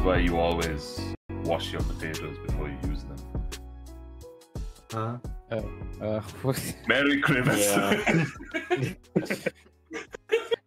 [0.00, 0.98] that's why you always
[1.44, 3.18] wash your potatoes before you use them.
[4.90, 5.18] Huh?
[6.00, 6.20] Uh,
[6.88, 7.76] Merry Christmas.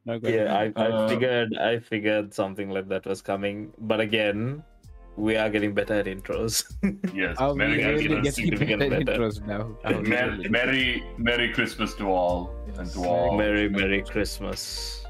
[0.05, 3.71] not gonna Yeah, I, I Uh, figured I figured something like that was coming.
[3.79, 4.63] But again,
[5.17, 6.63] we are getting better at intros.
[7.15, 7.37] yes.
[7.37, 8.35] Are we Merry really Christmas.
[8.35, 8.35] Christmas.
[8.35, 9.19] getting Significant better better.
[9.19, 9.77] intros now?
[9.83, 13.35] Are we Merry Merry Christmas to all and to all.
[13.37, 15.02] Merry Merry Christmas.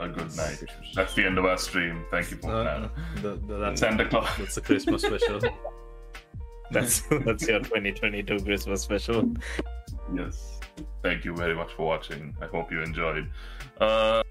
[0.00, 0.64] A good night.
[0.94, 2.04] That's the end of our stream.
[2.10, 2.90] Thank you for No, that.
[3.22, 4.28] the, the, that's, Santa Claus.
[4.38, 5.40] that's a Christmas special.
[6.72, 9.34] That's that's your 2022 Christmas special.
[10.14, 10.60] Yes.
[11.02, 12.32] Thank you very much for watching.
[12.40, 13.28] I hope you enjoyed.
[13.80, 14.22] Uh,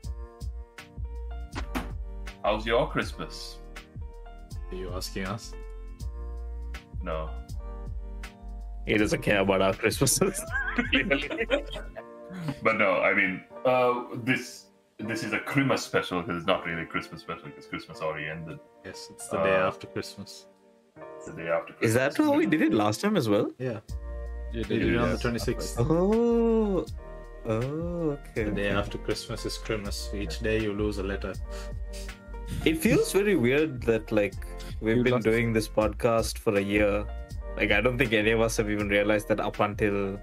[2.41, 3.57] how's your Christmas?
[4.71, 5.51] Are you asking us?
[7.03, 7.29] No.
[8.87, 10.41] He doesn't care about our Christmases.
[12.63, 14.67] But no, I mean, uh, this
[15.07, 18.27] this is a Christmas special because it's not really a Christmas special because Christmas already
[18.27, 18.59] ended.
[18.85, 20.47] Yes, it's the day Uh, after Christmas.
[21.15, 21.89] It's the day after Christmas.
[21.89, 23.49] Is that how we did it last time as well?
[23.57, 23.79] Yeah,
[24.51, 25.75] You we did it on the 26th.
[25.79, 26.85] Oh,
[27.45, 28.43] oh, okay.
[28.43, 30.09] The day after Christmas is Christmas.
[30.13, 31.33] Each day you lose a letter.
[32.65, 34.33] It feels very weird that like
[34.81, 37.05] we've You been lost- doing this podcast for a year.
[37.57, 40.19] Like I don't think any of us have even realized that up until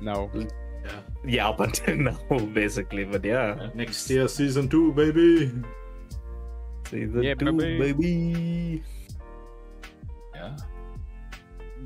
[0.00, 0.30] No.
[0.34, 0.44] Yeah.
[1.26, 2.18] Yeah, up until now,
[2.54, 3.04] basically.
[3.04, 5.52] But yeah, Next year, season two, baby.
[6.88, 7.92] season Yeah, two, baby.
[7.92, 8.82] baby.
[10.34, 10.56] Yeah.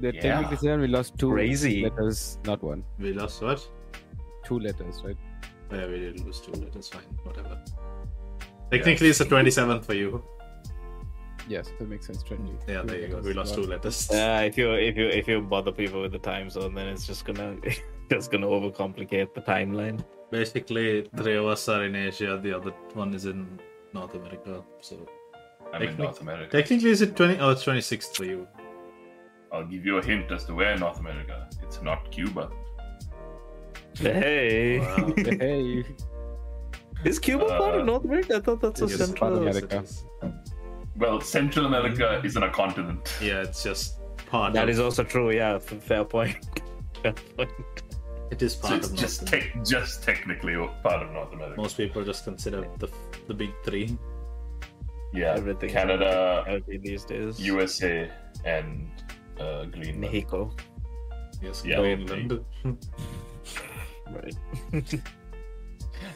[0.01, 0.21] The Yeah.
[0.21, 1.83] technically seven, we lost two Crazy.
[1.85, 2.85] letters, not one.
[2.99, 3.67] We lost what?
[4.45, 5.17] Two letters, right?
[5.73, 6.89] Yeah, we did lose two letters.
[6.89, 7.63] Fine, whatever.
[8.71, 10.23] Technically, it's the 27th for you.
[11.49, 12.23] Yes, that makes sense.
[12.23, 12.53] Twenty.
[12.69, 13.19] Yeah, there you go.
[13.21, 13.71] We lost two one.
[13.71, 14.09] letters.
[14.11, 17.05] Uh, if you if you if you bother people with the time zone, then it's
[17.07, 17.57] just gonna
[18.17, 20.05] just gonna overcomplicate the timeline.
[20.31, 22.39] Basically, three of us are in Asia.
[22.43, 23.59] The other one is in
[23.95, 24.63] North America.
[24.81, 25.09] So
[25.73, 26.51] I'm in North America.
[26.61, 27.39] technically, is it 20?
[27.39, 28.47] Oh, it's 26th for you.
[29.53, 31.49] I'll give you a hint as to where in North America.
[31.63, 32.51] It's not Cuba.
[33.99, 35.13] Hey, Wow.
[35.17, 35.85] Hey,
[37.05, 38.37] is Cuba part Uh, of North America?
[38.37, 39.39] I thought that's a Yes, part of central.
[39.39, 39.69] America.
[39.83, 40.33] Yes, it is.
[40.97, 43.13] Well, Central America isn't a continent.
[43.23, 44.53] Yeah, it's just part.
[44.53, 45.31] That of, is also true.
[45.33, 46.37] Yeah, fair point.
[47.03, 47.51] fair point.
[48.31, 51.61] It is So part it's of just North tech just technically part of North America.
[51.61, 52.89] Most people just consider the
[53.29, 53.99] the big three.
[55.13, 55.71] yeah, Everything.
[55.71, 57.41] Canada, these days.
[57.41, 58.11] USA,
[58.45, 58.89] and
[59.41, 60.01] uh, Greenland.
[60.01, 60.53] Mexico.
[61.43, 61.81] Yes, Yeah.
[61.81, 62.45] Greenland.
[64.11, 64.35] Right.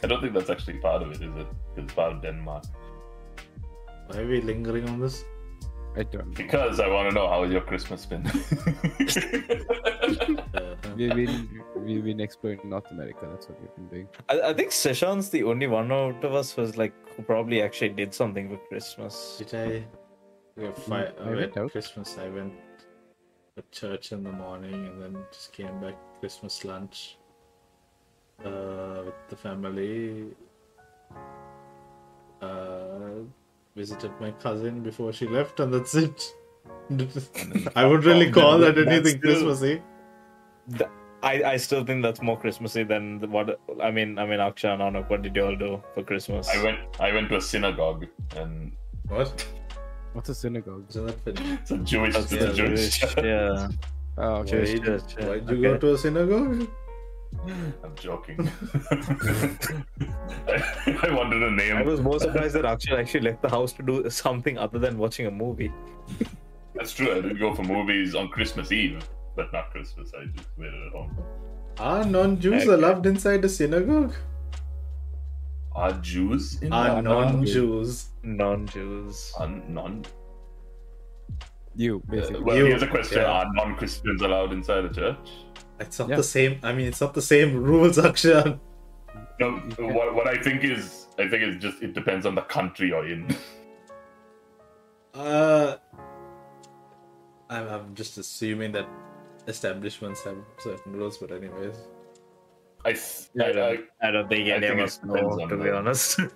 [0.03, 1.47] I don't think that's actually part of it, is it?
[1.77, 2.65] It's part of Denmark.
[4.07, 5.23] Why are we lingering on this?
[5.97, 6.27] I don't.
[6.27, 6.33] know.
[6.35, 8.23] Because I want to know how has your Christmas been.
[10.95, 13.27] We've been we've been exploring North America.
[13.29, 14.07] That's what we've been doing.
[14.29, 17.89] I, I think Seshan's the only one out of us who's like who probably actually
[17.89, 19.35] did something for Christmas.
[19.37, 19.83] Did I?
[20.61, 21.71] Yeah, fi- I I went went out.
[21.71, 22.17] Christmas.
[22.17, 22.53] I went
[23.57, 27.17] to church in the morning and then just came back Christmas lunch
[28.45, 30.27] uh, with the family.
[32.41, 33.23] Uh,
[33.75, 36.33] visited my cousin before she left, and that's it.
[37.75, 39.81] I would really call that anything still- Christmassy.
[41.23, 44.19] I, I still think that's more Christmassy than the- what I mean.
[44.19, 46.47] I mean, Akshan and Anuk, what did you all do for Christmas?
[46.49, 48.05] I went I went to a synagogue
[48.37, 48.71] and
[49.07, 49.47] What?
[50.13, 50.85] What's a synagogue?
[50.89, 51.53] Isn't that funny?
[51.53, 52.99] it's a Jewish, That's it's a the Jewish.
[52.99, 53.67] Jewish, yeah.
[54.17, 54.51] Oh, okay.
[54.51, 55.27] Jewish church, yeah.
[55.27, 55.61] Why'd you Okay.
[55.61, 56.67] go to a synagogue?
[57.47, 58.49] I'm joking.
[60.47, 61.77] I, I wanted a name.
[61.77, 64.97] I was more surprised that Akshan actually left the house to do something other than
[64.97, 65.71] watching a movie.
[66.73, 67.17] That's true.
[67.17, 70.11] I did go for movies on Christmas Eve, but not Christmas.
[70.19, 71.17] I just waited at home.
[71.77, 72.71] Ah, are non-Jews Okay.
[72.73, 74.13] allowed inside the synagogue?
[75.73, 78.07] Are Jews in ah, Are non-Jews?
[78.23, 79.33] Non-Jews.
[79.37, 80.05] Are ah, non?
[81.75, 82.43] You Uh, basically.
[82.43, 83.31] well, You- here's a question: yeah.
[83.31, 85.29] Are non-Christians allowed inside the church?
[85.79, 86.15] It's not Yeah.
[86.17, 86.59] the same.
[86.63, 88.59] I mean, it's not the same rules, Akshan.
[89.39, 89.51] No.
[89.77, 93.07] What, what I think is, I think it's just it depends on the country you're
[93.07, 93.27] in.
[95.13, 95.77] Uh,
[97.49, 98.85] I'm, I'm just assuming that
[99.47, 101.75] establishments have certain rules, but anyways.
[102.83, 105.47] I, s- I I, I, don't, I don't think I any think of us know,
[105.47, 106.19] to be honest.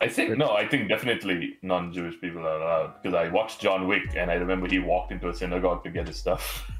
[0.00, 0.52] I think no.
[0.52, 4.68] I think definitely non-Jewish people are allowed because I watched John Wick and I remember
[4.68, 6.70] he walked into a synagogue to get his stuff,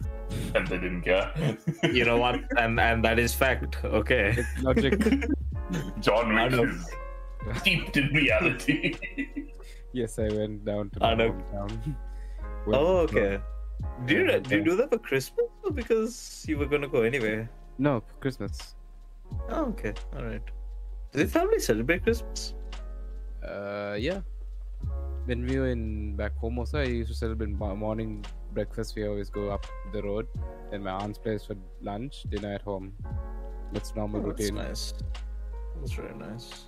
[0.55, 1.33] and they didn't care.
[1.83, 2.41] you know what?
[2.59, 3.79] And and that is fact.
[3.85, 4.45] Okay.
[4.63, 4.95] Logic.
[6.01, 6.65] John I Wick know.
[6.65, 6.91] is
[7.61, 8.95] steeped in reality.
[9.93, 11.97] yes, I went down to my hometown.
[12.67, 13.41] Oh, okay.
[14.05, 17.49] Did you, did you do that for Christmas or because you were gonna go anyway?
[17.79, 18.75] No, for Christmas.
[19.49, 19.95] Oh, okay.
[20.15, 20.43] All right.
[21.13, 22.53] Does your family celebrate Christmas?
[23.43, 24.21] Uh, yeah.
[25.25, 28.25] When we were in back home also, I used to celebrate morning
[28.55, 28.95] breakfast.
[28.97, 30.27] We always go up the road.
[30.71, 32.93] Then my aunt's place for lunch, dinner at home.
[33.73, 34.57] That's normal Oh, that's routine.
[34.57, 34.95] nice.
[35.79, 36.67] That's very nice.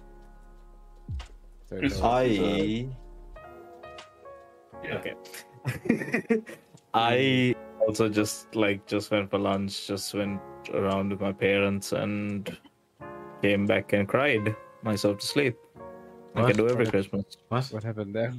[1.69, 2.89] So It's it was- I
[4.85, 4.99] Yeah.
[4.99, 5.15] okay.
[6.95, 7.55] I
[7.87, 10.41] also just like just went for lunch, just went
[10.75, 12.57] around with my parents and
[13.41, 15.57] came back and cried myself to sleep.
[16.35, 16.57] Like I What?
[16.57, 16.93] do every What?
[16.93, 17.25] Christmas.
[17.49, 17.65] What?
[17.73, 18.33] what happened there?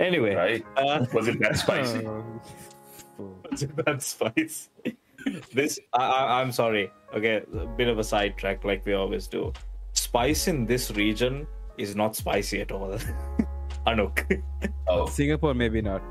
[0.00, 0.64] Anyway, Right?
[0.76, 2.06] uh, Was it that spicy?
[2.06, 2.24] Oh.
[3.84, 4.68] that spice.
[5.52, 6.90] this I, I, I'm sorry.
[7.14, 9.52] Okay, a bit of a sidetrack, like we always do.
[9.94, 11.46] Spice in this region
[11.78, 12.96] is not spicy at all.
[13.86, 14.42] Anuk.
[14.86, 16.02] Oh, Singapore, maybe not.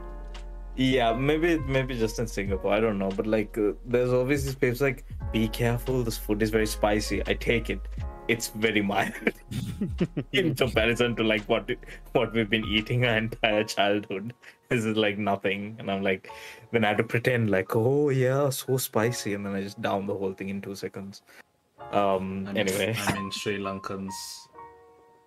[0.77, 2.71] Yeah, maybe maybe just in Singapore.
[2.71, 6.44] I don't know, but like, uh, there's always these papers like, "Be careful, this food
[6.44, 7.79] is very spicy." I take it;
[8.27, 9.13] it's very mild
[10.33, 11.71] in comparison to like what
[12.12, 14.35] what we've been eating our entire childhood.
[14.69, 16.29] This is like nothing, and I'm like,
[16.71, 20.06] then I had to pretend like, "Oh yeah, so spicy," and then I just down
[20.06, 21.24] the whole thing in two seconds.
[21.91, 22.45] Um.
[22.47, 24.13] I mean, anyway, I mean, Sri Lankans,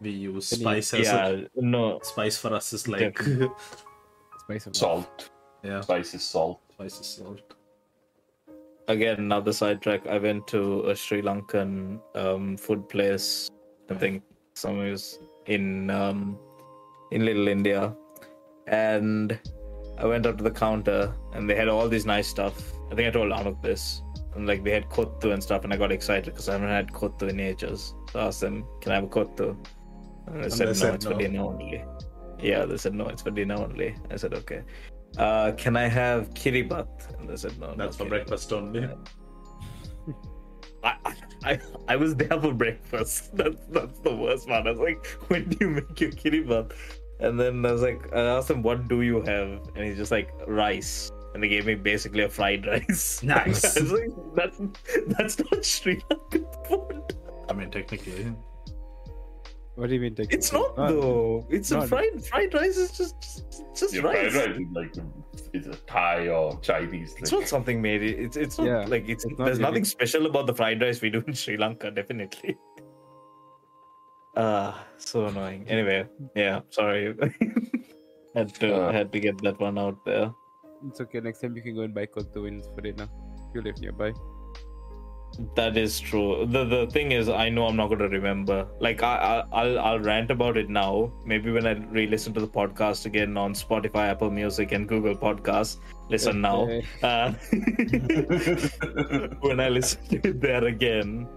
[0.00, 3.18] we use Any- spice as yeah, a, no, spice for us is like
[4.38, 4.76] Spice of life.
[4.76, 5.30] salt.
[5.62, 6.60] Yeah, Spice is salt.
[6.74, 7.54] spice is salt.
[8.88, 10.06] again another sidetrack.
[10.06, 13.48] I went to a sri lankan um, food place.
[13.90, 14.22] I think
[14.54, 14.96] somewhere
[15.46, 16.38] in um,
[17.10, 17.94] in little india.
[18.66, 19.38] And
[19.98, 22.72] i went up to the counter and they had all this nice stuff.
[22.90, 24.02] I think i told anuk this.
[24.34, 26.92] And like they had kottu and stuff and i got excited because i haven't had
[26.92, 27.94] kottu in ages.
[28.12, 29.56] So i asked them can i have a kottu
[30.26, 31.18] and they said they no said it's for no.
[31.18, 31.84] dinner only.
[32.50, 33.94] Yeah they said no it's for dinner only.
[34.10, 34.62] I said okay
[35.18, 36.88] uh, can I have kiribat?
[37.18, 37.74] And they said no.
[37.76, 38.08] That's no for kiribat.
[38.08, 38.88] breakfast only.
[40.82, 40.96] I,
[41.44, 43.36] I I was there for breakfast.
[43.36, 44.66] That's that's the worst part.
[44.66, 46.72] I was like, when do you make your kiribat?
[47.18, 49.60] And then I was like, I asked him, what do you have?
[49.74, 51.10] And he's just like rice.
[51.34, 53.22] And they gave me basically a fried rice.
[53.22, 53.76] Nice.
[53.76, 54.60] I was like, that's
[55.18, 57.16] that's not Sri Lankan food.
[57.48, 58.32] I mean, technically,
[59.80, 60.14] What do you mean?
[60.14, 61.46] Take It's not though.
[61.48, 63.44] It's a fried fried rice is just
[63.74, 64.32] just Your rice.
[64.34, 64.94] fried rice is like
[65.54, 68.02] it's a Thai or Chinese It's not something made.
[68.02, 70.82] It's it's not Yeah, like it's, it's not there's really- nothing special about the fried
[70.82, 71.90] rice we do in Sri Lanka.
[71.90, 72.58] Definitely.
[74.36, 75.64] Ah, so annoying.
[75.68, 76.06] Anyway,
[76.36, 77.16] yeah, sorry.
[78.34, 78.92] had to Uh.
[78.92, 80.30] had to get that one out there.
[80.88, 81.20] It's okay.
[81.20, 83.08] Next time you can go and buy Kottu wins for dinner.
[83.54, 84.12] You live nearby.
[85.54, 86.46] That is true.
[86.46, 88.66] The the thing is, I know I'm not going to remember.
[88.78, 91.12] Like I, I I'll I'll rant about it now.
[91.24, 95.78] Maybe when I re-listen to the podcast again on Spotify, Apple Music, and Google Podcasts.
[96.08, 96.68] Listen now.
[97.02, 97.32] Uh,
[99.40, 101.28] when I listen to it there again,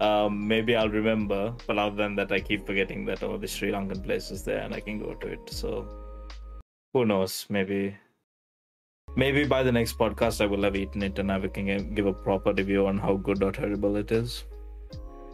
[0.00, 1.54] um, maybe I'll remember.
[1.66, 4.62] But other than that, I keep forgetting that oh, the Sri Lankan place is there
[4.62, 5.50] and I can go to it.
[5.50, 5.86] So
[6.92, 7.46] who knows?
[7.48, 7.96] Maybe,
[9.16, 12.12] maybe by the next podcast, I will have eaten it and I can give a
[12.12, 14.44] proper review on how good or terrible it is.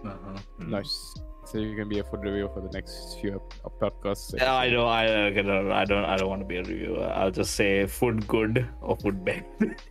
[0.05, 0.39] uh-huh.
[0.59, 1.15] Nice.
[1.47, 4.35] So you can be a food reviewer for the next few ep- ep- podcasts.
[4.37, 4.85] Yeah, I know.
[4.87, 5.73] I uh, I don't.
[5.73, 6.05] I don't.
[6.05, 7.07] I don't want to be a reviewer.
[7.07, 9.47] I'll just say food good or food bad.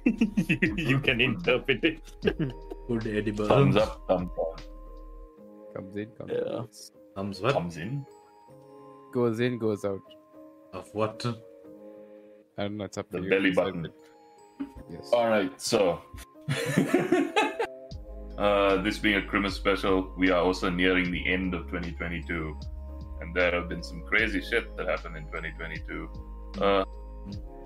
[0.06, 2.00] you, you can interpret it.
[2.88, 3.48] food edible.
[3.48, 4.56] thumbs up, thumbs down.
[5.76, 6.58] Comes in, comes Yeah.
[6.60, 6.76] out.
[7.16, 7.54] Thumbs what?
[7.54, 8.06] Comes in.
[9.12, 10.02] Goes in, goes out.
[10.74, 11.26] Of what?
[12.58, 12.86] I don't know.
[12.86, 13.30] It's up The to you.
[13.30, 13.86] belly Decide button.
[13.86, 13.94] it.
[14.90, 15.10] Yes.
[15.14, 16.02] All right, so
[18.38, 22.60] uh, this being a Christmas special, we are also nearing the end of 2022,
[23.22, 26.10] and there have been some crazy shit that happened in 2022.
[26.62, 26.84] Uh,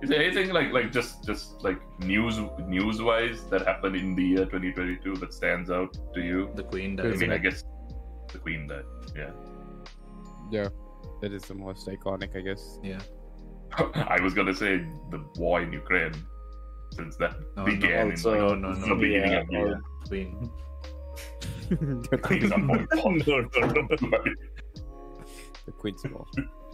[0.01, 4.23] is there anything like like just just like news news wise that happened in the
[4.23, 6.49] year 2022 that stands out to you?
[6.55, 7.13] The Queen died.
[7.13, 7.63] I mean, I guess
[8.33, 8.85] the Queen died.
[9.15, 9.29] Yeah,
[10.51, 10.69] Yeah.
[11.21, 12.79] That is the most iconic, I guess.
[12.81, 12.99] Yeah.
[14.15, 14.77] I was gonna say
[15.09, 16.13] the war in Ukraine,
[16.93, 18.95] since that No, no, began also- in like, no, the no.
[18.95, 19.81] beginning yeah, of the year.
[20.07, 20.49] Queen.
[22.11, 23.27] The Queen is on point.
[23.27, 23.47] no, no,
[24.01, 24.23] no.
[25.65, 26.25] the Queen's more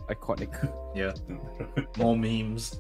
[0.10, 0.54] iconic.
[0.96, 1.14] Yeah.
[1.98, 2.80] More memes.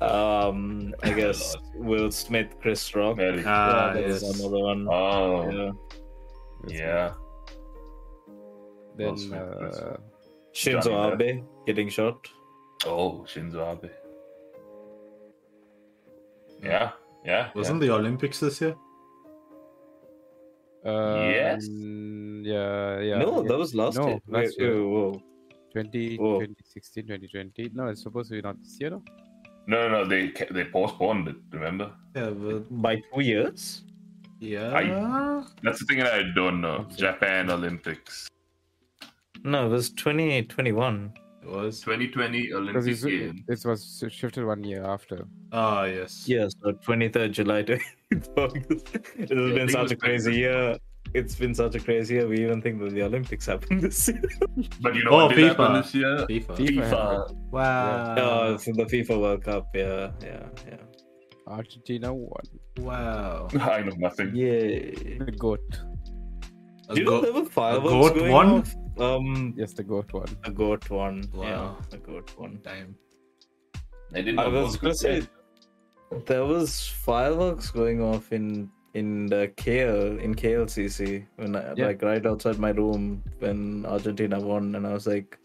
[0.00, 3.16] Um, I guess Will Smith, Chris Rock.
[3.18, 4.40] Very- Ah, yeah, that's yes.
[4.40, 4.88] another one.
[4.90, 5.72] Oh, Yeah.
[6.66, 7.12] Yeah.
[8.96, 9.96] Then Will Smith, Chris uh,
[10.54, 12.28] Shinzo Johnny Abe getting shot.
[12.86, 13.90] Oh, Shinzo Abe.
[16.62, 16.90] Yeah,
[17.24, 17.50] yeah.
[17.54, 18.74] Wasn't the Olympics this year?
[20.84, 21.66] uh, Yes.
[21.68, 23.18] Yeah, yeah.
[23.18, 23.48] no, yeah.
[23.48, 24.20] that was last No, year.
[24.28, 24.74] last Wait, year.
[24.82, 25.22] wait, whoa.
[25.72, 26.40] 20, Whoa.
[26.40, 27.70] 2016, 2020.
[27.74, 29.02] No, it's supposed to be not this year, no?
[29.66, 30.04] No, no, no.
[30.04, 31.36] They they postponed it.
[31.52, 31.92] Remember?
[32.14, 33.84] Yeah, but By two years?
[34.40, 35.44] yeah.
[35.62, 36.86] That's the thing that I don't know.
[36.96, 38.28] Japan Olympics.
[39.44, 41.12] No, it was 2021.
[41.42, 41.80] It was.
[41.80, 43.40] 2020 Because Olympic it's- Games.
[43.48, 45.24] this was shifted one year after.
[45.52, 46.24] Ah, yes.
[46.28, 47.78] Yes, so 23rd July to
[48.36, 48.94] August.
[48.94, 50.76] It has Yeah, been think it such a crazy year.
[51.14, 52.28] It's been such a crazy year.
[52.28, 54.22] We even think that the Olympics happened this year.
[54.80, 55.82] But you know Oh, what did happen FIFA.
[55.82, 56.16] this year?
[56.28, 56.56] FIFA.
[56.56, 56.90] FIFA.
[56.90, 57.34] FIFA.
[57.50, 58.14] Wow.
[58.18, 59.66] Oh, for the FIFA World Cup.
[59.74, 60.76] Yeah, yeah, yeah.
[61.48, 62.44] Argentina won.
[62.78, 63.48] Wow.
[63.60, 64.30] I know nothing.
[64.34, 65.18] Yeah.
[65.26, 65.60] The goat.
[66.88, 68.46] A Do you know go- there were fireworks goat going won?
[68.60, 68.74] off?
[68.98, 70.26] Um, Yes, the goat one.
[70.44, 71.24] a goat one.
[71.34, 71.76] Wow.
[71.90, 72.58] Yeah, a goat one.
[72.58, 72.96] time.
[74.14, 75.22] I didn't I know was gonna say
[76.26, 81.86] there was fireworks going off in in the KL in KLCC when I, Yeah.
[81.86, 85.38] like right outside my room when Argentina won, and I was like,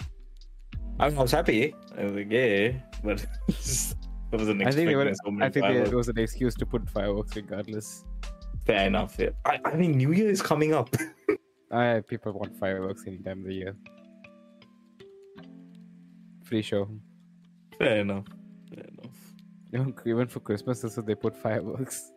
[0.99, 1.73] I was happy.
[1.97, 2.73] I was like, yeah,
[3.03, 6.19] but I wasn't I think, they expecting were, so I think they, it was an
[6.19, 8.03] excuse to put fireworks regardless.
[8.65, 9.15] Fair enough.
[9.17, 9.29] Yeah.
[9.45, 10.93] I, I mean, New Year is coming up.
[11.71, 13.75] I people want fireworks any time of the year.
[16.43, 16.87] Free show.
[17.77, 18.25] Fair enough.
[18.73, 19.15] Fair enough.
[19.73, 22.11] Even, even for Christmas, also they put fireworks.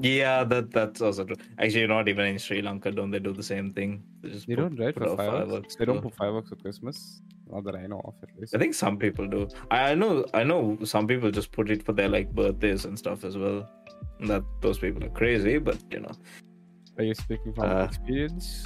[0.00, 1.34] Yeah, that that's also true.
[1.58, 4.04] Actually, not even in Sri Lanka, don't they do the same thing?
[4.22, 4.94] They just They put- don't, right?
[4.94, 5.74] For out fireworks.
[5.76, 7.20] They don't put fireworks for Christmas.
[7.50, 8.54] Not that I know of, at least.
[8.54, 9.48] I think some people do.
[9.72, 10.24] I I know.
[10.34, 13.66] I know some people just put it for their like birthdays and stuff as well.
[14.20, 16.12] That those people are crazy, but you know,
[16.98, 18.64] Are you speaking from Uh, experience?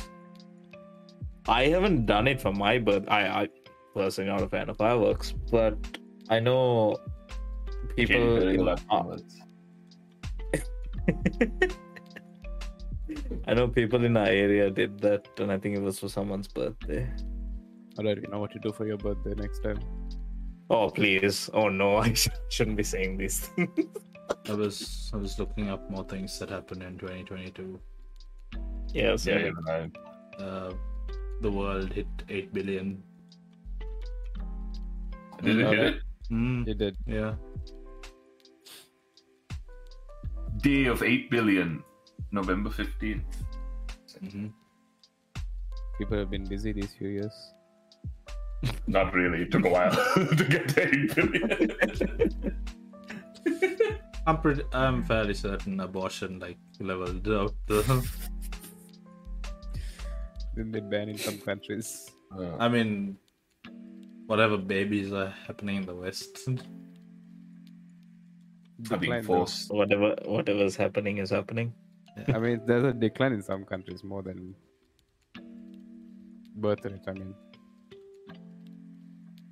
[1.46, 3.04] I haven't done it for my birth.
[3.08, 3.48] I I
[3.94, 5.76] personally not a fan of fireworks, but
[6.30, 6.96] I know
[7.96, 8.14] people.
[8.16, 9.38] Katy Perry in- left onwards.
[13.46, 16.48] I know people in our area did that, and I think it was for someone's
[16.48, 17.10] birthday.
[17.98, 19.80] I don't even know what to do for your birthday next time.
[20.70, 21.50] Oh please!
[21.52, 23.68] Oh no, I sh- shouldn't be saying these things.
[24.48, 27.78] I was I was looking up more things that happened in 2022.
[28.92, 29.92] Yeah, so Yeah, even
[30.38, 30.72] Uh,
[31.40, 33.02] the world hit 8 billion.
[35.42, 36.02] Did it hit it?
[36.30, 36.96] Mm, You did.
[37.06, 37.34] yeah.
[40.62, 41.82] Day of 8 billion,
[42.30, 43.22] November 15th.
[44.20, 44.46] hmm
[45.98, 47.34] People have been busy these few years.
[48.86, 49.42] Not really.
[49.42, 51.70] It took a while to get to 8 billion.
[54.26, 57.82] I'm pretty, I'm fairly certain abortion like leveled out the.
[60.54, 62.10] Then they ban in some countries.
[62.36, 63.16] Uh, I mean,
[64.26, 66.38] whatever babies are happening in the West.
[68.90, 69.22] are being though.
[69.22, 69.70] forced.
[69.72, 71.72] whatever whatever's happening is happening.
[72.28, 74.54] I mean, there's a decline in some countries more than
[76.56, 77.00] birth rate.
[77.08, 77.34] I mean,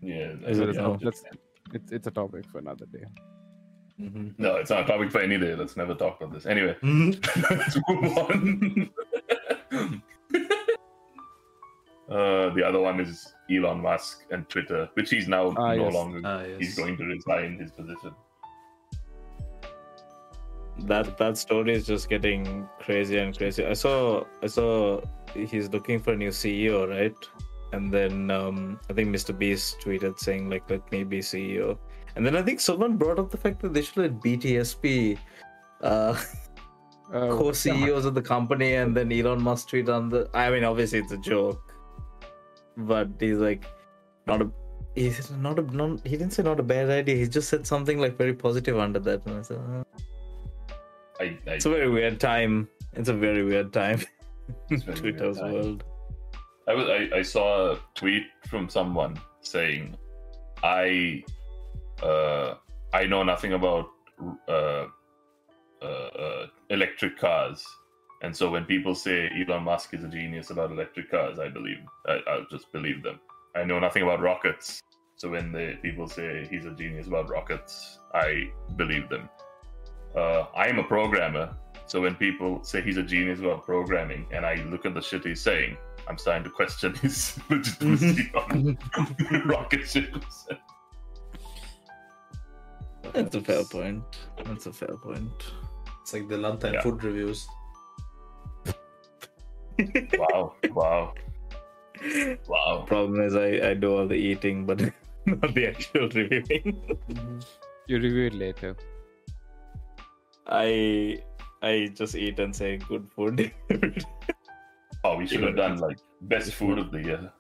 [0.02, 0.32] Yeah.
[0.46, 0.98] Is so it that's, now?
[1.02, 1.22] that's
[1.72, 3.04] it's it's a topic for another day.
[3.98, 5.54] hmm No, it's not a topic for any day.
[5.54, 6.44] Let's never talk about this.
[6.46, 7.12] Anyway, Mm-hmm.
[7.58, 10.02] let's move on.
[12.10, 15.94] uh, the other one is Elon Musk and Twitter, which he's now Ah, no yes.
[15.94, 16.20] longer.
[16.24, 16.58] Ah, yes.
[16.58, 18.12] He's going to resign his position.
[20.86, 23.68] That that story is just getting crazier and crazier.
[23.68, 25.00] I saw I saw
[25.34, 27.14] he's looking for a new CEO, right?
[27.72, 29.36] And then um, I think Mr.
[29.36, 31.78] Beast tweeted saying like, "Let me be CEO."
[32.16, 35.18] And then I think someone brought up the fact that they should let BTSP
[35.82, 36.16] uh,
[37.12, 40.28] Oh, co-CEOs of the company, and then Elon Musk tweet on the.
[40.34, 41.69] I mean, obviously it's a joke,
[42.86, 43.64] but he's like,
[44.26, 44.50] not a.
[44.94, 45.62] He's not a.
[45.62, 47.16] Not, he didn't say not a bad idea.
[47.16, 49.84] He just said something like very positive under that, and I said, "Uh,
[51.20, 52.68] I, I, it's a very weird time.
[52.94, 54.00] It's a very weird time.
[54.70, 55.52] Weird Twitter's time.
[55.52, 55.84] world.
[56.66, 59.96] I was I, I saw a tweet from someone saying,
[60.64, 61.22] "I
[62.02, 62.54] uh,
[62.92, 63.86] I know nothing about
[64.48, 64.86] uh,
[65.82, 67.64] uh, uh, electric cars,
[68.22, 71.78] and so when people say Elon Musk is a genius about electric cars, I believe
[72.06, 73.18] I, I'll just believe them.
[73.56, 74.80] I know nothing about rockets,
[75.16, 79.28] so when the people say he's a genius about rockets, I believe them.
[80.14, 81.54] Uh, I am a programmer,
[81.86, 85.24] so when people say he's a genius about programming, and I look at the shit
[85.24, 85.76] he's saying,
[86.08, 88.78] I'm starting to question his legitimacy on
[89.46, 90.46] rocket ships.
[93.12, 94.02] That's a fair point.
[94.44, 95.30] That's a fair point.
[96.02, 96.82] It's like the lunchtime Yeah.
[96.82, 97.46] food reviews.
[100.18, 101.14] Wow, wow,
[102.48, 102.84] wow.
[102.88, 104.80] Problem is, I I do all the eating, but
[105.26, 106.80] not the actual reviewing.
[107.86, 108.76] You review it later.
[110.46, 111.18] I
[111.62, 113.50] I just eat and say good food.
[115.02, 117.32] Oh, we should have done like best food of the year.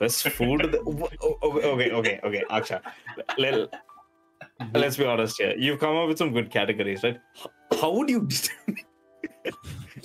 [0.00, 0.64] Best food.
[0.64, 2.42] of the- wh- okay, okay, okay, okay.
[2.50, 2.80] Akshan,
[3.38, 3.72] let,
[4.74, 5.54] let's be honest here.
[5.56, 7.20] You've come up with some good categories, right?
[7.80, 8.84] How would you determine?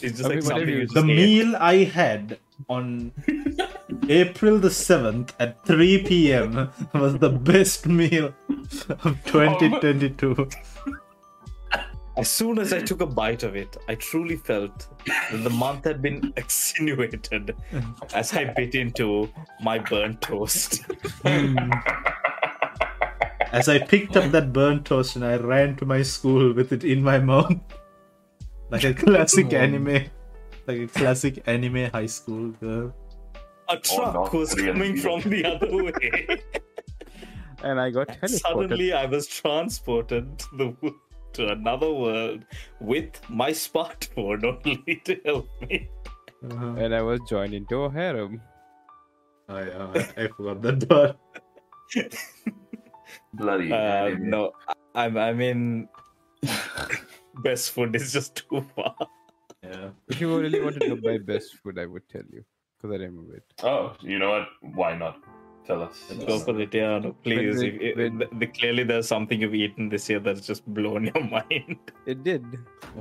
[0.01, 1.05] It's just I like mean, whatever something you- you The ate.
[1.45, 3.11] meal I had on
[4.09, 6.69] April the 7th at 3 p.m.
[6.93, 8.33] was the best meal
[8.89, 10.35] of 2022.
[10.37, 10.49] Um,
[12.15, 14.87] as soon as I took a bite of it, I truly felt
[15.31, 17.55] that the month had been extenuated
[18.13, 19.29] as I bit into
[19.61, 20.83] my burnt toast.
[23.51, 26.83] As I picked up that burnt toast and I ran to my school with it
[26.83, 27.55] in my mouth.
[28.69, 30.05] Like a classic anime.
[30.67, 32.93] Like a classic anime high school girl.
[33.69, 35.19] A truck North was Korean coming hero.
[35.21, 36.41] from the other way.
[37.63, 38.39] And I got And teleported.
[38.41, 40.93] suddenly I was transported to, the,
[41.31, 42.43] to another world
[42.81, 45.87] with my smartphone only to help me.
[46.43, 46.73] Uh-huh.
[46.77, 48.41] And I was joined into a harem.
[49.47, 51.15] I, uh, I forgot that part.
[53.33, 53.71] Bloody.
[53.71, 54.29] Uh, anime.
[54.29, 54.51] no,
[54.93, 55.87] I, I mean,
[57.41, 58.95] best food is just too far.
[59.63, 59.89] Yeah.
[60.09, 62.43] If you really wanted to buy best food, I would tell you.
[62.77, 63.43] Because I remember it.
[63.63, 64.47] Oh, you know what?
[64.75, 65.17] Why not?
[65.65, 66.11] Tell us.
[66.27, 66.99] Go for it, yeah.
[66.99, 67.59] No, please.
[67.61, 70.65] the- If- if- when- the- the- clearly, there's something you've eaten this year that's just
[70.73, 71.79] blown your mind.
[72.05, 72.43] It did.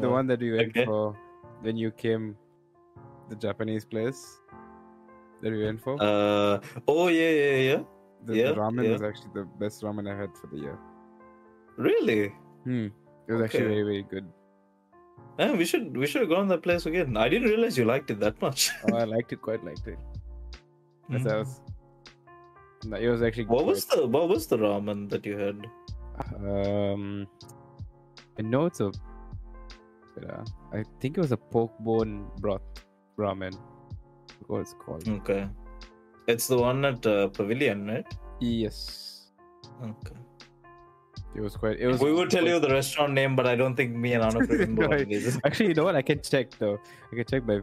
[0.00, 0.84] The one that you went okay.
[0.84, 1.16] for
[1.62, 2.36] when you came,
[3.28, 4.38] the Japanese place
[5.42, 5.94] that we went for.
[6.00, 7.82] Uh, oh yeah, yeah, yeah.
[8.26, 8.92] the, yeah, the ramen yeah.
[8.92, 10.78] was actually the best ramen I had for the year.
[11.76, 12.28] Really?
[12.62, 12.88] Hmm.
[13.32, 14.26] It was actually very, very good.
[15.38, 17.16] Yeah, we should we should have gone that place again.
[17.16, 18.70] I didn't realize you liked it that much.
[18.84, 19.98] Oh, I liked it quite liked it.
[21.10, 21.60] I was,
[22.84, 23.46] no, it was actually.
[23.46, 25.66] What was the what was the ramen that you had?
[26.36, 27.26] Um,
[28.38, 28.92] I know it's a.
[30.14, 32.62] but, uh, I think it was a pork bone broth
[33.18, 33.56] ramen.
[34.46, 35.08] What it's called?
[35.08, 35.48] Okay,
[36.26, 38.06] it's the one at uh, Pavilion, right?
[38.40, 39.30] Yes,
[39.82, 40.21] Okay.
[41.34, 41.78] It was quite.
[41.80, 42.00] It was.
[42.00, 44.82] We would tell you the restaurant name, but I don't think me and Anuk remember
[44.82, 45.40] No, what I- it is.
[45.44, 45.96] Actually, you know what?
[45.96, 46.78] I can check though.
[47.12, 47.60] I can check by.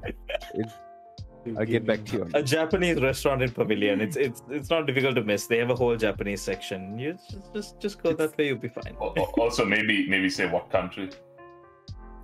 [1.57, 2.27] I'll get back to you.
[2.33, 2.43] A.
[2.43, 4.01] Japanese restaurant in Pavilion.
[4.01, 5.47] It's it's it's not difficult to miss.
[5.47, 6.99] They have a whole Japanese section.
[6.99, 8.95] You just just, just go that way, you'll be fine.
[9.01, 11.09] Al- al- Also, maybe maybe say what country.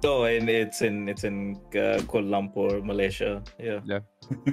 [0.03, 3.41] Oh, and it's in it's in uh, Kuala Lumpur, Malaysia.
[3.57, 3.79] Yeah.
[3.85, 3.99] Yeah.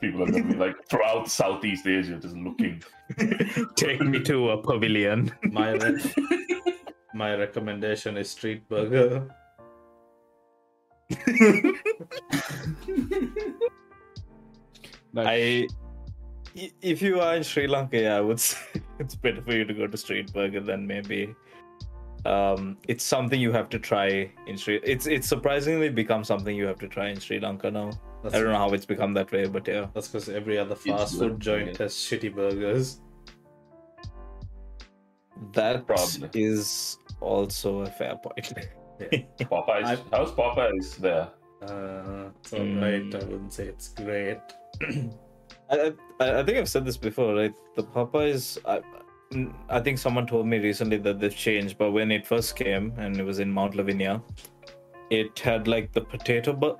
[0.00, 2.82] People are gonna be like throughout Southeast Asia, just looking.
[3.76, 5.32] Take me to a pavilion.
[5.50, 6.00] My, re-
[7.14, 9.26] my recommendation is street burger.
[15.12, 15.26] Nice.
[15.26, 15.66] I,
[16.56, 18.58] i- if you are in Sri Lanka, yeah, I would say
[18.98, 21.34] it's better for you to go to Street Burger than maybe.
[22.26, 24.80] Um, it's something you have to try in Sri.
[24.82, 27.90] It's it's surprisingly become something you have to try in Sri Lanka now.
[28.22, 29.86] That's, I don't know how it's become that way, but yeah.
[29.94, 31.78] That's because every other fast good, food joint yeah.
[31.84, 33.00] has shitty burgers.
[35.54, 36.30] That Problem.
[36.34, 38.52] is also a fair point.
[39.40, 39.84] Popeyes.
[39.84, 41.28] I've- How's Popeyes there?
[41.62, 42.76] Uh, it's Mm.
[42.76, 43.14] alright.
[43.14, 44.38] I wouldn't say it's great.
[45.70, 47.54] I, I I think I've said this before, right?
[47.76, 48.58] The Popeyes.
[48.66, 48.80] I,
[49.68, 53.16] I think someone told me recently that they've changed, but when it first came and
[53.16, 54.20] it was in Mount Lavinia,
[55.10, 56.78] it had like the potato but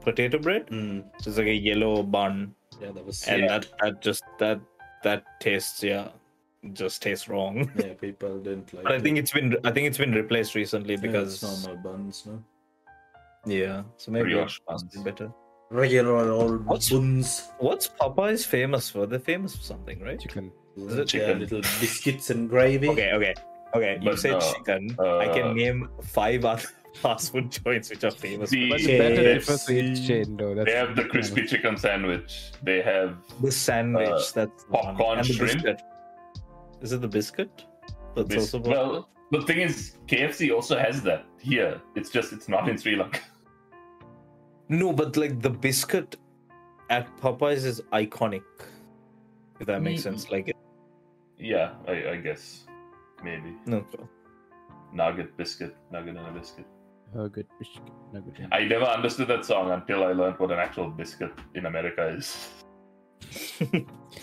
[0.00, 1.04] potato bread, Mm.
[1.16, 3.48] which is like a yellow bun, Yeah, that was and Yeah.
[3.48, 4.60] that that just that
[5.02, 6.08] that tastes yeah,
[6.72, 7.70] just tastes wrong.
[7.76, 7.92] yeah.
[8.06, 8.84] People didn't like.
[8.84, 11.82] But I think it's been I think it's been replaced recently Yeah, because it's normal
[11.82, 12.42] buns, no.
[13.44, 15.04] yeah, so maybe Brioche it must be buns.
[15.04, 15.32] better.
[15.70, 17.50] Regular old What's- buns.
[17.58, 19.06] What's Popeyes famous for?
[19.06, 20.18] They're famous for something, right?
[20.18, 20.50] Chicken.
[20.76, 21.38] Is it Yeah, chicken?
[21.40, 22.88] little biscuits and gravy.
[22.88, 23.34] Okay, okay,
[23.74, 23.98] okay.
[24.00, 24.96] You But, said uh, chicken.
[24.98, 26.62] I uh, can name five other
[26.94, 28.50] fast food joints which are famous.
[28.50, 28.86] The- for But that.
[28.86, 29.34] the better KFC.
[29.34, 30.54] differs for each chain, though.
[30.54, 32.52] That's They have the crispy chicken sandwich.
[32.62, 34.08] They have The sandwich.
[34.08, 34.82] uh, that's the one.
[34.84, 35.52] popcorn and the shrimp.
[35.52, 35.80] biscuit.
[36.80, 37.64] Is it the biscuit?
[38.16, 38.54] That's this.
[38.54, 41.80] also Well, the thing is, KFC also has that here.
[41.94, 43.20] It's just it's not in Sri Lanka.
[44.68, 46.16] no, but like the biscuit
[46.90, 48.42] at Popeyes is iconic.
[49.60, 50.04] If that makes Mm.
[50.04, 50.52] sense, like
[51.40, 52.64] Yeah, I, I guess
[53.24, 53.84] maybe no.
[54.92, 56.66] nugget biscuit, nugget and a biscuit.
[57.16, 57.82] a good biscuit.
[58.12, 58.34] nugget.
[58.52, 62.48] I never understood that song until I learned what an actual biscuit in America is.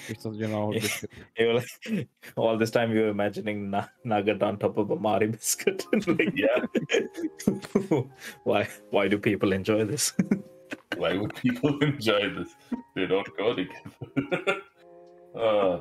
[0.09, 0.79] It's a general Yeah.
[0.81, 1.11] biscuit.
[1.39, 4.95] You were like, all this time you were imagining na- nugget on top of a
[4.95, 5.85] Marie biscuit.
[6.07, 6.65] like, Yeah,
[8.43, 8.67] why?
[8.91, 10.13] Why do people enjoy this?
[10.97, 12.49] why would people enjoy this?
[12.95, 14.61] They don't go together.
[15.39, 15.79] uh,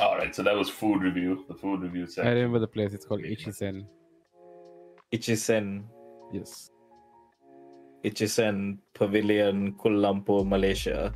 [0.00, 1.44] all right, so that was food review.
[1.48, 2.26] The food review section.
[2.26, 2.92] I remember the place.
[2.94, 3.86] It's called Ichisen.
[5.12, 5.84] Ichisen,
[6.32, 6.70] Yes.
[8.04, 11.12] Ichisen Pavilion, Kuala Lumpur, Malaysia.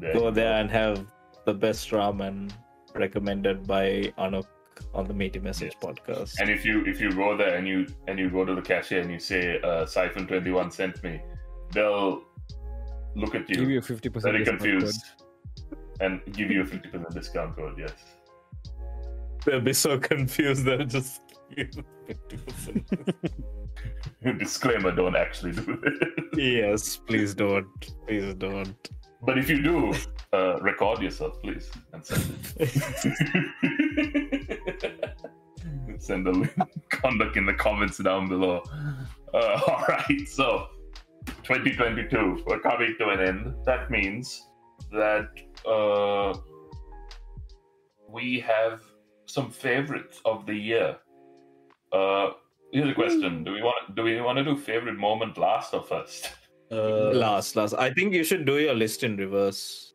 [0.00, 1.06] There Go you there and have
[1.44, 2.50] the best ramen
[2.94, 4.46] recommended by Anuk
[4.94, 5.84] on the Meaty Message Yes.
[5.84, 6.40] podcast.
[6.40, 9.00] And if you if you go there and you and you go to the cashier
[9.00, 11.20] and you say uh, Siphon twenty one sent me,
[11.72, 12.22] they'll
[13.14, 13.54] look at you.
[13.56, 15.04] Give you you a fifty percent very confused
[16.00, 17.78] and give you a 50% discount code.
[17.78, 17.92] Yes.
[19.44, 21.20] They'll be so confused they'll just
[21.54, 23.32] give you 50%.
[24.38, 26.08] Disclaimer: Don't actually do it.
[26.36, 27.66] yes, please don't.
[28.06, 28.90] Please don't.
[29.22, 29.94] But if you do,
[30.32, 32.24] uh, record yourself, please, and send
[32.58, 32.70] it.
[36.02, 36.54] send the link
[36.90, 38.62] conduct in the comments down below.
[39.32, 40.68] Uh, all right, so
[41.44, 43.54] 2022, we're coming to an end.
[43.64, 44.48] That means
[44.92, 45.28] that
[45.68, 46.38] uh,
[48.08, 48.80] we have
[49.26, 50.96] some favorites of the year.
[51.92, 52.30] Uh,
[52.72, 55.82] here's a question: Do we want do we want to do favorite moment last or
[55.82, 56.30] first?
[56.68, 57.74] Uh, Last, last.
[57.74, 59.94] I think you should do your list in reverse.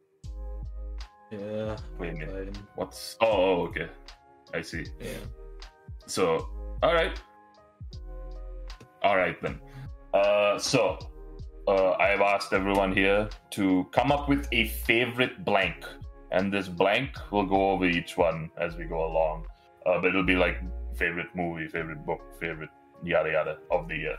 [1.30, 1.75] Yeah.
[1.99, 2.56] Wait a minute.
[2.56, 2.67] Fine.
[2.75, 3.17] What's?
[3.19, 3.89] Oh, okay.
[4.54, 4.86] I see.
[5.01, 5.19] Yeah.
[6.06, 6.47] So,
[6.82, 7.19] all right,
[9.04, 9.60] all right then.
[10.13, 10.97] Uh, so,
[11.71, 15.86] uh, I've asked everyone here to come up with a favorite blank,
[16.31, 19.45] and this blank will go over each one as we go along.
[19.86, 20.57] Uh, but it'll be like
[20.95, 22.69] favorite movie, favorite book, favorite
[23.03, 24.17] yada yada of the year.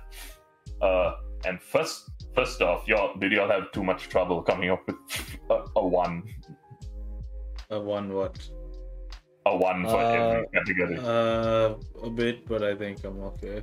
[0.81, 1.13] Uh,
[1.45, 4.97] and first, first off, y'all did y'all have too much trouble coming up with
[5.51, 6.23] a, a one,
[7.71, 8.39] A one what?
[9.45, 10.99] a one for every category?
[10.99, 13.63] Uh, a bit, but I think I'm okay.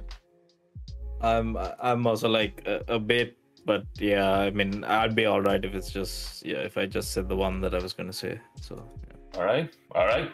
[1.21, 5.63] I'm I'm also like a, a bit, but yeah, I mean, I'd be all right
[5.63, 8.39] if it's just yeah, if I just said the one that I was gonna say.
[8.61, 8.75] So
[9.07, 9.39] yeah.
[9.39, 10.31] All right, all right.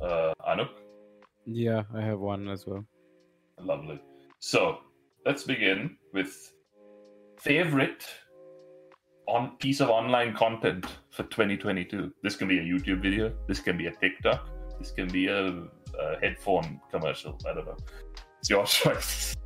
[0.00, 0.68] Uh, Anuk.
[1.46, 2.84] Yeah, I have one as well.
[3.60, 4.00] Lovely.
[4.38, 4.78] So
[5.24, 6.52] let's begin with
[7.38, 8.04] favorite
[9.28, 12.12] on piece of online content for 2022.
[12.22, 13.32] This can be a YouTube video.
[13.46, 14.48] This can be a TikTok.
[14.78, 17.38] This can be a, a headphone commercial.
[17.48, 17.76] I don't know.
[18.40, 19.36] It's your choice.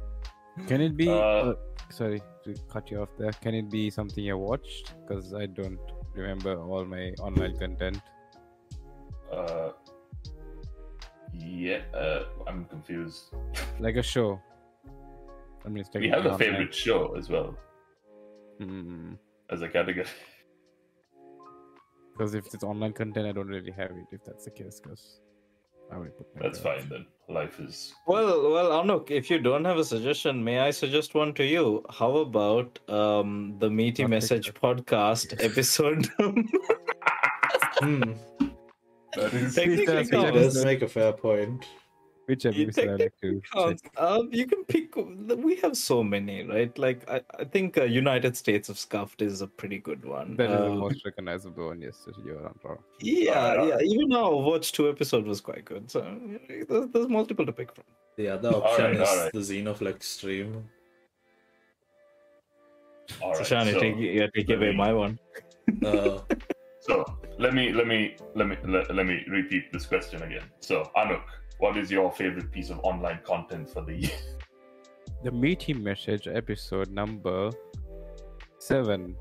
[0.66, 1.08] Can it be?
[1.08, 1.54] Uh, Uh,
[1.90, 3.32] sorry to cut you off there.
[3.32, 4.94] Can it be something I watched?
[5.00, 5.78] Because I don't
[6.14, 8.00] remember all my online content.
[9.30, 9.72] Uh,
[11.32, 13.34] yeah, uh, I'm confused.
[13.78, 14.40] Like a show.
[15.64, 17.56] I mean, it's We have a favorite show as well
[18.60, 19.18] Mm,
[19.50, 20.06] as a category.
[22.12, 24.06] Because if it's online content, I don't really have it.
[24.10, 25.20] If that's the case, because
[25.92, 26.26] I will put.
[26.40, 26.82] That's cards.
[26.82, 27.06] fine then.
[27.28, 27.92] Life is.
[28.06, 31.84] Well, well, Anuk, if you don't have a suggestion, may I suggest one to you?
[31.90, 36.08] How about um the Meaty Not Message podcast episode?
[37.78, 38.14] Hmm.
[39.16, 40.54] That is Technically Please tell us which counts.
[40.54, 41.66] Let's make a fair point.
[42.26, 43.82] Which You episode I like to counts.
[43.82, 43.92] check?
[43.96, 44.94] Um, you can pick.
[44.96, 46.76] We have so many, right?
[46.76, 50.36] Like I, I think uh, United States of Scuffed is a pretty good one.
[50.36, 51.80] That is the Um, most recognizable one.
[51.80, 52.78] Yes, you're not wrong.
[53.00, 53.78] Yeah, yeah.
[53.80, 55.88] Even our Watch Two episode was quite good.
[55.90, 56.00] So
[56.68, 57.84] there's, there's multiple to pick from.
[58.16, 59.32] The other option Alright, is alright.
[59.32, 60.64] the Xenoflex stream.
[63.22, 63.48] all so right.
[63.48, 65.18] Shani, so- take yeah, take away my one.
[65.84, 66.18] Uh,
[66.80, 67.04] So
[67.36, 70.44] let me let me let me let, let me repeat this question again.
[70.60, 71.20] So Anuk,
[71.58, 74.10] what is your favorite piece of online content for the year?
[75.24, 77.50] The meaty message episode number
[78.58, 79.16] seven,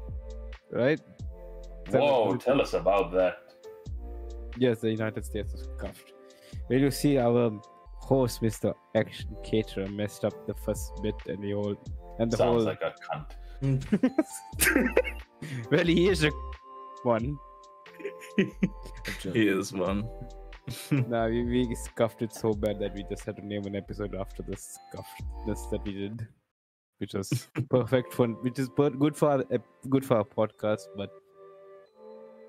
[0.69, 0.99] right?
[1.85, 2.01] Seven.
[2.01, 3.37] Whoa, tell us about that.
[4.57, 6.11] Yes, the United States is cuffed.
[6.67, 7.49] Where you see our
[7.99, 8.73] host, Mr.
[8.93, 11.75] Action Caterer, messed up the first bit, and we all
[12.19, 12.65] and the Sounds whole.
[12.65, 13.31] like a cunt.
[15.71, 16.31] well, he is a
[17.03, 17.37] one.
[19.33, 20.09] He is one.
[20.91, 24.15] nah, we, we scuffed it so bad that we just had to name an episode
[24.15, 26.28] after the scuffedness that we did,
[26.97, 29.43] which was perfect for, which is per- good for our,
[29.89, 31.10] good for our podcast, but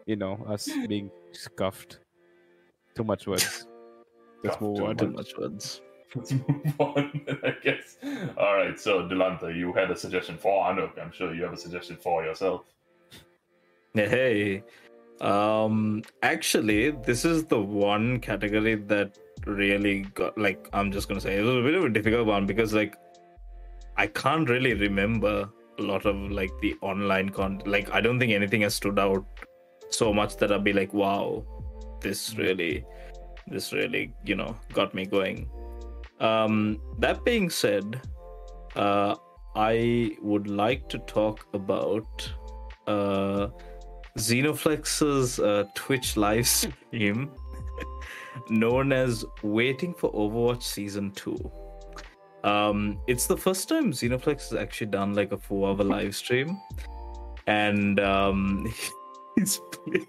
[0.06, 2.00] you know, us being scuffed.
[2.94, 3.66] Too much words.
[4.42, 4.96] Let's Scuffed move too on.
[4.96, 5.82] Too much words.
[6.14, 7.98] Let's move on, I guess.
[8.38, 10.98] All right, so Dilantha, you had a suggestion for Anuk.
[10.98, 12.64] I'm sure you have a suggestion for yourself.
[13.92, 14.62] Hey,
[15.20, 21.36] um, actually, this is the one category that really got like I'm just gonna say
[21.36, 22.96] it was a bit of a difficult one because like
[23.96, 25.48] I can't really remember
[25.78, 27.66] a lot of like the online content.
[27.66, 29.24] Like I don't think anything has stood out
[29.90, 31.44] so much that I'd be like, wow,
[32.00, 32.84] this really,
[33.46, 35.48] this really, you know, got me going.
[36.20, 38.00] Um, that being said,
[38.74, 39.14] uh,
[39.54, 42.32] I would like to talk about
[42.86, 43.48] uh
[44.16, 47.30] Xenoflex's uh, Twitch live stream
[48.50, 51.52] known as Waiting for Overwatch Season 2.
[52.44, 56.60] Um, it's the first time Xenoflex has actually done like a four hour live stream.
[57.46, 58.72] And um,
[59.36, 60.06] he's playing.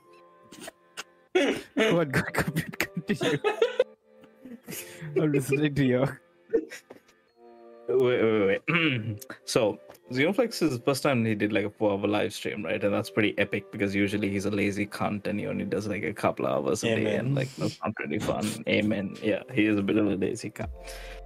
[1.78, 2.44] Go on, go- go-
[2.80, 3.40] continue.
[5.16, 6.08] I'm listening to you.
[7.90, 9.24] Wait, wait, wait.
[9.46, 9.80] so
[10.12, 12.82] Xenoflex is the first time he did like a four hour live stream, right?
[12.82, 16.04] And that's pretty epic because usually he's a lazy cunt and he only does like
[16.04, 18.46] a couple hours a day and like that's not really fun.
[18.70, 19.18] Amen.
[19.22, 20.70] Yeah, he is a bit of a lazy cunt.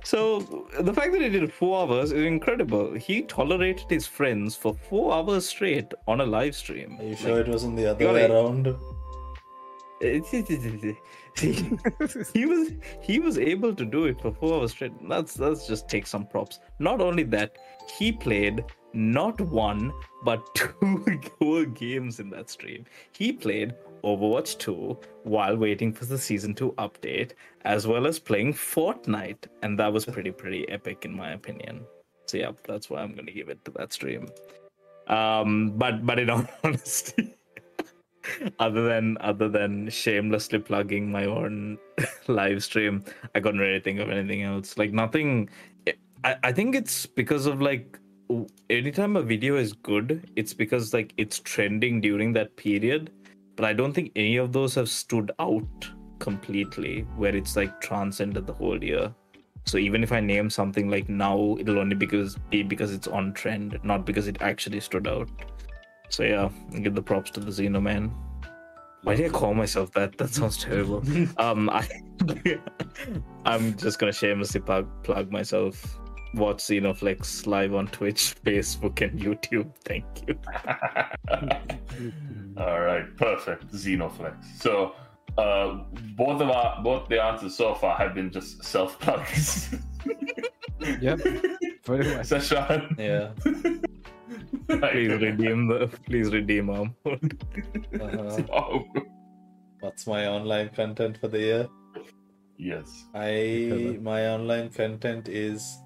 [0.03, 2.93] So the fact that he did four hours is incredible.
[2.93, 6.97] He tolerated his friends for four hours straight on a live stream.
[6.99, 8.75] Are you sure it wasn't the other way around?
[12.33, 14.93] he was he was able to do it for four hours straight.
[15.07, 16.59] That's that's just take some props.
[16.79, 17.57] Not only that,
[17.97, 20.43] he played not one but
[20.81, 22.85] two games in that stream.
[23.13, 27.31] He played Overwatch 2 while waiting for the season 2 update,
[27.63, 31.85] as well as playing Fortnite, and that was pretty pretty epic in my opinion.
[32.27, 34.27] So yeah, that's why I'm gonna give it to that stream.
[35.07, 37.35] Um, but but in all honesty
[38.59, 41.77] other than other than shamelessly plugging my own
[42.27, 43.03] live stream
[43.35, 44.77] i couldn't really think of anything else.
[44.77, 45.49] Like nothing
[46.23, 47.97] I, I think it's because of like
[48.69, 53.11] anytime a video is good it's because like it's trending during that period.
[53.55, 58.45] But i don't think any of those have stood out completely where it's like transcended
[58.45, 59.13] the whole year.
[59.65, 63.33] So even if i name something like now it'll only because be because it's on
[63.33, 65.29] trend not because it actually stood out
[66.11, 66.49] so yeah,
[66.81, 68.13] give the props to the Xeno man.
[69.03, 70.17] Why did I call myself that?
[70.17, 71.03] That sounds terrible.
[71.37, 71.87] um, I,
[73.45, 75.99] I'm just gonna shamelessly plug, plug myself.
[76.33, 79.69] Watch Xenoflex live on Twitch, Facebook, and YouTube.
[79.83, 80.37] Thank you.
[82.57, 83.67] All right, perfect.
[83.73, 84.35] Xenoflex.
[84.61, 84.93] So,
[85.37, 85.79] uh,
[86.15, 89.75] both of our both the answers so far have been just self plugs.
[91.01, 91.19] Yep.
[91.85, 92.27] Very much.
[92.27, 93.31] Seshan, Yeah.
[94.67, 95.87] Please redeem the.
[96.05, 96.95] Please redeem um.
[97.05, 98.41] Uh-huh.
[98.53, 98.85] Oh,
[99.79, 101.67] What's my online content for the year?
[102.57, 103.05] yes.
[103.15, 105.77] I my online content is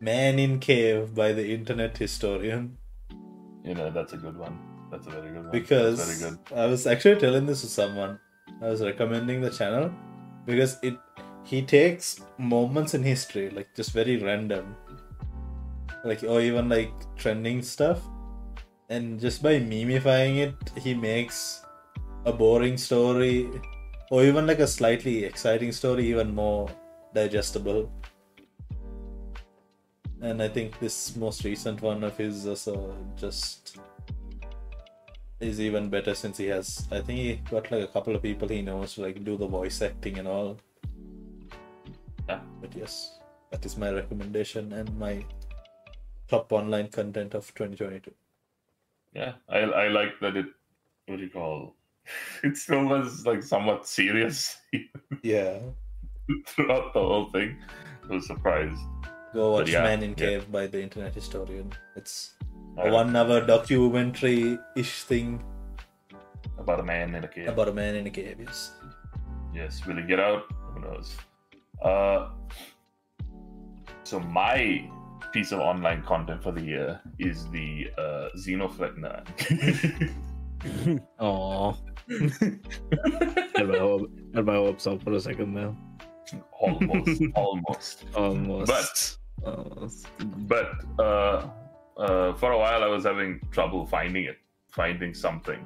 [0.00, 2.76] Man in Cave by the Internet Historian.
[3.64, 4.58] You know that's a good one.
[4.90, 5.50] That's a very good one.
[5.50, 6.38] because very good.
[6.56, 8.18] I was actually telling this to someone.
[8.62, 9.90] I was recommending the channel
[10.46, 10.96] because it
[11.44, 14.76] he takes moments in history, like just very random,
[16.04, 18.00] like or even like trending stuff,
[18.88, 21.62] and just by memifying it, he makes
[22.26, 23.48] a boring story
[24.10, 26.68] or even like a slightly exciting story even more
[27.14, 27.90] digestible.
[30.20, 33.78] And I think this most recent one of his also just
[35.40, 38.48] is even better since he has I think he got like a couple of people
[38.48, 40.56] he knows to like do the voice acting and all.
[42.28, 42.40] Yeah.
[42.60, 43.18] But yes,
[43.50, 45.24] that is my recommendation and my
[46.28, 48.12] top online content of 2022.
[49.14, 50.46] Yeah, I I like that it.
[51.06, 51.74] What do you call?
[52.44, 54.56] It still was like somewhat serious
[55.22, 55.58] Yeah.
[56.46, 57.56] throughout the whole thing.
[58.10, 58.80] I was surprised.
[59.32, 60.16] Go watch yeah, Man in yeah.
[60.16, 61.72] Cave by the Internet Historian.
[61.96, 62.34] It's
[62.78, 65.42] a one hour documentary ish thing
[66.58, 67.48] about a man in a cave.
[67.48, 68.72] about a man in a cave, yes.
[69.54, 70.44] Yes, will he get out?
[70.72, 71.16] Who knows?
[71.82, 72.28] Uh,
[74.04, 74.88] so my
[75.34, 78.28] piece of online content for the year is the uh.
[81.20, 81.76] Aww.
[83.56, 85.74] had, my hope, had my hopes up for a second there.
[86.52, 88.04] almost, almost.
[88.14, 88.68] Almost.
[88.72, 90.06] But Almost.
[90.48, 91.48] but uh,
[91.98, 94.38] uh, for a while I was having trouble finding it,
[94.70, 95.60] finding something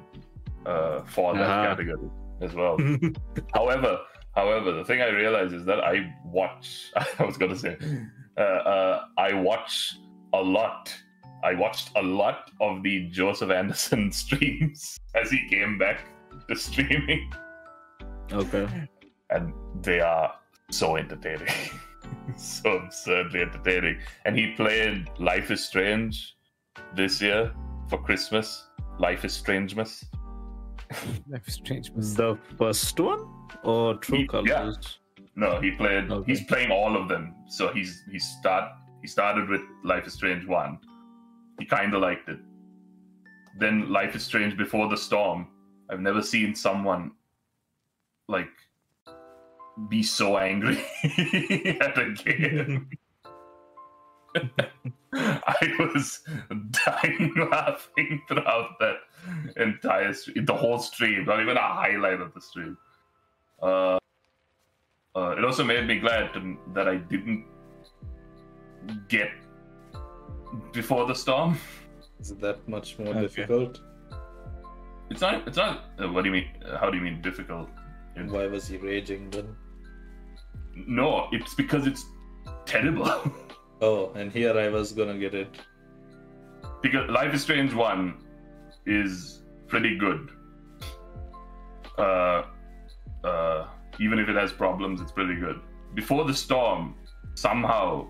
[0.65, 1.63] uh, for that Uh-huh.
[1.75, 2.09] category
[2.41, 2.77] as well.
[3.53, 3.99] however,
[4.35, 6.91] however, the thing I realized is that I watch.
[7.19, 7.77] I was gonna say,
[8.39, 9.97] uh, uh, I watch
[10.33, 10.93] a lot.
[11.43, 16.05] I watched a lot of the Joseph Anderson streams as he came back
[16.47, 17.31] to streaming,
[18.31, 18.67] okay.
[19.29, 20.33] and they are
[20.71, 21.53] so entertaining,
[22.37, 23.99] so absurdly entertaining.
[24.25, 26.35] And he played Life is Strange
[26.95, 27.51] this year
[27.89, 28.67] for Christmas.
[28.99, 30.05] Life is Strangemas.
[31.29, 31.91] Life is strange.
[31.93, 33.19] The first one
[33.63, 34.71] or True He- yeah.
[35.39, 36.11] No, he played.
[36.11, 36.29] Okay.
[36.29, 37.33] He's playing all of them.
[37.47, 40.79] So he's he start he started with Life is Strange one.
[41.57, 42.39] He kind of liked it.
[43.57, 45.47] Then Life is Strange Before the Storm.
[45.89, 47.11] I've never seen someone
[48.27, 48.51] like
[49.87, 50.83] be so angry
[51.81, 52.89] at a game.
[55.13, 56.19] I was
[56.85, 58.97] dying laughing throughout that
[59.55, 62.77] entire stream, the whole stream, not even a highlight of the stream.
[63.61, 63.99] Uh,
[65.15, 67.45] uh, it also made me glad to, that I didn't
[69.07, 69.29] get
[70.73, 71.57] before the storm.
[72.19, 73.21] Is it that much more Okay.
[73.21, 73.81] difficult?
[75.09, 75.47] It's not.
[75.47, 75.85] It's not.
[75.99, 76.47] Uh, what do you mean?
[76.65, 77.69] Uh, how do you mean difficult?
[78.15, 79.55] In- Why was he raging then?
[80.75, 82.05] No, it's because it's
[82.65, 83.09] terrible.
[83.81, 85.47] Oh, and here I was gonna get it.
[86.81, 88.17] because Life is Strange one
[88.85, 90.31] is pretty good.
[91.97, 92.43] Uh,
[93.23, 93.67] uh,
[93.99, 95.59] even if it has problems, it's pretty good.
[95.93, 96.95] Before the storm,
[97.35, 98.07] somehow,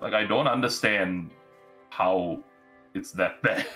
[0.00, 1.30] like I don't understand
[1.90, 2.40] how
[2.94, 3.66] it's that bad.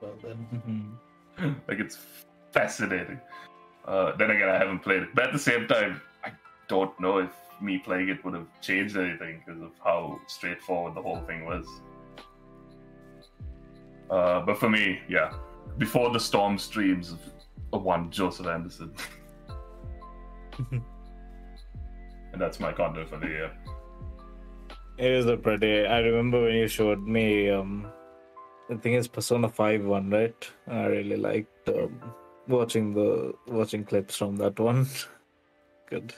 [0.00, 0.98] Well then,
[1.38, 1.56] Mhm.
[1.68, 1.98] like it's
[2.52, 3.20] fascinating.
[3.86, 6.32] Uh, then again, I haven't played it, but at the same time, I
[6.68, 11.02] don't know if me playing it would have changed anything because of how straightforward the
[11.02, 11.66] whole thing was.
[14.10, 15.32] Uh, but for me, yeah,
[15.78, 17.14] before the storm streams
[17.72, 18.92] of one Joseph Anderson,
[20.70, 20.82] and
[22.36, 23.52] that's my condo for the year.
[24.98, 25.86] It is a pretty.
[25.86, 27.50] I remember when you showed me.
[27.50, 27.86] Um,
[28.70, 30.50] I think it's Persona Five one, right?
[30.66, 32.00] I really liked um,
[32.48, 34.86] watching the watching clips from that one.
[35.88, 36.14] Good.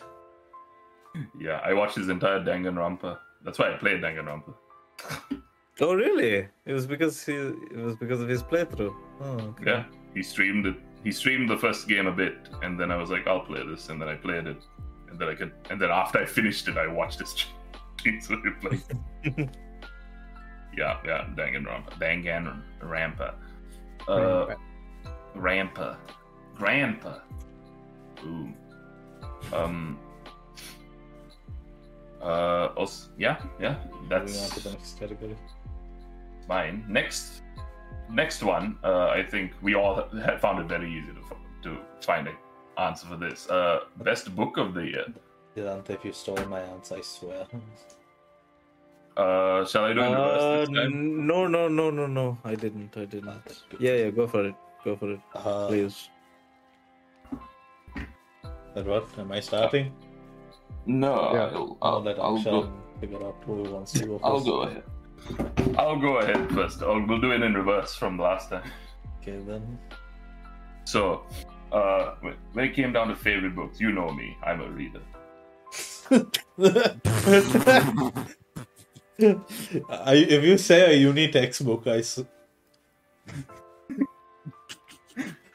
[1.38, 3.18] Yeah, I watched his entire Danganronpa.
[3.44, 4.54] That's why I played Danganronpa.
[5.80, 6.46] Oh really?
[6.66, 7.34] It was because he.
[7.34, 8.94] It was because of his playthrough.
[9.20, 9.64] Oh, okay.
[9.66, 9.84] Yeah,
[10.14, 10.76] he streamed it.
[11.02, 13.88] He streamed the first game a bit, and then I was like, "I'll play this,"
[13.88, 14.62] and then I played it,
[15.08, 17.30] and then I could, and then after I finished it, I watched his
[17.98, 19.50] stream so he played.
[20.76, 23.34] yeah, yeah, Danganronpa, Danganronpa,
[24.08, 24.54] uh,
[25.36, 25.96] Rampa,
[26.56, 27.18] Grandpa.
[28.24, 28.52] Ooh.
[29.52, 29.98] Um.
[32.22, 32.66] Uh.
[32.76, 33.76] Also, yeah, yeah.
[34.02, 35.36] moving on to That's the next category.
[36.48, 36.84] mine.
[36.88, 37.42] Next,
[38.11, 38.79] next one.
[38.85, 42.37] Uh, I think we all had found it very easy to f- to find an
[42.79, 43.48] answer for this.
[43.50, 45.05] Uh, best book of the year.
[45.55, 47.46] Vedanta, if you stole my answer, I swear.
[49.16, 51.26] Uh, shall I do it in Uh, reverse this time?
[51.26, 52.38] no, no, no, no, no.
[52.44, 52.96] I didn't.
[52.96, 53.42] I didn't.
[53.79, 54.11] Yeah, yeah.
[54.11, 54.55] Go for it.
[54.85, 56.09] Go for it, Uh, please.
[58.74, 59.09] But what?
[59.18, 59.92] Am I starting?
[60.87, 61.50] No, Yeah.
[61.53, 62.72] I'll, I'll I'll, let I'll go.
[63.00, 64.24] figure out who wants to go first.
[64.24, 64.85] I'll go ahead.
[65.78, 66.83] I'll go ahead first.
[66.83, 68.70] I'll, we'll do it in reverse from last time.
[69.20, 69.78] Okay, then.
[70.85, 71.22] So,
[71.72, 72.14] uh,
[72.52, 74.37] when it came down to favorite books, you know me.
[74.42, 75.02] I'm a reader.
[79.90, 82.02] I, if you say a uni textbook, I.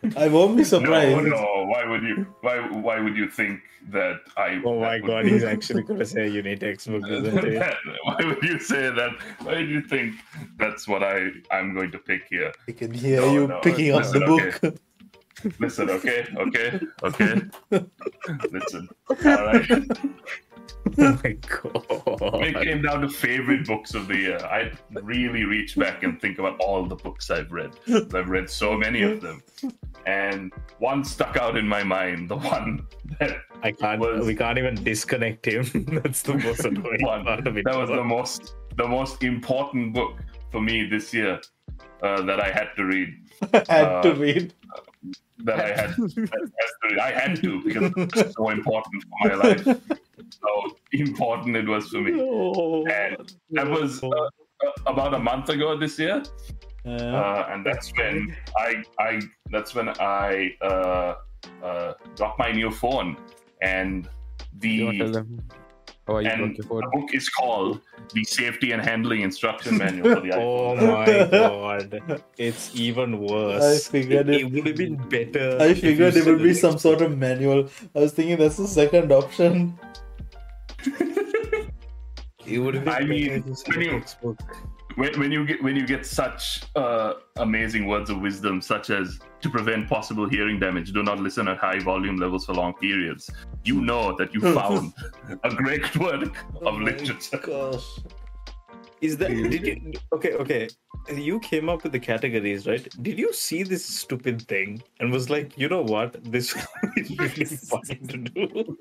[0.08, 1.15] s- I won't be surprised.
[1.18, 1.65] No, no.
[1.68, 2.26] Why would you?
[2.41, 2.58] Why?
[2.70, 4.62] Why would you think that I?
[4.65, 7.58] Oh my that would god, he's actually gonna say you need textbook, isn't he?
[8.04, 9.12] why would you say that?
[9.41, 10.15] Why do you think
[10.58, 12.52] that's what I I'm going to pick here?
[12.68, 14.80] I can hear No, you no, picking up the listen, book.
[15.60, 17.41] Listen, okay, okay, okay.
[18.52, 19.15] Listen, all
[19.46, 19.68] right.
[20.97, 25.75] Oh my When it came down to favorite books of the year, I really reach
[25.75, 27.71] back and think about all the books I've read.
[28.13, 29.41] I've read so many of them,
[30.06, 32.30] and one stuck out in my mind.
[32.30, 32.86] The one
[33.19, 33.99] that I can't.
[33.99, 35.63] was- We can't even disconnect him.
[36.04, 37.65] That's the most annoying one part of it.
[37.65, 40.13] that was the most the most important book
[40.51, 41.39] for me this year
[42.04, 43.10] uh, that I had to read.
[43.51, 44.54] had to Uh, read.
[45.39, 46.99] That I had, had to read.
[46.99, 49.67] I had to because it's so important for my life.
[50.44, 52.14] How important it was for me.
[52.22, 53.18] Oh, And
[53.52, 54.30] that was uh, uh,
[54.88, 56.24] about a month ago this year.
[56.86, 59.20] Uh, uh, and that's when I, I
[59.52, 61.16] that's when I uh,
[61.64, 63.18] uh, got my new phone,
[63.62, 64.08] and
[64.62, 65.44] You want to tell the
[66.08, 67.82] how are you and the book is called
[68.14, 72.22] the Safety and Handling Instruction Manual for the Oh my god.
[72.38, 73.64] It's even worse.
[73.64, 75.58] I figured it, it- would have been better.
[75.60, 77.68] I figured it would be some sort of manual.
[77.96, 79.80] I was thinking that's the second option.
[82.48, 84.38] It would have been I mean, if you said when you-.
[84.95, 89.19] When, when you get when you get such uh, amazing words of wisdom, such as
[89.41, 93.30] to prevent possible hearing damage, do not listen at high volume levels for long periods.
[93.65, 94.93] You know that you found
[95.43, 97.38] a great work Oh of literature.
[97.38, 98.00] Gosh.
[99.06, 100.68] Is that did you okay, okay.
[101.13, 102.86] You came up with the categories, right?
[103.04, 106.23] Did you see this stupid thing and was like, you know what?
[106.23, 106.56] This
[106.98, 108.77] is really fun to do.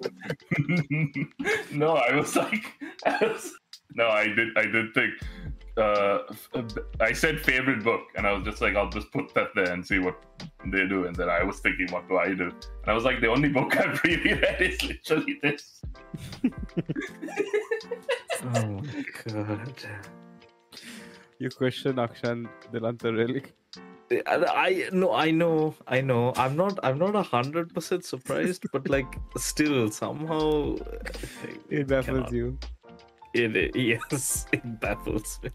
[1.82, 2.64] no, I was like,
[3.06, 3.52] I was-
[3.96, 5.12] no, I did, I did think.
[5.76, 6.18] Uh,
[7.00, 9.86] I said favorite book, and I was just like, I'll just put that there and
[9.86, 10.16] see what
[10.66, 11.06] they do.
[11.06, 12.48] And then I was thinking, what do I do?
[12.48, 15.80] And I was like, the only book I've really read is literally this.
[18.44, 19.74] Oh my god.
[21.38, 23.42] You question Akshan Dilantha really?
[24.26, 26.32] I, I no, I know, I know.
[26.36, 30.76] I'm not, I'm not a hundred percent surprised, but like, still somehow
[31.70, 32.58] It baffles cannot- you.
[33.34, 35.50] It yes, it baffles me.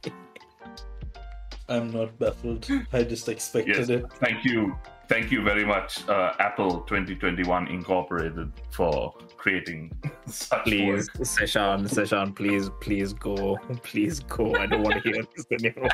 [1.70, 2.67] I'm not baffled.
[2.91, 4.03] I just expected Yes, it.
[4.20, 4.76] thank you,
[5.07, 9.92] thank you very much, uh, Apple 2021 Incorporated, for creating
[10.28, 11.26] such Please, work.
[11.26, 14.54] Seshan, Seshan, please, please go, please go.
[14.56, 15.90] I don't want to hear this anymore.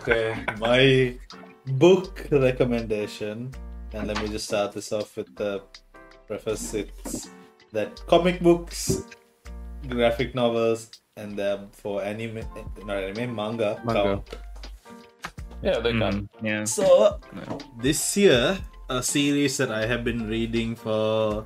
[0.00, 1.14] Okay, my
[1.76, 3.52] book recommendation,
[3.92, 5.62] and let me just start this off with the
[6.26, 6.72] preface.
[6.74, 7.28] It's
[7.72, 9.04] that comic books,
[9.88, 12.40] graphic novels, and the for anime,
[12.88, 13.80] not anime, manga.
[13.84, 14.02] Manga.
[14.24, 14.36] count.
[15.62, 16.16] Yeah, they Mm, can.
[16.40, 16.64] yeah.
[16.64, 17.18] So
[17.82, 18.56] this year,
[18.88, 21.44] a series that I have been reading for,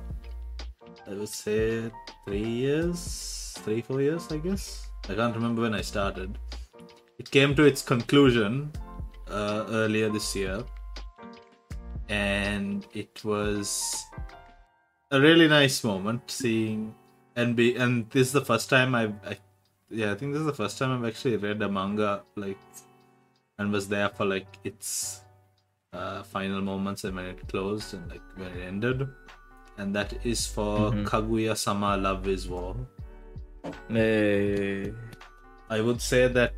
[1.05, 1.91] I would say
[2.25, 4.87] three years, three four years, I guess.
[5.09, 6.37] I can't remember when I started.
[7.19, 8.71] It came to its conclusion
[9.29, 10.63] uh, earlier this year,
[12.07, 14.05] and it was
[15.11, 16.95] a really nice moment seeing
[17.35, 19.37] and be and this is the first time I've I,
[19.89, 22.57] yeah I think this is the first time I've actually read a manga like
[23.59, 25.21] and was there for like its
[25.93, 29.07] uh, final moments and when it closed and like when it ended
[29.77, 31.05] and that is for Mhm.
[31.05, 32.75] Kaguya Sama Love is War
[33.89, 34.93] Hey.
[35.69, 36.53] I would say that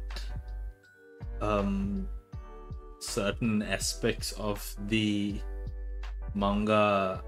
[1.41, 2.07] um
[2.99, 5.39] certain aspects of the
[6.33, 7.21] manga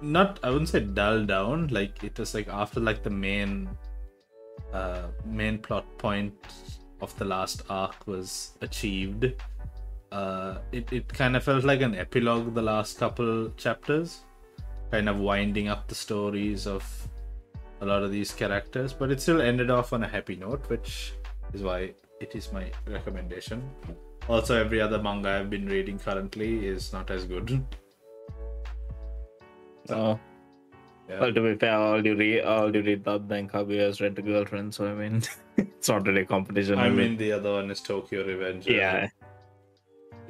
[0.00, 3.68] not I wouldn't say dull down like it was like after like the main
[4.72, 6.34] uh main plot point
[7.00, 9.32] of the last arc was achieved
[10.12, 14.24] uh it, it kind of felt like an epilogue the last couple chapters
[14.90, 16.84] kind of winding up the stories of
[17.80, 21.14] a lot of these characters, but it still ended off on a happy note, which
[21.52, 23.68] is why it is my recommendation.
[24.28, 27.64] Also, every other manga I've been reading currently is not as good.
[29.90, 30.18] Oh.
[31.08, 31.20] Yeah.
[31.20, 34.16] Well, to be fair, all you read, all you read that then Kaguya has read
[34.16, 35.22] the girlfriend, so I mean,
[35.56, 36.78] it's not really a competition.
[36.80, 38.72] I mean, the other one is Tokyo Revenger.
[38.72, 39.08] yeah.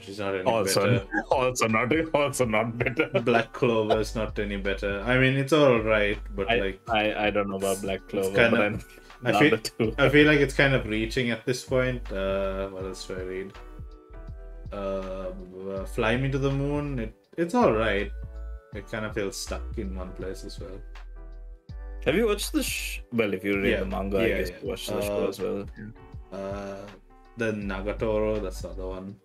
[0.08, 1.06] Is not any Also, better.
[1.30, 3.08] also not, also not better.
[3.24, 5.00] Black Clover is not any better.
[5.06, 8.34] I mean, it's all right, but I, like, I, I don't know about Black Clover,
[8.36, 8.84] kind of-
[9.24, 9.94] I feel- two.
[9.98, 12.00] I feel like it's kind of reaching at this point.
[12.12, 13.52] Uh, what else do I read?
[14.72, 15.30] Uh,
[15.70, 16.98] uh, Fly Me to the Moon.
[16.98, 18.10] It, it's all right.
[18.74, 20.78] It kind of feels stuck in one place as well.
[22.04, 22.62] Have you watched the?
[22.62, 24.56] Sh- well, if you read Yeah, the manga, I yeah, guess yeah.
[24.62, 25.66] you watched the show Uh, as well.
[26.32, 26.76] Uh,
[27.38, 29.16] the Nagatoro, that's the other one.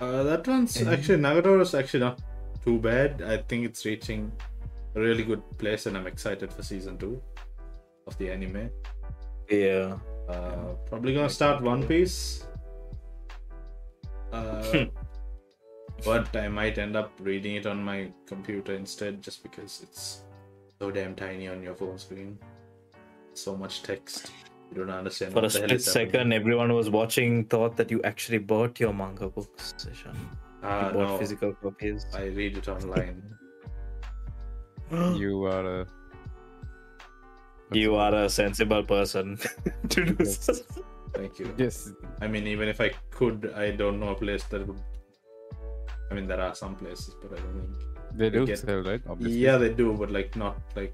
[0.00, 0.92] Uh, that one's Mhm.
[0.92, 2.20] actually Nagatoro is actually not
[2.64, 3.22] too bad.
[3.22, 4.32] I think it's reaching
[4.94, 7.22] a really good place, and I'm excited for season two
[8.06, 8.70] of the anime.
[9.48, 9.98] Yeah.
[10.28, 12.46] Uh, probably gonna start One Piece.
[14.32, 14.86] Uh,
[16.04, 20.22] but I might end up reading it on my computer instead, just because it's
[20.78, 22.38] so damn tiny on your phone screen.
[23.34, 24.32] So much text,
[24.72, 25.32] you don't understand.
[25.32, 26.12] For a what the hell split is happening.
[26.12, 29.74] second, everyone was watching, thought that you actually bought your manga books.
[29.78, 30.14] Seshan.
[30.62, 32.06] Uh, you bought no, physical copies.
[32.14, 33.22] I read it online.
[34.90, 35.86] You are a.
[37.72, 39.38] you are a sensible person
[39.88, 40.44] to do Yes.
[40.44, 40.54] so.
[41.14, 41.52] Thank you.
[41.56, 41.92] Yes.
[42.20, 44.80] I mean, even if I could, I don't know a place that would.
[46.10, 47.76] I mean, there are some places, but I don't think.
[48.14, 49.00] They do get- sell, right?
[49.08, 49.38] Obviously.
[49.38, 50.92] Yeah, they do, but like not like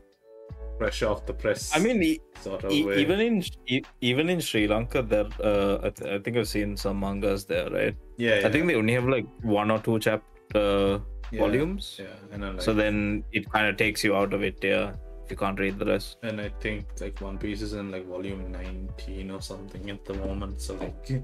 [0.78, 1.74] fresh off the press.
[1.74, 2.98] I mean, e- sort of e- way.
[2.98, 6.76] even in e- even in Sri Lanka, there uh, I, th- I think I've seen
[6.76, 7.96] some mangas there, right?
[8.16, 11.00] yeah, yeah, I think they only have like one or two chapter
[11.32, 11.96] yeah, volumes.
[11.98, 14.92] Yeah, and then, like, So then it kind of takes you out of it, yeah.
[15.24, 16.18] If you can't read the rest.
[16.22, 20.14] and I think like One Piece is in like volume 19 or something at the
[20.14, 20.60] moment.
[20.60, 21.20] So like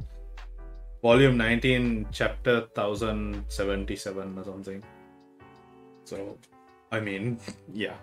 [1.03, 4.83] volume 19, chapter 1077 or something.
[6.05, 6.37] So,
[6.91, 7.39] I mean,
[7.73, 7.95] yeah.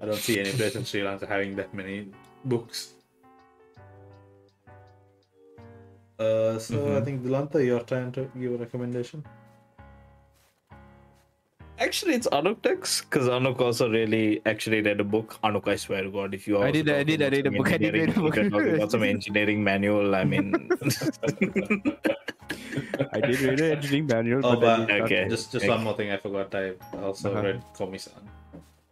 [0.00, 2.08] I don't see any place in Sri Lanka having that many
[2.44, 2.94] books.
[6.18, 7.04] Uh, so I Mhm.
[7.04, 9.24] think Dilantha, your turn to give a recommendation.
[11.78, 15.38] Actually, it's Anuk text because Anuk also really actually read a book.
[15.42, 17.72] Anuk, I swear to God, if you I did- I did- I read a book,
[17.72, 18.36] I did read a book.
[18.36, 20.14] if you're talking about some engineering manual.
[20.14, 20.52] I mean,
[23.16, 25.26] I did read an engineering manual, Oh, but, but- okay.
[25.30, 25.70] Just just Okay.
[25.74, 26.54] one more thing I forgot.
[26.54, 27.42] I also Uh-huh.
[27.48, 28.28] read Komi-san,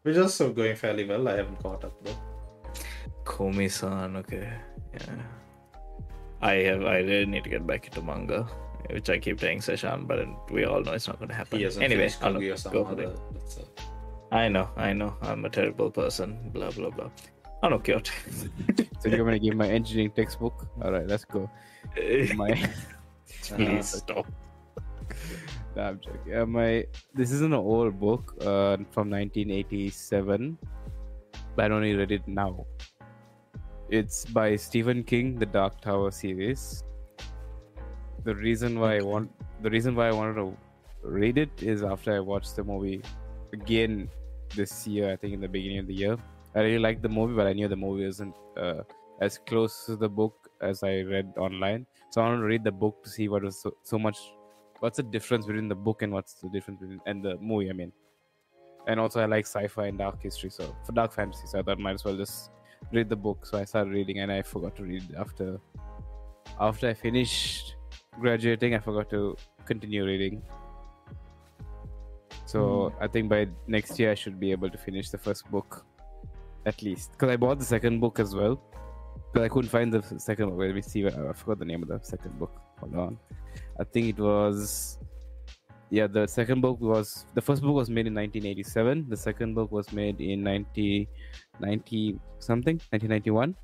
[0.09, 1.28] which is also going fairly well.
[1.28, 2.16] I haven't caught up though.
[3.24, 4.50] Komi-san, okay,
[4.94, 5.16] yeah.
[6.40, 6.82] I have.
[6.86, 8.44] I really need to get back into manga,
[8.88, 11.59] which I keep telling Seshan, but we all know it's not going to happen.
[11.59, 12.72] He hasn't Anyway, finished Anuk, Kaguya-sama.
[12.74, 12.96] go for it.
[12.96, 15.14] the- a- I know, I know.
[15.20, 16.38] I'm a terrible person.
[16.54, 17.11] Blah blah blah.
[17.62, 18.50] Anuk, your turn.
[19.00, 20.66] So you're gonna give my engineering textbook?
[20.80, 21.50] All right, let's go.
[22.36, 22.70] My
[23.42, 24.26] Please stop.
[25.79, 26.35] I'm joking.
[26.35, 30.59] Uh, my this is an old book uh, from 1987,
[31.57, 32.66] but I only read it now.
[33.89, 36.85] It's by Stephen King, the Dark Tower series.
[38.24, 39.31] The reason why I want
[39.62, 40.57] the reason why I wanted to
[41.03, 43.03] read it is after I watched the movie
[43.53, 44.11] again
[44.55, 45.12] this year.
[45.12, 46.16] I think in the beginning of the year,
[46.55, 48.83] I really liked the movie, but I knew the movie isn't uh,
[49.20, 51.87] as close to the book as I read online.
[52.11, 54.18] So I wanted to read the book to see what was so, so much.
[54.81, 57.70] What's the difference between the book and what's the difference between and the movie?
[57.70, 57.93] I mean,
[58.87, 61.79] and also I like sci-fi and dark history, so for dark fantasy, so I thought
[61.79, 62.51] might as well just
[62.93, 63.45] read the book.
[63.45, 65.59] So I started reading, and I forgot to read after
[66.61, 67.74] after I finished
[68.20, 68.74] graduating.
[68.74, 70.43] I forgot to continue reading.
[72.47, 73.03] So hmm.
[73.03, 75.85] I think by next year I should be able to finish the first book,
[76.66, 77.12] at least.
[77.12, 78.62] Because I bought the second book as well,
[79.35, 80.59] but I couldn't find the second book.
[80.59, 81.07] Let me see.
[81.07, 82.67] I forgot the name of the second book.
[82.81, 83.18] Hold on.
[83.81, 84.99] I think it was.
[85.91, 89.09] Yeah, the second book was the first book was made in 1987.
[89.09, 91.09] The second book was made in 90,
[91.61, 93.57] 90 something, 1991.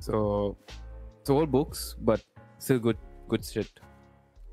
[0.00, 0.58] So,
[1.20, 2.22] it's old books, but
[2.58, 2.98] still good,
[3.28, 3.70] good shit.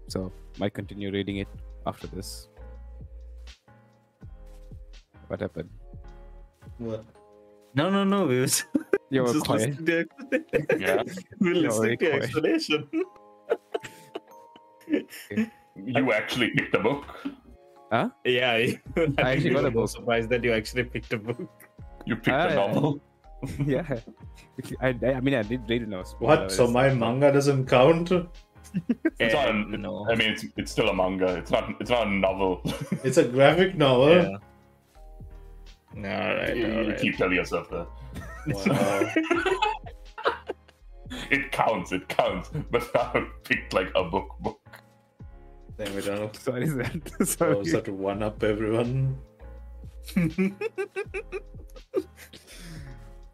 [0.08, 1.50] So, might continue reading it
[1.86, 2.48] after this.
[5.28, 5.70] What happened?
[6.78, 7.04] What?
[7.74, 8.26] No, no, no.
[8.26, 8.66] We were just
[9.12, 9.70] You were just quiet.
[9.80, 9.86] listening
[10.32, 10.80] to.
[10.80, 11.04] Yeah.
[11.40, 12.24] we were You're listening to your quiet.
[12.24, 12.90] explanation.
[15.76, 17.06] You actually picked a book.
[17.92, 18.10] Huh?
[18.24, 18.80] Yeah, I,
[19.18, 19.90] I actually got a book.
[19.90, 21.50] Surprised that you actually picked a book.
[22.06, 23.02] You picked Ah, a novel.
[23.66, 24.00] yeah.
[24.82, 26.04] I, I, I mean, I did read it now.
[26.20, 26.52] What?
[26.52, 28.12] So my manga doesn't count?
[29.20, 29.48] It's not.
[29.48, 30.08] Eh, a- no.
[30.10, 31.36] I mean, it's it's still a manga.
[31.36, 31.70] It's not.
[31.82, 32.62] It's not a novel.
[33.04, 34.10] It's a graphic novel.
[34.16, 34.38] Yeah.
[35.98, 37.88] All right, you all you keep telling yourself that.
[38.48, 39.12] Wow.
[41.30, 41.92] It counts.
[41.92, 42.50] It counts.
[42.72, 44.30] But I picked like a book.
[44.40, 44.60] Book.
[45.78, 46.36] Damn it, Arnold.
[46.38, 47.12] Sorry, that.
[47.20, 47.56] I Sorry.
[47.56, 49.18] was have to one up everyone.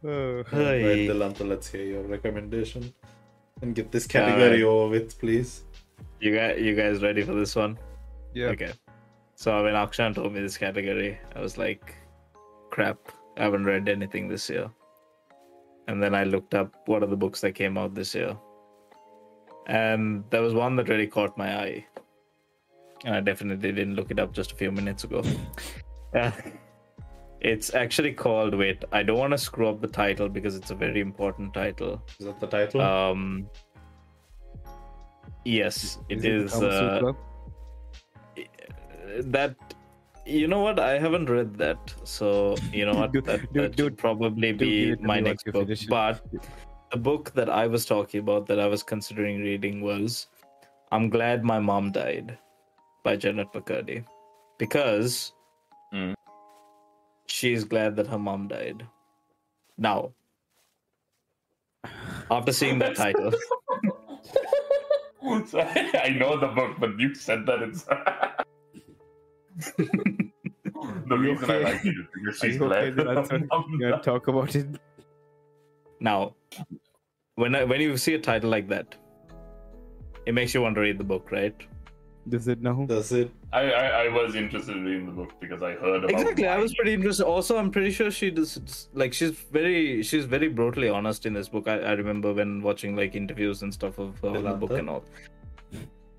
[0.03, 0.37] Oh.
[0.51, 1.07] Right, Hey.
[1.07, 2.93] Dilantha, let's hear your recommendation.
[3.61, 5.63] And get this category over with, please.
[6.21, 7.77] You guys, you guys ready for this one?
[8.33, 8.47] Yeah.
[8.47, 8.71] Okay.
[9.35, 11.95] So when Akshan told me this category, I was like,
[12.69, 12.97] crap,
[13.37, 14.69] I haven't read anything this year.
[15.87, 18.37] And then I looked up what are the books that came out this year.
[19.67, 21.85] And there was one that really caught my eye.
[23.05, 25.23] And I definitely didn't look it up just a few minutes ago.
[26.15, 26.31] Uh,
[27.41, 30.75] it's actually called, wait, I don't want to screw up the title because it's a
[30.75, 32.01] very important title.
[32.17, 32.81] Is that the title?
[32.81, 33.49] Um,
[35.45, 36.53] yes, it the is.
[36.55, 37.11] Uh,
[39.25, 39.55] that
[40.27, 40.79] you know what?
[40.79, 41.93] I haven't read that.
[42.03, 43.11] So you know what?
[43.17, 45.69] Dude, that, dude, that dude, should probably dude, be my next book.
[45.89, 46.21] but
[46.91, 50.27] the book that i was talking about that i was considering reading was
[50.93, 52.37] i'm glad my mom died
[53.03, 54.05] by Jennette McCurdy
[54.57, 55.33] because
[55.93, 56.13] Mm.
[57.27, 58.85] she's glad that her mom died.
[59.77, 60.11] Now
[62.31, 63.31] after seeing that title.
[65.47, 67.85] So, I know the book, but you said that it's.
[69.57, 71.63] the reason I okay?
[71.63, 73.07] like it is because Are she's you okay, glad.
[73.07, 73.79] Dilantha?
[73.79, 74.67] You want talk about it?
[75.99, 76.35] Now,
[77.35, 78.95] when I, when you see a title like that,
[80.25, 81.55] it makes you want to read the book, right?
[82.29, 82.85] Does it now?
[82.85, 83.31] Does it?
[83.53, 86.45] I, I, I was interested in reading the book because I heard about Exactly.
[86.45, 87.25] I was pretty interested.
[87.25, 91.47] Also, I'm pretty sure she does like she's very she's very brutally honest in this
[91.47, 91.69] book.
[91.69, 95.05] I, I remember when watching like interviews and stuff of her the book and all.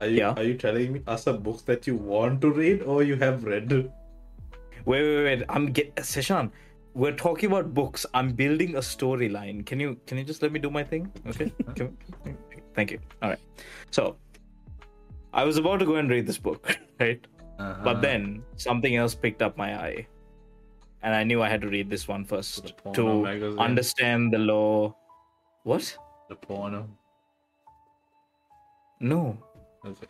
[0.00, 0.34] Are you, Yeah.
[0.36, 3.44] are you telling me us a books that you want to read or you have
[3.44, 3.72] read?
[3.72, 3.90] Wait,
[4.86, 5.42] wait, wait.
[5.48, 6.50] I'm get Seshan.
[6.94, 8.06] We're talking about books.
[8.14, 9.64] I'm building a storyline.
[9.66, 11.10] Can you can you just let me do my thing?
[11.26, 11.52] Okay.
[12.74, 12.98] Thank you.
[13.22, 13.38] All right.
[13.90, 14.16] So,
[15.32, 17.26] I was about to go and read this book, right?
[17.58, 17.80] Uh-huh.
[17.84, 20.06] But then something else picked up my eye.
[21.02, 23.58] And I knew I had to read this one first to magazine.
[23.58, 24.94] understand the law.
[25.64, 25.96] What?
[26.28, 26.86] the porno.
[29.00, 29.38] No.
[29.84, 30.06] Okay.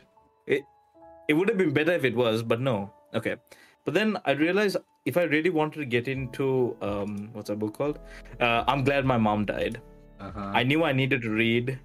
[1.29, 2.91] It would have been better if it was, but no.
[3.15, 3.37] Okay.
[3.85, 7.77] But then I realized if I really wanted to get into um what's that book
[7.77, 7.99] called?
[8.41, 9.81] Uh, I'm glad my mom died.
[10.21, 10.53] Uh-huh.
[10.55, 11.79] I knew I needed to read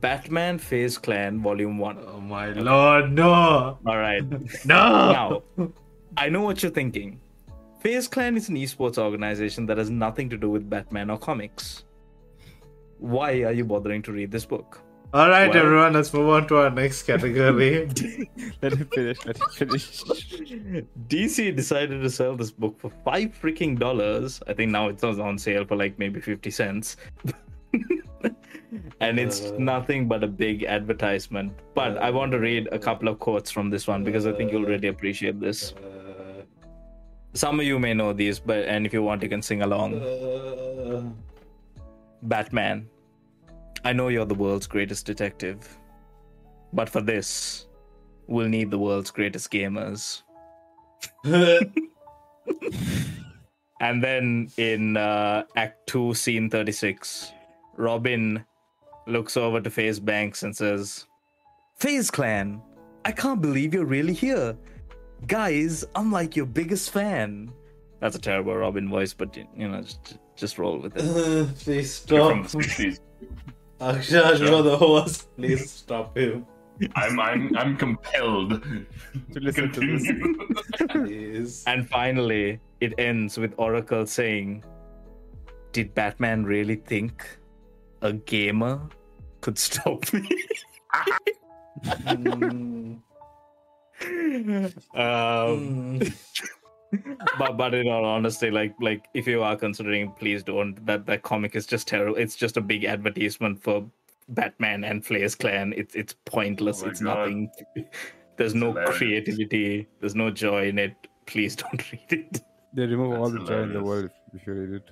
[0.00, 1.98] Batman FaZe Clan Volume 1.
[2.06, 3.78] Oh my lord, no!
[3.86, 4.24] Alright.
[4.64, 5.42] No!
[5.56, 5.72] now,
[6.16, 7.20] I know what you're thinking.
[7.78, 11.84] FaZe Clan is an esports organization that has nothing to do with Batman or comics.
[12.98, 14.82] Why are you bothering to read this book?
[15.12, 17.86] Alright, Well- everyone, let's move on to our next category.
[18.62, 19.26] Let him finish.
[19.26, 20.04] Let him finish.
[21.08, 24.40] DC decided to sell this book for five freaking dollars.
[24.46, 26.96] I think now it's on sale for like maybe 50 cents.
[29.00, 29.56] and it's Uh.
[29.58, 31.54] nothing but a big advertisement.
[31.74, 34.52] But I want to read a couple of quotes from this one because I think
[34.52, 35.72] you'll really appreciate this.
[35.72, 36.42] Uh,
[37.34, 39.94] Some of you may know these, but and if you want, you can sing along.
[40.02, 41.02] uh,
[42.22, 42.88] Batman,
[43.84, 45.78] I know you're the world's greatest detective,
[46.72, 47.66] but for this,
[48.26, 50.22] we'll need the world's greatest gamers.
[53.80, 57.32] And then in uh, Act 2, Scene 36,
[57.76, 58.44] Robin
[59.06, 61.06] looks over to FaZe Banks and says,
[61.76, 62.60] FaZe Clan,
[63.06, 64.54] I can't believe you're really here.
[65.26, 67.50] Guys, I'm like your biggest fan.
[68.00, 71.56] That's a terrible Robin voice, but you know, just, just roll with it.
[71.58, 72.60] Please From stop.
[73.80, 74.38] the 60s.
[74.38, 75.34] Akshan, you're the host.
[75.36, 76.46] Please stop him.
[76.94, 78.62] I'm I'm I'm compelled
[79.32, 80.06] To listen to this.
[80.76, 81.46] continue.
[81.66, 84.64] And finally, it ends with Oracle saying,
[85.72, 87.26] Did Batman really think
[88.02, 88.80] a gamer
[89.42, 90.28] could stop me?
[91.84, 93.00] Mm,
[94.94, 96.14] um, mm.
[97.38, 100.84] But but in all honesty, like like if you are considering, please don't.
[100.86, 102.16] That that comic is just terrible.
[102.16, 103.88] It's just a big advertisement for
[104.28, 105.72] Batman and FaZe Clan.
[105.76, 106.82] It's it's pointless.
[106.82, 107.18] Oh it's God.
[107.18, 107.50] nothing.
[108.36, 108.96] There's no hilarious.
[108.96, 109.88] creativity.
[110.00, 110.94] There's no joy in it.
[111.26, 112.40] Please don't read it.
[112.74, 113.82] They remove all That's the joy in the hilarious.
[113.82, 114.90] world if you read it.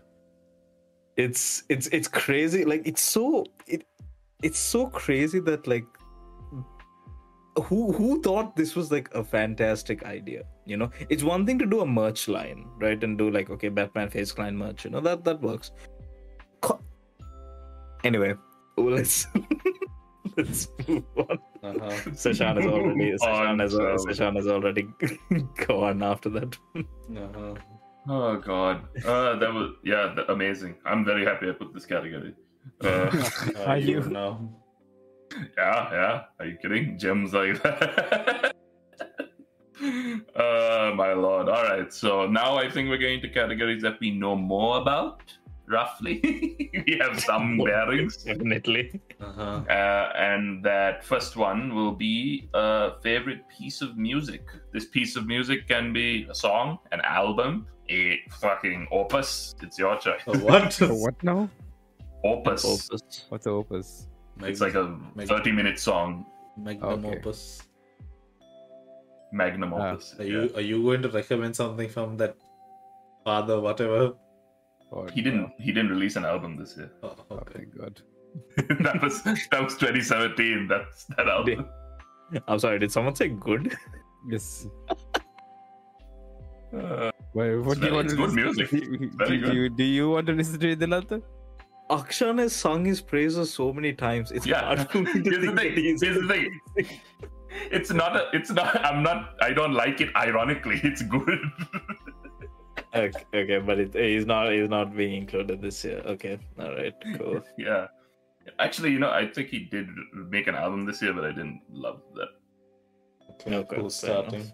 [1.17, 2.65] It's it's it's crazy.
[2.65, 3.85] Like it's so it
[4.43, 5.87] it's so crazy that like
[7.61, 11.67] who who thought this was like a fantastic idea you know it's one thing to
[11.67, 15.01] do a merch line right and do like okay batman FaZe Clan merch you know
[15.01, 15.71] that that works
[16.61, 16.81] Co-
[18.05, 18.35] anyway
[18.77, 19.27] well, let's
[20.37, 21.91] let's move on Uh-huh.
[22.25, 24.87] seshan is already Move seshan on, has, so- seshan has already
[25.67, 27.55] gone after that Uh-huh.
[28.11, 30.77] Oh god, uh, that was yeah, amazing.
[30.87, 32.33] I'm very happy I put this category.
[32.83, 32.89] Uh,
[33.57, 34.09] Are Are you you?
[34.09, 34.31] now?
[35.57, 36.23] Yeah, yeah.
[36.39, 36.99] Are you kidding?
[36.99, 38.55] Gems like that.
[39.83, 41.49] uh, my lord.
[41.49, 41.93] All right.
[41.93, 45.23] So now I think we're going to categories that we know more about.
[45.71, 46.21] Roughly,
[46.87, 48.17] we have some bearings.
[48.25, 49.63] definitely Uh-huh.
[49.69, 54.47] Uh, and that first one will be a favorite piece of music.
[54.73, 59.55] This piece of music can be a song, an album, a fucking opus.
[59.61, 60.23] It's your choice.
[60.27, 60.73] A what?
[60.73, 61.51] So what now?
[62.25, 62.65] Opus.
[62.65, 63.27] Opus.
[63.29, 64.09] What's the opus?
[64.43, 66.27] It's like a Mag- 30 minute song,
[66.57, 67.19] Magnum Okay.
[67.19, 67.63] opus.
[69.33, 70.15] magnum Ah, opus.
[70.19, 70.31] Are yeah.
[70.45, 72.37] you are you going to recommend something from that
[73.25, 74.15] father whatever?
[74.91, 75.51] Or, He didn't.
[75.59, 76.91] He didn't release an album this year.
[77.03, 77.59] Oh, Oh, okay.
[77.59, 78.01] thank God.
[78.87, 80.69] that was that was 2017.
[80.69, 81.67] That's that album.
[82.47, 83.75] i'm sorry did someone say good
[84.31, 84.67] Yes.
[86.77, 88.71] Uh, Why, what do you want to good listen music.
[88.71, 89.55] Do, very do good.
[89.55, 91.23] you, do you want to listen to it, Dilantha?
[91.91, 94.31] Akshan has sung his praises so many times.
[94.31, 94.61] It's yeah.
[94.61, 95.73] hard for me to Here's the thing.
[95.75, 97.01] Here's the thing.
[97.71, 98.15] It's not.
[98.15, 98.85] A, it's not.
[98.85, 99.37] I'm not.
[99.41, 100.15] I don't like it.
[100.15, 101.41] Ironically, it's good.
[102.95, 104.53] Okay, okay, but it, he's not.
[104.53, 106.03] He's not being included this year.
[106.05, 107.43] Okay, all right, cool.
[107.59, 107.87] yeah.
[108.59, 111.63] Actually, you know, I think he did make an album this year, but I didn't
[111.71, 112.29] love that.
[113.33, 114.53] Okay, Okay, cool starting.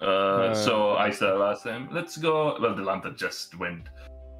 [0.00, 2.58] Uh, so Uh, I said last time, let's go.
[2.60, 3.88] Well, Dilantha just went.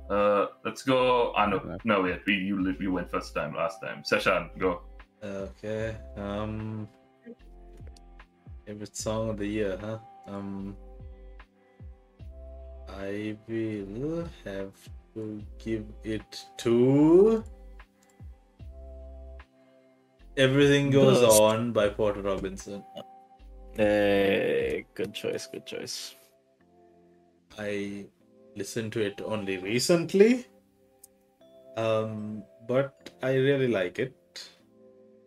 [0.09, 1.33] Uh, let's go.
[1.37, 2.21] Ah, no, no, wait.
[2.27, 4.03] We you you went first time last time.
[4.03, 4.83] Seshan, go.
[5.23, 5.97] Okay.
[6.17, 6.89] Um
[8.67, 9.99] favorite song of the year, huh?
[10.27, 10.77] Um
[12.89, 14.73] I will have
[15.15, 17.45] to give it to
[20.37, 21.41] Everything Goes Burst.
[21.41, 22.85] On by Porter Robinson.
[23.75, 25.47] Hey, good choice.
[25.47, 26.15] Good choice.
[27.59, 28.07] I
[28.59, 30.47] listened to it only recently.
[31.77, 34.15] Um, but I really like it.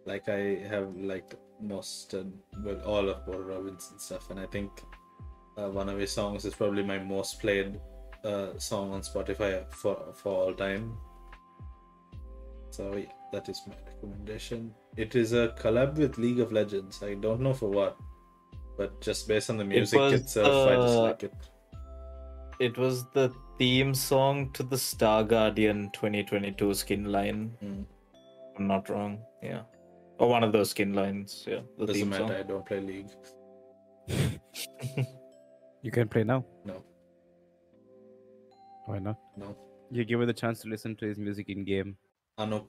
[0.05, 4.71] Like I have liked most and well all of Porter Robinson stuff, and I think
[5.57, 7.79] uh, one of his songs is probably my most played
[8.23, 10.97] uh, song on Spotify for for all time.
[12.71, 14.73] So yeah, that is my recommendation.
[14.97, 17.01] It is a collab with League of Legends.
[17.03, 17.97] I don't know for what,
[18.77, 21.33] but just based on the music was, itself, I just uh, like it.
[22.61, 27.57] It was the theme song to the Star Guardian 2022 skin line.
[27.63, 27.85] Mm.
[28.57, 29.19] I'm not wrong.
[29.41, 29.61] Yeah,
[30.19, 31.43] or one of those skin lines.
[31.47, 32.27] Yeah, the Doesn't theme matter.
[32.27, 32.31] song.
[32.35, 33.09] I don't play League.
[35.83, 36.45] You can play now.
[36.63, 36.83] No,
[38.85, 39.17] Why not?
[39.35, 39.57] no.
[39.89, 41.97] You give it the chance to listen to his music in game.
[42.37, 42.67] Anuk,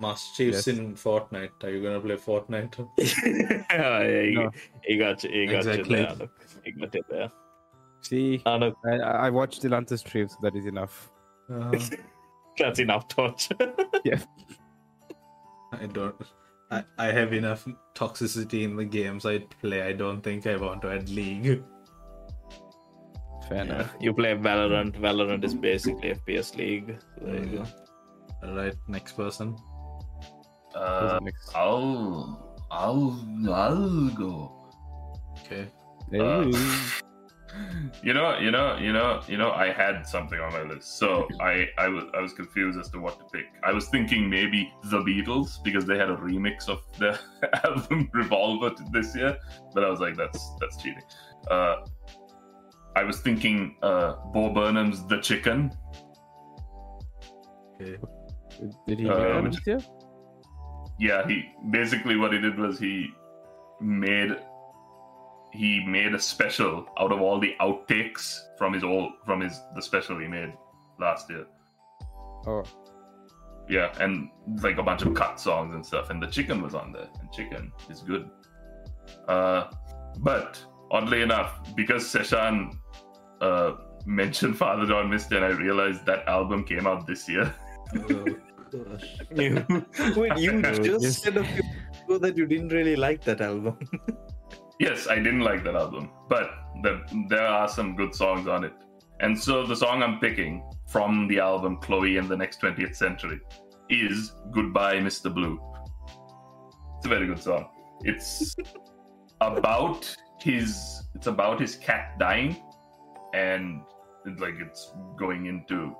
[0.00, 0.78] Master Chiefs Yes.
[0.78, 1.64] in Fortnite.
[1.64, 2.78] Are you gonna play Fortnite?
[3.72, 4.50] yeah, yeah, he, No.
[4.84, 5.30] he got you.
[5.32, 5.98] He got Exactly.
[5.98, 6.14] you there.
[6.14, 6.30] Anuk.
[6.64, 7.28] He got you there.
[8.02, 11.10] See, Anuk, I, I I watched Dilantha's stream, so that is enough.
[11.52, 11.78] Uh,
[12.58, 13.56] that's enough torture.
[14.04, 14.20] Yeah.
[15.72, 16.14] I don't.
[16.70, 19.82] I, I have enough toxicity in the games I play.
[19.82, 21.62] I don't think I want to add League.
[23.48, 23.94] Fair Yeah, enough.
[24.00, 24.98] you play Valorant.
[25.00, 26.98] Valorant is basically FPS League.
[27.18, 27.64] So there you go.
[28.42, 29.56] All right, next person.
[30.74, 31.54] Uh, Who's next?
[31.56, 33.18] I'll I'll
[33.50, 34.52] I'll go.
[35.40, 35.66] Okay.
[36.14, 36.52] Uh, Hey.
[38.02, 39.50] You know, you know, you know, you know.
[39.52, 42.98] I had something on my list, so I, I was, I was confused as to
[42.98, 43.46] what to pick.
[43.64, 47.18] I was thinking maybe the Beatles because they had a remix of the
[47.64, 49.38] album Revolver this year,
[49.74, 51.02] but I was like, that's that's cheating.
[51.50, 51.76] Uh,
[52.96, 55.72] I was thinking uh, Bo Burnham's The Chicken.
[57.80, 57.96] Okay.
[58.86, 59.56] Did he uh, make one which-
[60.98, 63.10] Yeah, he basically what he did was he
[63.80, 64.36] made
[65.52, 69.82] he made a special out of all the outtakes from his old from his the
[69.82, 70.52] special he made
[71.00, 71.46] last year.
[72.46, 72.64] Oh,
[73.68, 74.30] Yeah, and
[74.62, 77.32] like a bunch of cut songs and stuff, and the chicken was on there, and
[77.32, 78.30] chicken is good.
[79.26, 79.70] Uh,
[80.18, 82.76] but oddly enough, because Seshan
[83.40, 83.72] uh,
[84.06, 87.54] mentioned Father John Misty, and I realized that album came out this year.
[88.70, 89.16] Oh, gosh.
[89.34, 89.64] You,
[90.16, 91.62] wait, you just said a few
[92.04, 93.78] ago that you didn't really like that album.
[94.78, 96.50] Yes, I didn't like that album, but
[96.82, 98.72] the, there are some good songs on it.
[99.20, 103.40] And so the song I'm picking from the album Chloe and the Next 20th Century
[103.90, 105.34] is Goodbye, Mr.
[105.34, 105.60] Blue.
[106.96, 107.68] It's a very good song.
[108.02, 108.54] It's
[109.40, 112.62] about his it's about his cat dying
[113.34, 113.82] and
[114.24, 115.96] it's like it's going into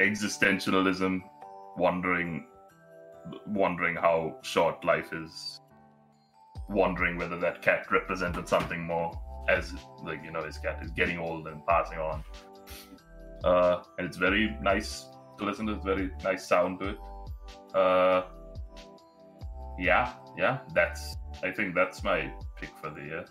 [0.00, 1.20] existentialism,
[1.76, 2.46] wondering
[3.46, 5.60] wondering how short life is
[6.70, 9.12] wondering whether that cat represented something more
[9.48, 12.24] as like you know his cat is getting old and passing on.
[13.44, 15.06] Uh and it's very nice
[15.38, 16.98] to listen to it's very nice sound to it.
[17.74, 18.22] Uh
[19.78, 23.24] yeah yeah that's i think that's my pick for the year.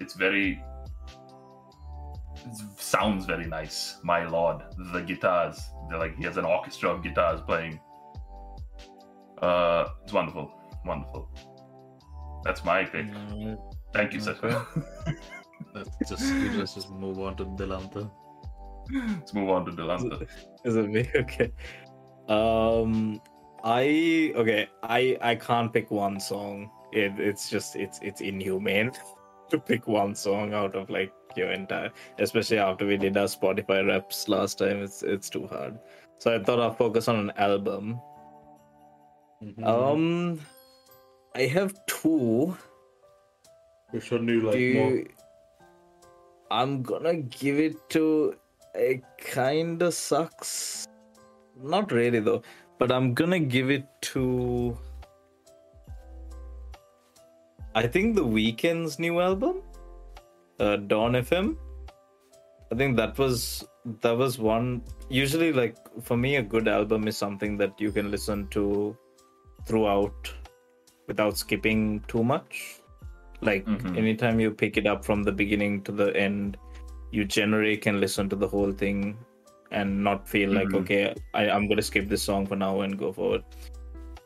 [0.00, 0.62] It's very
[2.34, 3.98] it sounds very nice.
[4.02, 7.78] My lord the guitars they're like he has an orchestra of guitars playing.
[9.42, 10.50] Uh it's wonderful
[10.84, 11.30] wonderful
[12.44, 13.06] that's my pick
[13.92, 14.38] thank you Okay.
[14.40, 14.66] sir
[15.74, 18.10] Let's just we just, just move on to Dilantha.
[18.92, 20.26] let's move on to Dilantha
[20.64, 21.08] Is it me?
[21.16, 21.52] Okay.
[22.28, 23.20] Um,
[23.64, 24.68] I okay.
[24.82, 26.70] I I can't pick one song.
[26.92, 28.92] It, it's just it's it's inhumane
[29.50, 31.90] to pick one song out of like your entire.
[32.18, 34.82] Especially after we did our Spotify reps last time.
[34.82, 35.78] It's it's too hard.
[36.18, 38.00] So I thought I'll focus on an album.
[39.42, 39.64] Mhm.
[39.66, 40.40] Um,
[41.34, 42.56] I have two.
[43.90, 45.04] Which one do you like Do more?
[46.50, 48.34] I'm gonna give it to
[48.74, 50.86] it kinda sucks.
[51.56, 52.42] Not really though,
[52.78, 54.78] but I'm gonna give it to
[57.74, 59.62] I think the Weeknd's new album,
[60.58, 61.56] uh, Dawn FM.
[62.72, 63.66] I think that was
[64.02, 64.82] that was one.
[65.08, 68.96] Usually, like for me, a good album is something that you can listen to
[69.66, 70.32] throughout
[71.08, 72.80] without skipping too much.
[73.40, 73.96] Like Mhm.
[73.96, 76.56] anytime you pick it up from the beginning to the end,
[77.10, 79.16] you generally can listen to the whole thing
[79.70, 80.80] and not feel like Mhm.
[80.82, 83.42] okay, I, I'm gonna skip this song for now and go forward.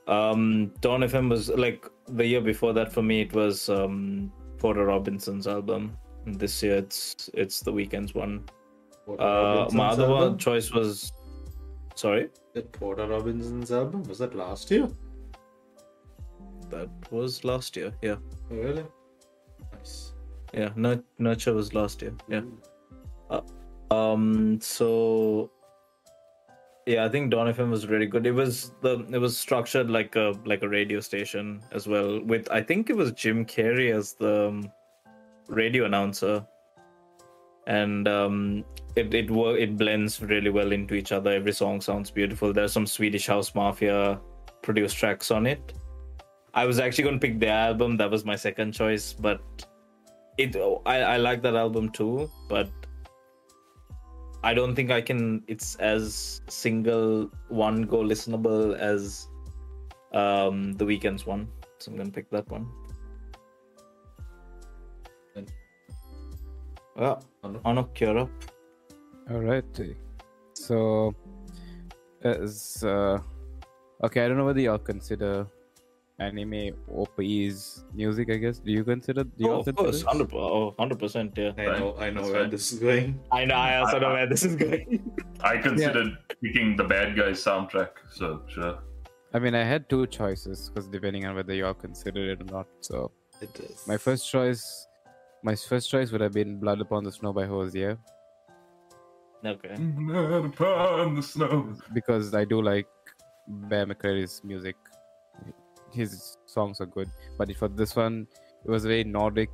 [0.09, 3.21] Um, Dawn FM was like the year before that for me.
[3.23, 5.97] It was um, Porter Robinson's album.
[6.27, 8.45] And This year it's it's the Weeknd's one.
[9.07, 11.13] Porter Uh, Robinson's my other one choice was
[11.95, 12.29] sorry.
[12.55, 14.89] That Porter Robinson's album was that last year?
[16.73, 17.93] That was last year.
[18.03, 18.17] Yeah,
[18.51, 18.85] Oh, really?
[19.73, 20.15] Nice.
[20.55, 20.71] yeah.
[20.75, 22.15] Nur- Nurture was last year.
[22.29, 22.43] Yeah.
[23.91, 24.59] Um.
[24.61, 25.51] So.
[26.87, 28.27] Yeah, I think Dawn FM was really good.
[28.27, 32.21] It was the it was structured like a like a radio station as well.
[32.25, 34.73] With I think it was Jim Carrey as the um,
[35.49, 36.45] radio announcer,
[37.69, 38.65] and um,
[38.97, 41.31] it it it blends really well into each other.
[41.31, 42.53] Every song sounds beautiful.
[42.53, 44.19] There's some Swedish House Mafia
[44.63, 45.75] produced tracks on it.
[46.55, 47.97] I was actually going to pick their album.
[47.97, 49.41] That was my second choice, but
[50.39, 52.31] it I, I like that album too.
[52.49, 52.71] But
[54.45, 55.43] I don't think I can.
[55.47, 59.29] It's as single one go listenable as
[60.13, 61.49] um the Weeknd's one.
[61.79, 62.69] So I'm gonna pick that one.
[65.37, 65.51] And-
[66.99, 67.63] Yeah, Anuk?
[67.63, 68.31] Anuk, you're up.
[69.31, 69.81] All right.
[70.55, 71.15] So,
[72.23, 73.19] as uh,
[74.05, 75.47] okay, I don't know whether y'all consider
[76.19, 78.31] anime OPs music.
[78.31, 78.59] I guess.
[78.59, 79.25] Do you consider?
[79.25, 80.07] Do you Oh, all of course, it?
[80.07, 82.51] hundred oh, 100%, Yeah, I know, I know That's where fine.
[82.51, 83.21] this is going.
[83.33, 83.55] I know.
[83.55, 85.11] I also know where this is going.
[85.41, 88.79] I considered picking the bad guys soundtrack, so sure.
[89.35, 92.67] I mean, I had two choices because depending on whether y'all consider it or not.
[92.81, 93.11] So,
[93.41, 93.87] It is.
[93.89, 94.87] my first choice,
[95.43, 97.99] my first choice would have been "Blood Upon the Snow" by Hozier
[99.45, 99.75] okay.
[99.79, 101.75] Blood upon the snow.
[101.95, 102.87] because I do like
[103.49, 104.77] Bear McCreary's music.
[105.93, 107.11] His songs are good.
[107.39, 108.27] But for this one,
[108.65, 109.51] it was very Nordic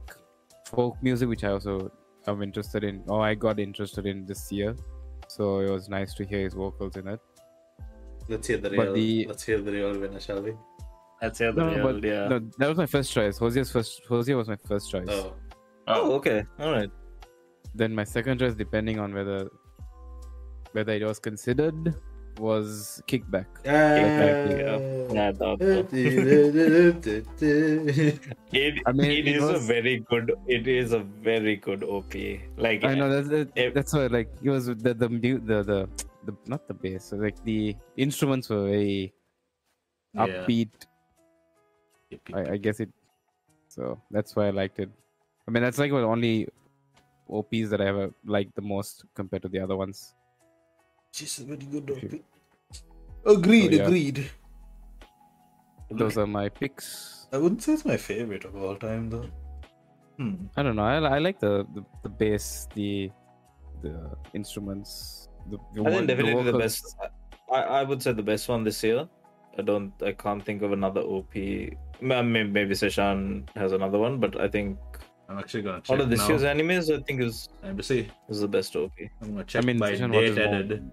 [0.67, 1.91] folk music, which I also
[2.27, 3.03] am interested in.
[3.09, 4.77] Oh, I got interested in this year,
[5.29, 7.21] so it was nice to hear his vocals in it.
[8.29, 8.93] Let's hear the But real.
[8.95, 10.53] the- Let's hear the real winner, shall we?
[11.21, 12.29] That's the No, real, but yeah.
[12.29, 13.39] no, that was my first choice.
[13.39, 14.03] Hozier's first.
[14.09, 15.09] Hosier was my first choice.
[15.11, 15.33] Oh.
[15.87, 16.45] oh, Oh, okay.
[16.61, 16.91] All right.
[17.75, 19.49] Then my second choice, depending on whether
[20.73, 21.95] whether it was considered,
[22.39, 23.47] was Kickback.
[23.65, 24.79] Yeah,
[25.13, 25.89] Yeah, that-
[28.53, 30.33] It, I mean, it it is was- a very good.
[30.47, 32.15] It is a very good OP.
[32.57, 35.09] Like I know that's that, If- eh, eh, that's why like it was the the
[35.09, 35.89] mu- the the,
[36.25, 39.13] the not the bass so, like the instruments were very
[40.15, 40.25] Yeah.
[40.27, 40.71] upbeat.
[42.33, 42.91] I, I guess it.
[43.69, 44.91] So that's why I liked it.
[45.47, 46.49] I mean that's like the only
[47.29, 50.15] OPs that I ever liked the most compared to the other ones.
[51.13, 52.25] She's a very good If you-
[53.27, 53.85] Agreed, So, yeah.
[53.87, 54.31] agreed.
[55.91, 57.27] Those are my picks.
[57.33, 59.29] I wouldn't say it's my favorite of all time, though.
[60.19, 60.35] Hmm.
[60.57, 60.85] I don't know.
[60.85, 63.11] I, I like the, the the bass, the
[63.83, 65.29] the instruments.
[65.51, 66.63] The, the I vo- think definitely the vocals.
[66.63, 66.97] best.
[67.53, 69.09] I, I would say the best one this year.
[69.59, 69.93] I don't.
[70.03, 71.35] I can't think of another OP.
[72.01, 74.79] Ma- may- Maybe Seshan has another one, but I think
[75.29, 76.29] I'm actually gonna check out of this now.
[76.29, 78.09] year's animes, I think is Time to see.
[78.29, 78.93] is the best OP.
[79.23, 80.93] I'm gonna check I mean, by Seshan date watches more- added.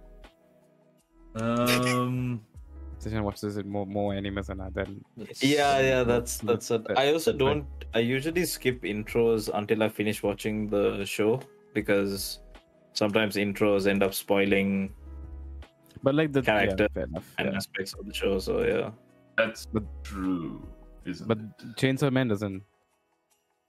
[1.36, 2.42] Um.
[3.00, 5.04] Seshan watches it more more animes than I then.
[5.42, 6.82] Yeah, yeah, that's Mm, that's it.
[6.98, 7.68] I also don't.
[7.94, 11.42] I usually skip intros until I finish watching the show
[11.74, 12.40] because
[12.94, 14.94] sometimes intros end up spoiling
[16.02, 17.28] But like the Character yeah, enough.
[17.38, 17.58] and yeah.
[17.58, 18.40] aspects of the show.
[18.40, 18.92] So yeah,
[19.38, 20.66] That's But- true,
[21.06, 21.76] isn't But it?
[21.76, 22.64] Chainsaw Man doesn't.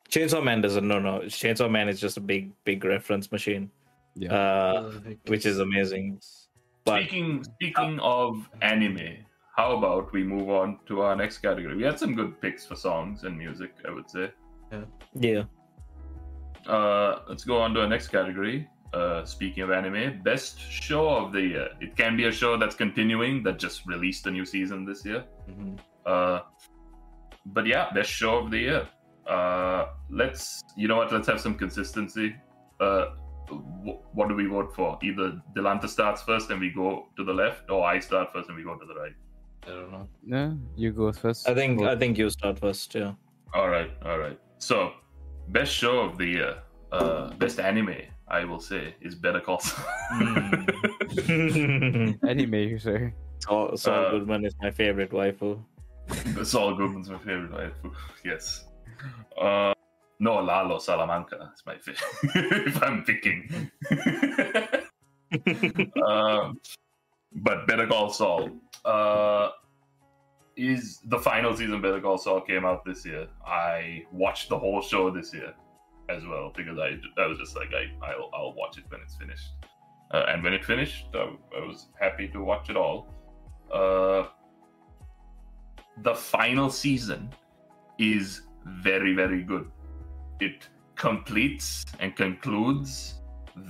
[0.09, 0.87] Chainsaw Man doesn't.
[0.87, 1.21] No, no.
[1.27, 3.71] Chainsaw Man is just a big, big reference machine,
[4.15, 4.33] Yeah.
[4.33, 4.93] uh,
[5.27, 6.21] which is amazing.
[6.87, 9.27] But Speaking speaking of anime,
[9.57, 11.75] how about we move on to our next category?
[11.77, 14.31] We had some good picks for songs and music, I would say.
[15.13, 15.43] yeah,
[16.67, 18.69] Uh, let's go on to our next category.
[18.93, 21.69] Uh, speaking of anime, best show of the year.
[21.81, 25.25] It can be a show that's continuing that just released a new season this year.
[25.51, 25.79] Mhm.
[26.07, 26.41] Uh,
[27.47, 28.89] but yeah, best show of the year.
[29.27, 31.13] Uh, let's, you know what?
[31.13, 32.37] Let's have some consistency.
[32.81, 33.26] Uh, wh-
[34.13, 34.99] what do we vote for?
[35.03, 38.57] Either Dilantha starts first and we go to the left, or I start first and
[38.57, 39.13] we go to the right.
[39.65, 40.09] I don't know.
[40.25, 41.49] Yeah, you go first.
[41.49, 42.95] I think I think you start first.
[42.95, 43.13] Yeah.
[43.55, 44.39] All right, all right.
[44.59, 44.93] So,
[45.49, 46.59] best show of the year,
[46.93, 47.97] uh, best anime,
[48.29, 49.85] I will say, is Better Call Saul.
[51.29, 53.13] anime, you say.
[53.41, 55.63] Saul, Saul Uh, Goodman is my favorite waifu.
[56.45, 57.51] Saul Goodman's my favorite.
[57.51, 57.73] Right?
[58.25, 58.65] Yes.
[59.41, 59.75] Uh,
[60.19, 62.67] no, Lalo Salamanca is my favorite.
[62.67, 63.71] if I'm picking.
[66.07, 66.61] um,
[67.35, 68.51] but Better Call Saul
[68.85, 69.51] uh,
[70.57, 71.83] is the final season.
[71.83, 73.27] Better Call Saul came out this year.
[73.47, 75.53] I watched the whole show this year
[76.09, 79.17] as well because I, I was just like I I'll, I'll watch it when it's
[79.17, 79.51] finished.
[80.13, 83.09] Uh, and when it finished, I, I was happy to watch it all.
[83.73, 84.29] Uh,
[86.03, 87.31] the final season
[87.99, 89.71] is very very good.
[90.41, 93.15] It completes and concludes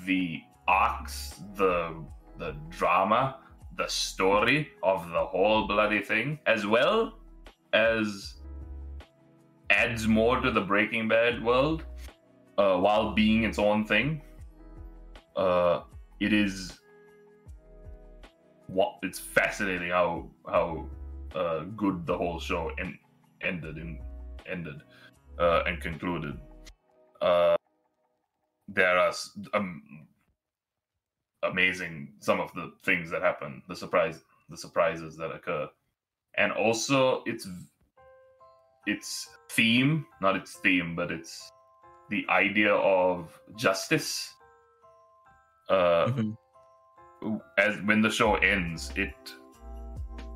[0.05, 2.05] the arcs, the
[2.39, 3.39] the drama,
[3.77, 7.19] the story of the whole bloody thing, as well
[7.73, 8.35] as
[9.71, 11.85] adds more to the Breaking Bad world
[12.59, 14.23] uh, while being its own thing.
[15.35, 15.83] Uh,
[16.21, 16.79] it is
[18.69, 20.87] what it's fascinating how how
[21.35, 22.99] uh, good the whole show en-
[23.43, 23.99] ended in
[24.47, 24.83] ended
[25.39, 26.39] uh, and concluded.
[27.21, 27.57] Uh,
[28.69, 29.13] there are
[29.55, 30.07] um,
[31.43, 35.69] amazing some of the things that happen, the surprise, the surprises that occur,
[36.37, 37.49] and also its
[38.87, 41.51] its theme, not its theme, but it's
[42.09, 44.33] the idea of justice.
[45.69, 46.37] Uh, Mhm.
[47.59, 49.35] as when the show ends, it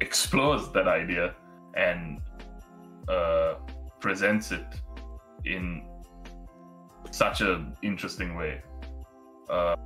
[0.00, 1.36] explores that idea
[1.74, 2.20] and
[3.08, 3.54] uh,
[4.00, 4.66] presents it
[5.44, 5.86] in
[7.10, 8.62] such an interesting way,
[9.48, 9.76] uh,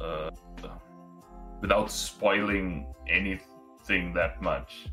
[0.00, 0.30] uh,
[1.60, 4.86] without spoiling anything that much.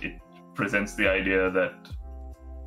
[0.00, 0.20] It
[0.54, 1.74] presents the idea that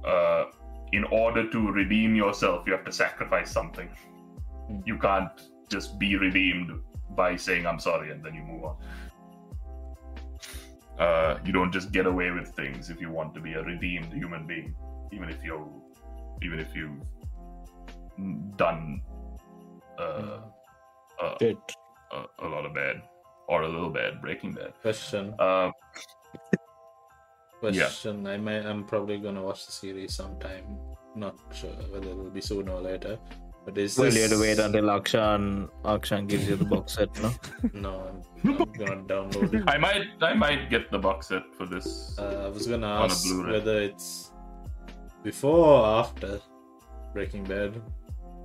[0.05, 0.45] uh,
[0.91, 3.89] in order to redeem yourself, you have to sacrifice something.
[4.85, 5.31] You can't
[5.69, 6.71] just be redeemed
[7.11, 8.75] by saying I'm sorry and then you move on.
[10.99, 14.11] Uh, you don't just get away with things if you want to be a redeemed
[14.13, 14.75] human being,
[15.11, 15.67] even if you're,
[16.41, 16.99] even if you've
[18.55, 19.01] done
[19.99, 20.39] uh,
[21.21, 21.25] a,
[22.11, 23.01] a, a lot of bad
[23.47, 24.73] or a little bad, Breaking Bad.
[24.81, 25.33] Question.
[25.39, 25.71] Uh,
[27.59, 28.27] question.
[28.27, 28.65] I might.
[28.65, 30.77] I'm probably gonna watch the series sometime.
[31.15, 33.17] Not sure whether it will be sooner or later.
[33.65, 34.15] But is Well, this...
[34.15, 37.33] you have to wait until Akshan Akshan gives you the box set, no?
[37.73, 39.63] No, I'm, I'm gonna download it.
[39.67, 42.17] I might I might get the box set for this.
[42.17, 44.31] Uh, I was gonna ask whether it's
[45.23, 46.39] before or after
[47.13, 47.81] Breaking Bad.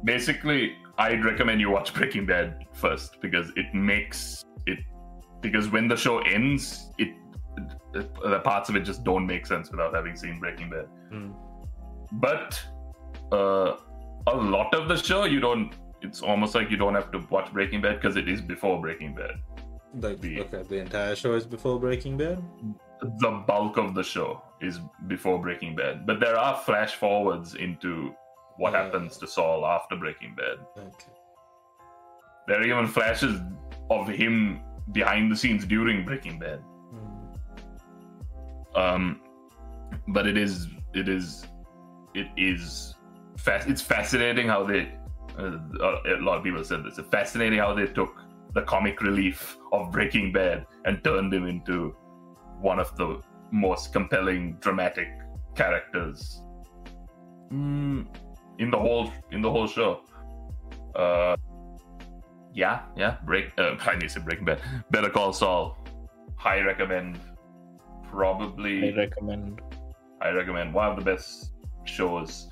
[0.04, 4.78] Basically, I'd recommend you watch Breaking Bad first because it makes it
[5.40, 7.10] because when the show ends, it,
[7.92, 10.86] the parts of it just don't make sense without having seen Breaking Bad.
[11.10, 11.30] Hmm.
[12.12, 12.60] But
[13.32, 13.76] uh,
[14.26, 15.72] a lot of the show you don't.
[16.02, 19.14] It's almost like you don't have to watch Breaking Bad because it is before Breaking
[19.14, 19.40] Bad.
[20.00, 22.42] Like, The- okay, the entire show is before Breaking Bad.
[23.18, 28.14] the bulk of the show is before Breaking Bad, but there are flash forwards into
[28.62, 30.58] what happens to Saul after Breaking Bad.
[30.78, 31.12] Okay.
[32.46, 33.40] There are even flashes
[33.90, 34.60] of him
[34.92, 36.60] behind the scenes during Breaking Bad.
[36.92, 38.78] Hmm.
[38.82, 39.20] Um,
[40.06, 41.44] but it is it is
[42.14, 42.94] it is
[43.36, 44.94] fa- it's fascinating how they
[45.36, 45.58] uh,
[46.16, 46.98] a lot of people said this.
[46.98, 48.14] It's fascinating how they took
[48.54, 51.96] the comic relief of Breaking Bad and turned him into
[52.60, 55.08] one of the most compelling dramatic
[55.56, 56.42] characters
[57.52, 58.06] mm,
[58.58, 60.00] in the whole in the whole show.
[60.94, 61.36] Uh,
[62.54, 63.16] yeah, yeah.
[63.24, 63.52] Break.
[63.58, 64.60] Uh, I need to say Breaking Bad.
[64.90, 65.78] Better Call Saul.
[66.36, 67.18] High recommend.
[68.08, 68.92] Probably.
[68.92, 69.60] I recommend.
[70.20, 71.52] I recommend one of the best
[71.84, 72.48] shows.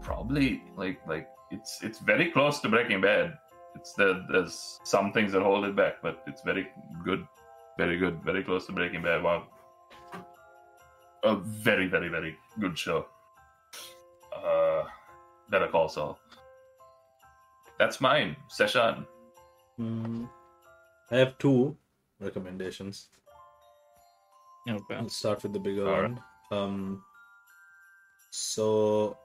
[0.00, 3.38] Probably like like it's it's very close to Breaking Bad.
[3.74, 6.68] It's the there's some things that hold it back, but it's very
[7.04, 7.26] good,
[7.78, 9.22] very good, very close to Breaking Bad.
[9.22, 9.44] Wow,
[11.24, 13.06] a very very very good show.
[14.36, 14.84] Uh,
[15.50, 16.18] Better Call Saul.
[17.78, 19.06] That's mine, Seshan.
[19.76, 20.24] Hmm.
[21.10, 21.76] I have two
[22.20, 23.08] recommendations.
[24.68, 24.94] Okay.
[24.94, 26.10] I'll start with the bigger Alright.
[26.10, 26.20] one.
[26.50, 27.02] Um,
[28.30, 29.18] so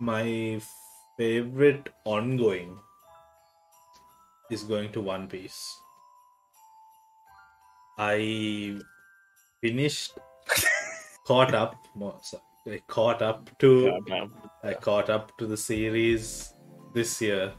[0.00, 0.60] my
[1.16, 2.78] favorite ongoing
[4.50, 5.78] is going to One Piece.
[7.98, 8.78] I
[9.60, 10.18] finished,
[11.26, 11.76] caught up.
[11.94, 14.00] More, sorry, I caught up to.
[14.62, 16.54] I caught up to the series
[16.94, 17.52] this year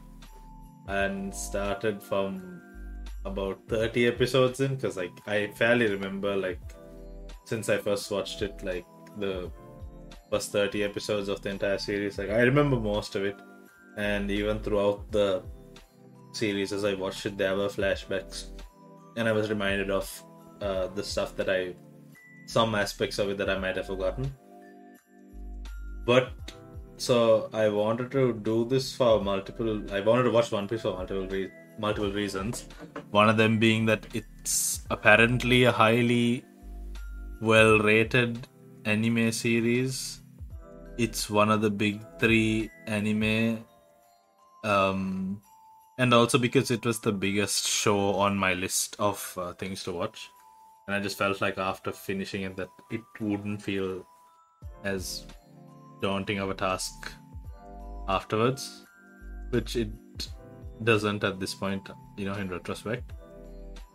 [0.88, 2.62] and started from
[3.26, 6.60] about 30 episodes in because like I fairly remember like
[7.44, 8.86] since I first watched it like
[9.18, 9.50] the
[10.30, 13.36] first 30 episodes of the entire series like I remember most of it.
[13.96, 15.42] And even throughout the
[16.32, 18.46] series as I watched it there were flashbacks.
[19.16, 20.24] And I was reminded of
[20.62, 21.74] uh, the stuff that I
[22.46, 24.34] some aspects of it that I might have forgotten
[26.04, 26.30] but
[26.96, 29.82] so I wanted to do this for multiple.
[29.92, 32.66] I wanted to watch One Piece for multiple re- multiple reasons.
[33.10, 36.44] One of them being that it's apparently a highly
[37.40, 38.46] well rated
[38.84, 40.20] anime series.
[40.96, 43.64] It's one of the big three anime,
[44.62, 45.42] um,
[45.98, 49.92] and also because it was the biggest show on my list of uh, things to
[49.92, 50.30] watch,
[50.86, 54.06] and I just felt like after finishing it that it wouldn't feel
[54.84, 55.24] as
[56.04, 57.12] daunting of a task
[58.08, 58.86] afterwards,
[59.50, 59.90] which it
[60.90, 61.88] doesn't at this point,
[62.18, 63.12] you know, in retrospect.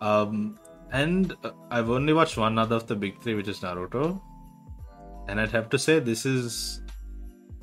[0.02, 0.58] Um,
[0.92, 1.36] and
[1.70, 4.20] I've only watched one other of the big three, which is Naruto,
[5.28, 6.82] and I'd have to say this is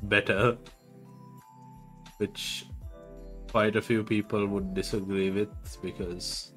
[0.03, 0.57] better,
[2.17, 2.65] which
[3.51, 5.49] quite a few people would disagree with
[5.81, 6.53] because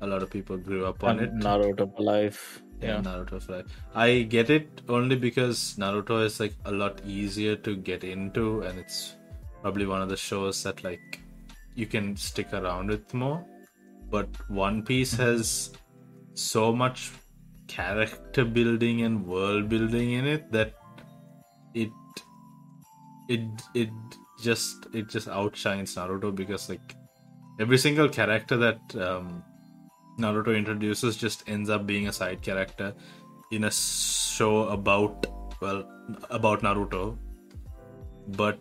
[0.00, 1.34] a lot of people grew up on it.
[1.34, 2.62] Naruto life.
[2.80, 3.00] Yeah.
[3.00, 3.62] Naruto Fly.
[3.94, 8.78] I get it only because Naruto is like a lot easier to get into, and
[8.78, 9.14] it's
[9.62, 11.20] probably one of the shows that like
[11.74, 13.44] you can stick around with more.
[14.10, 15.72] But One Piece has
[16.34, 17.12] so much
[17.66, 20.74] character building and world building in it that
[21.74, 21.90] it
[23.28, 23.40] it
[23.74, 23.90] it
[24.40, 26.94] just it just outshines Naruto because like
[27.58, 29.42] every single character that um,
[30.18, 32.94] Naruto introduces just ends up being a side character
[33.50, 35.26] in a show about
[35.60, 35.84] well
[36.30, 37.18] about Naruto.
[38.28, 38.58] But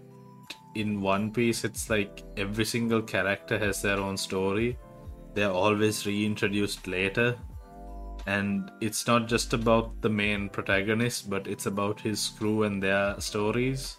[0.75, 4.77] in One Piece it's like every single character has their own story.
[5.33, 7.35] They're always reintroduced later.
[8.27, 13.19] And it's not just about the main protagonist, but it's about his crew and their
[13.19, 13.97] stories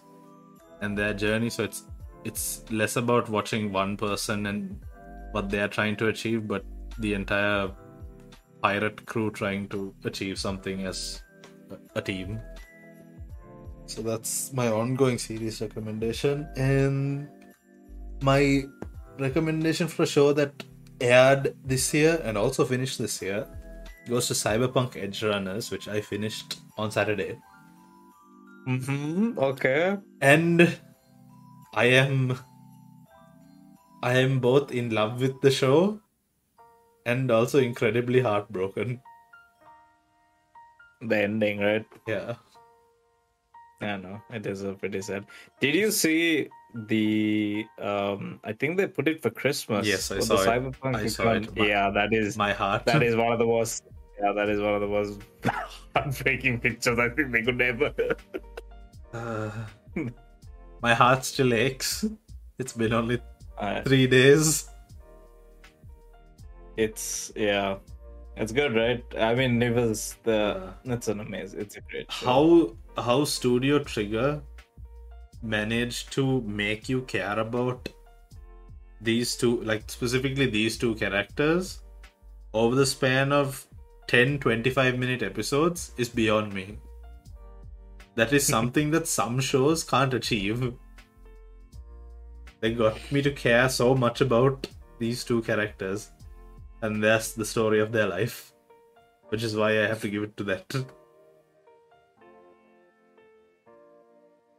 [0.81, 1.49] and their journey.
[1.49, 1.85] So it's
[2.25, 4.81] it's less about watching one person and
[5.33, 6.65] what they are trying to achieve, but
[6.99, 7.71] the entire
[8.63, 11.23] pirate crew trying to achieve something as
[11.71, 12.41] a- a team.
[13.87, 16.49] So that's my ongoing series recommendation.
[16.57, 17.29] And
[18.23, 18.65] my
[19.19, 20.65] recommendation for a show that
[21.01, 23.47] aired this year and also finished this year
[24.09, 27.39] goes to Cyberpunk Edgerunners, which I finished on Saturday.
[28.67, 29.39] Mm-hmm.
[29.39, 29.97] Okay.
[30.21, 30.79] And
[31.75, 32.39] I am
[34.03, 36.01] I am both in love with the show
[37.13, 39.01] and also incredibly heartbroken.
[41.01, 41.87] The ending, right?
[42.07, 42.35] Yeah.
[43.83, 45.27] I know it is a pretty sad.
[45.61, 46.49] Did you see
[46.91, 47.65] the?
[47.79, 49.87] um I think they put it for Christmas.
[49.87, 50.47] Yes, I saw the it.
[50.49, 51.57] Cyberpunk I saw it.
[51.57, 52.87] My- Yeah, that is My heart.
[52.87, 53.85] that is one of the most.
[54.23, 55.21] Yeah, that is one of the most
[55.95, 57.93] heartbreaking pictures I think they could ever.
[59.13, 59.51] Uh,
[60.83, 62.07] my heart still aches.
[62.59, 63.21] It's been only
[63.59, 64.69] Uh, three days.
[66.77, 67.77] It's yeah,
[68.37, 69.05] it's good, right?
[69.19, 70.75] I mean, it was the.
[70.85, 71.61] It's an amazing.
[71.61, 72.27] It's a great show.
[72.27, 74.43] How how Studio Trigger
[75.43, 77.89] managed to make you care about
[79.01, 81.83] these two, like specifically these two characters,
[82.53, 83.67] over the span of
[84.09, 86.79] 10 25 minute episodes is beyond me.
[88.15, 90.75] That is something that some shows can't achieve.
[92.61, 94.67] They got me to care so much about
[94.99, 96.11] these two characters,
[96.87, 98.53] and that's the story of their life,
[99.29, 100.75] which is why I have to give it to that.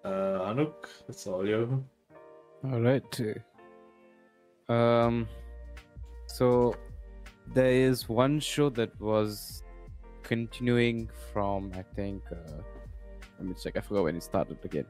[0.04, 0.76] Uh, Anuk,
[1.08, 1.84] that's all you.
[2.66, 3.22] All right.
[4.68, 5.28] Um,
[6.26, 6.76] so
[7.54, 9.64] there is one show that was
[10.24, 12.24] continuing from I think.
[12.32, 12.62] Uh,
[13.40, 13.78] let me check.
[13.78, 14.86] I forgot when it started again,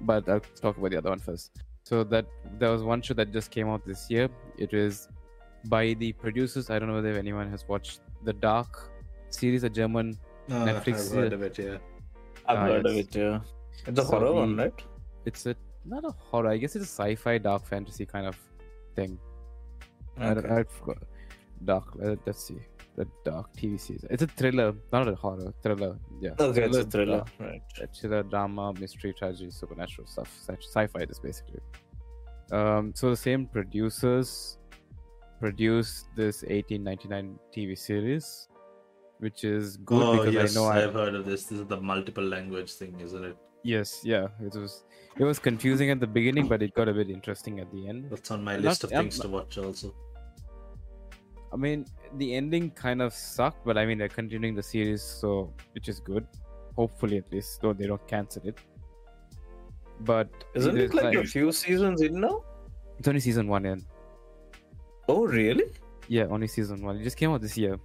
[0.00, 1.52] but I'll talk about the other one first.
[1.84, 2.26] So that
[2.58, 4.28] there was one show that just came out this year.
[4.58, 5.08] It is
[5.66, 6.70] by the producers.
[6.70, 8.90] I don't know if anyone has watched the Dark
[9.28, 10.18] series, a German.
[10.48, 11.78] Netflix, I've heard uh, of it, yeah.
[12.46, 13.14] I've Ah, heard of it.
[13.14, 13.40] Yeah,
[13.86, 14.82] it's a So horror one, right?
[15.26, 15.54] It's a
[15.84, 16.48] not a horror.
[16.50, 18.36] I guess it's a sci-fi dark fantasy kind of
[18.96, 19.18] thing.
[20.18, 20.54] I, don't, Okay.
[20.54, 20.98] I forgot.
[21.64, 21.84] Dark.
[22.02, 22.58] Uh, let's see.
[22.96, 24.04] The dark TV series.
[24.10, 25.54] It's a thriller, not a horror.
[25.62, 25.96] Thriller.
[26.20, 26.30] Yeah.
[26.38, 27.62] Okay, it's a dra- thriller, right?
[27.80, 30.30] uh, thriller, drama, mystery, tragedy, supernatural stuff.
[30.46, 31.04] Sci- Sci-fi.
[31.04, 31.60] This basically.
[32.50, 32.92] Um.
[32.96, 34.58] So the same producers
[35.40, 38.48] produced this 1899 TV series,
[39.18, 41.44] which is good oh, because yes, I know I I've heard of this.
[41.44, 43.36] This is the multiple language thing, isn't it?
[43.62, 44.84] yes yeah it was
[45.18, 48.06] it was confusing at the beginning but it got a bit interesting at the end.
[48.10, 49.94] That's on my Not- list of I'm things to watch also.
[51.52, 51.84] I mean,
[52.16, 55.98] the ending kind of sucked, but I mean, they're continuing the series, so which is
[55.98, 56.24] good.
[56.76, 58.58] Hopefully, at least, though they don't cancel it.
[60.00, 62.44] But Isn't it like a few seasons in now?
[62.98, 63.84] It's only season one, in.
[65.10, 65.64] Oh, really?
[66.08, 66.96] Yeah, only season one.
[66.98, 67.76] It just came out this year.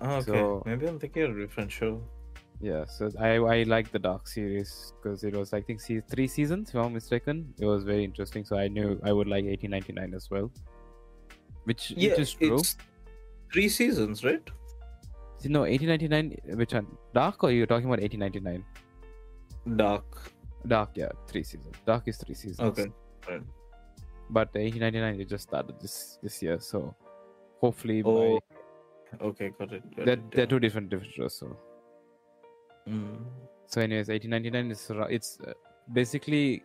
[0.00, 2.00] Oh, okay, So- maybe I'm thinking of a different show.
[2.60, 6.26] Yeah, so I I like the Dark series because it was I think se- three
[6.26, 7.54] seasons, if I'm mistaken.
[7.60, 10.50] It was very interesting, so I knew I would like 1899 as well.
[11.64, 12.56] Which, Yeah, which is true.
[12.58, 12.76] it's
[13.52, 14.42] three seasons, right?
[15.38, 16.56] See, No, 1899.
[16.62, 16.86] Which one?
[17.14, 18.64] Dark or you're talking about 1899?
[19.76, 20.32] Dark.
[20.66, 21.76] Dark, yeah, three seasons.
[21.86, 22.60] Dark is three seasons.
[22.70, 22.90] Okay.
[23.28, 23.42] Right.
[24.30, 26.94] But 1899 it just started this this year so
[27.60, 28.40] hopefully by, Oh,
[29.20, 29.82] okay, got it.
[29.96, 30.46] Got they're, it, they're yeah.
[30.46, 31.56] two different different shows so
[32.88, 33.24] Mm.
[33.66, 35.52] so anyways 1899 is it's uh,
[35.92, 36.62] basically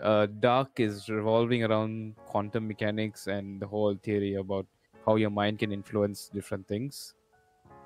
[0.00, 4.66] uh, dark is revolving around quantum mechanics and the whole theory about
[5.06, 7.14] how your mind can influence different things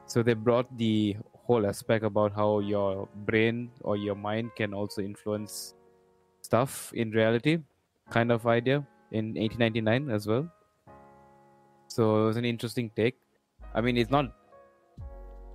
[0.07, 5.03] so they brought the whole aspect about how your brain or your mind can also
[5.03, 5.75] influence
[6.41, 7.59] stuff in reality
[8.11, 8.83] kind of idea
[9.13, 10.49] in 1899 as well.
[11.89, 13.17] So it was an interesting take.
[13.75, 14.33] I mean it's not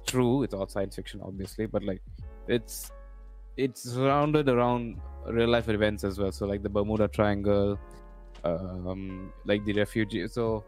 [0.08, 0.44] true.
[0.44, 2.02] It's all science fiction obviously but like
[2.48, 2.92] it's
[3.58, 6.32] it's surrounded around real life events as well.
[6.32, 7.80] So like the bermuda triangle
[8.44, 10.64] um like the refugee so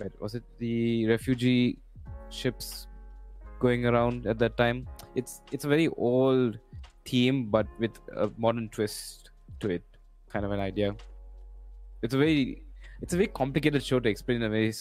[0.00, 0.44] wait, was it?
[0.58, 1.78] The refugee
[2.30, 2.86] ships
[3.58, 4.86] going around at that time.
[5.14, 6.58] It's it's a very old
[7.04, 9.82] theme but with a modern twist to it
[10.28, 10.94] kind of an idea
[12.02, 12.62] it's a very
[13.02, 14.72] it's a very complicated show to explain in a very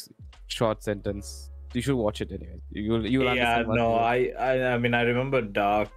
[0.48, 3.94] short sentence you should watch it anyway you'll you'll Yeah, no.
[3.95, 5.89] I, I, I mean, I remember Dark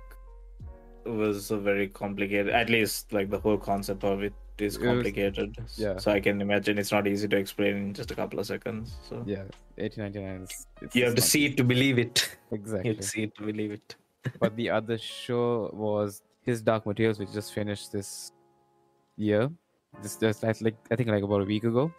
[1.07, 2.49] was a very complicated.
[2.53, 5.57] At least, like the whole concept of it is It was- complicated.
[5.77, 5.97] yeah.
[5.99, 8.97] So I can imagine it's not easy to explain in just a couple of seconds.
[9.09, 9.45] So yeah
[9.77, 12.37] 1899 is you have to see it to believe it.
[12.51, 13.97] You exactly have to see it to believe it.
[14.39, 18.33] but the other show was his dark materials which just finished this
[19.17, 19.49] year
[20.03, 21.93] this just like i think like about a week ago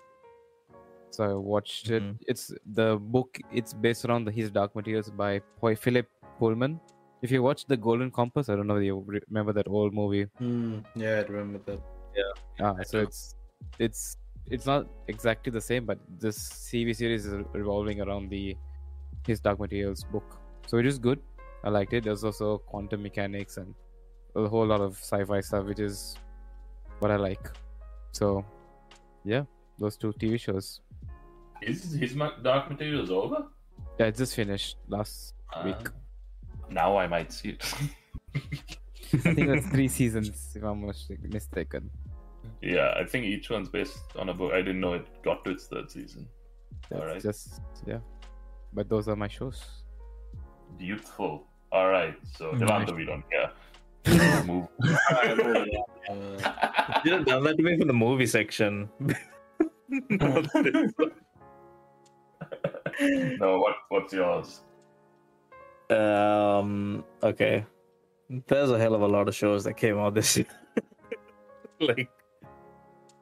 [1.09, 2.17] so i watched it Mhm.
[2.27, 6.07] it's the book it's based around the his dark materials by Poi- philip
[6.39, 6.79] pullman
[7.21, 8.95] if you watch the golden compass i don't know if you
[9.29, 11.79] remember that old movie Hmm, yeah, I remember that.
[12.19, 12.65] Yeah.
[12.67, 13.35] ah so it's
[13.79, 14.17] it's
[14.55, 16.37] it's not exactly the same, but this
[16.67, 18.57] CV series is revolving around the
[19.27, 21.19] his Dark Materials book, so it is good.
[21.63, 22.03] I liked it.
[22.05, 23.75] There's also quantum mechanics and
[24.35, 26.15] a whole lot of sci-fi stuff, which is
[26.99, 27.51] what I like.
[28.11, 28.45] So,
[29.23, 29.43] yeah,
[29.79, 30.81] those two TV shows.
[31.61, 33.47] Is his Dark Materials over?
[33.99, 35.75] Yeah, it just finished last week.
[35.87, 35.91] Uh,
[36.69, 37.73] now I might see it.
[39.13, 40.95] I think that's three seasons, if I'm not
[41.29, 41.89] mistaken.
[42.61, 44.53] yeah, I think each one's based on a book.
[44.53, 46.27] I didn't know it got to its third season.
[46.89, 47.21] That's Alright.
[47.21, 47.99] just yeah.
[48.73, 49.63] But those are my shows.
[50.77, 51.45] Beautiful.
[51.71, 52.15] All right.
[52.37, 52.61] So Nice.
[52.61, 53.51] Dilantha, we don't care.
[54.45, 54.67] Move.
[54.81, 55.65] Uh,
[57.05, 58.89] You have done that to me for the movie section.
[62.99, 64.61] no, what what's yours?
[65.89, 67.03] um.
[67.23, 67.65] Okay.
[68.47, 70.45] There's a hell of a lot of shows that came out this year.
[71.81, 72.09] like,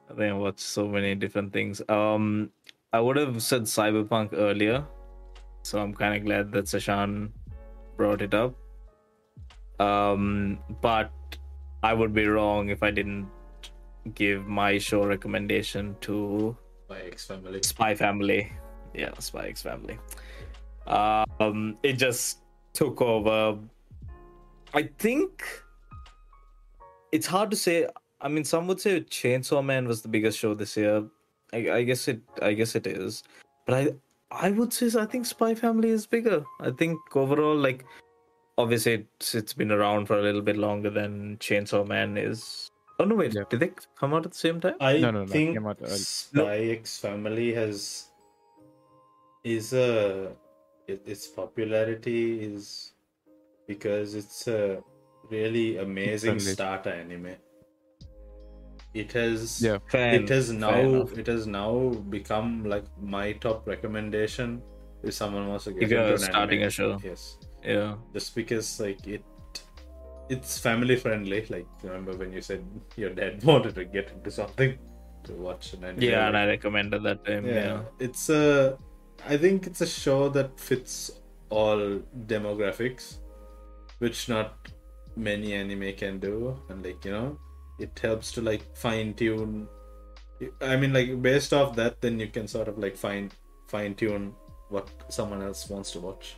[0.08, 1.82] I think I watched so many different things.
[1.88, 2.50] Um,
[2.92, 4.84] I would have said Cyberpunk earlier,
[5.62, 7.30] so I'm kind of glad that Seshan
[7.96, 8.54] brought it up.
[9.80, 11.10] Um, but
[11.82, 13.28] I would be wrong if I didn't
[14.14, 16.56] give my show recommendation to
[16.88, 17.62] my ex family.
[17.62, 18.52] Spy Family.
[18.92, 19.98] Yeah, Spy X Family.
[20.86, 22.40] Um, it just
[22.74, 23.58] took over.
[24.74, 25.44] I think
[27.12, 27.86] it's hard to say.
[28.20, 31.04] I mean, some would say Chainsaw Man was the biggest show this year.
[31.54, 32.20] I, I guess it.
[32.42, 33.22] I guess it is.
[33.66, 36.44] But I, I would say I think Spy Family is bigger.
[36.60, 37.84] I think overall, like,
[38.60, 42.70] obviously it's, it's been around for a little bit longer than Chainsaw Man is.
[42.98, 43.14] Oh no!
[43.16, 43.44] Wait, Yeah.
[43.50, 44.74] did they come out at the same time?
[44.80, 45.96] I No, no, no, think came out early.
[45.96, 48.06] Spy X Family has
[49.42, 50.32] is a
[50.86, 52.92] it, its popularity is
[53.66, 54.82] because it's a
[55.30, 56.52] really amazing Friendly.
[56.52, 57.36] starter anime.
[58.92, 59.78] It has Yeah.
[59.88, 60.80] Fair it has now
[61.22, 64.60] it has now become like my top recommendation
[65.02, 66.68] if someone wants to get If you're an starting anime.
[66.68, 66.98] a show.
[67.04, 67.94] Yes, Yeah.
[68.14, 69.24] just because like it
[70.28, 71.44] it's family friendly.
[71.48, 72.64] Like remember when you said
[72.96, 74.78] your dad wanted to get into something
[75.24, 76.02] to watch an anime.
[76.02, 77.46] Yeah, and I recommended that time.
[77.46, 77.54] yeah.
[77.54, 77.80] Yeah.
[77.98, 78.78] it's a
[79.28, 81.10] i think it's a show that fits
[81.50, 83.18] all demographics
[83.98, 84.68] which not
[85.14, 87.38] many anime can do and like you know
[87.78, 89.68] it helps to like fine tune
[90.62, 93.30] i mean like based off that then you can sort of like fine
[93.68, 94.32] fine tune
[94.70, 96.36] what someone else wants to watch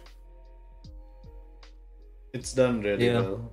[2.33, 3.21] it's done really Yeah.
[3.21, 3.53] well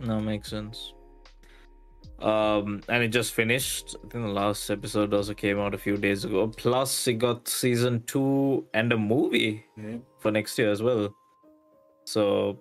[0.00, 0.92] No, makes sense.
[2.20, 3.96] Um, and it just finished.
[3.96, 6.48] I think the last episode also came out a few days ago.
[6.48, 9.96] Plus, it got season two and a movie yeah.
[10.20, 11.14] for next year as well.
[12.06, 12.60] So,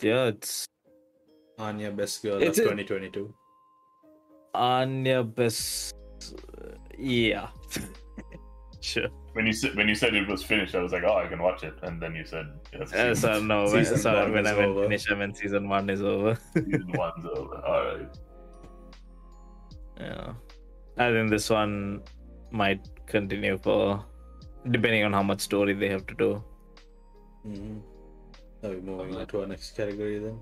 [0.00, 0.66] yeah, it's
[1.58, 3.32] anya best girl It's of a- 2022
[4.54, 5.94] Anya best.
[6.98, 7.48] Yeah,
[8.80, 9.08] sure.
[9.34, 11.42] When you said when you said it was finished, I was like, oh, I can
[11.42, 11.74] watch it.
[11.82, 14.56] And then you said yes, Uh, so no, when, Season sorry, one when is I
[14.58, 14.82] went over.
[14.84, 16.38] finish, I meant season one is over.
[16.54, 17.56] season one's over.
[17.66, 18.08] All right.
[20.00, 20.32] Yeah.
[20.96, 22.02] I think this one
[22.50, 24.04] might continue for
[24.70, 26.44] depending on how much story they have to do.
[27.46, 27.78] mm-hmm.
[28.66, 30.38] are we moving on to our next category then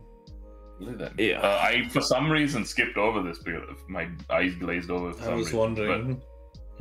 [0.80, 1.14] Then.
[1.18, 1.40] Yeah.
[1.40, 5.12] Uh, I for some reason skipped over this because my eyes glazed over.
[5.12, 5.58] For i some was reason.
[5.58, 6.22] wondering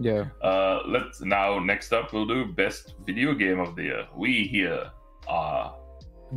[0.01, 0.25] Yeah.
[0.41, 4.07] Uh, let's now next up we'll do best video game of the year.
[4.15, 4.91] We here
[5.27, 5.75] are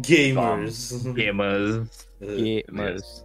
[0.00, 0.92] gamers.
[1.20, 2.06] Gamers.
[2.22, 3.24] Uh, Gamers.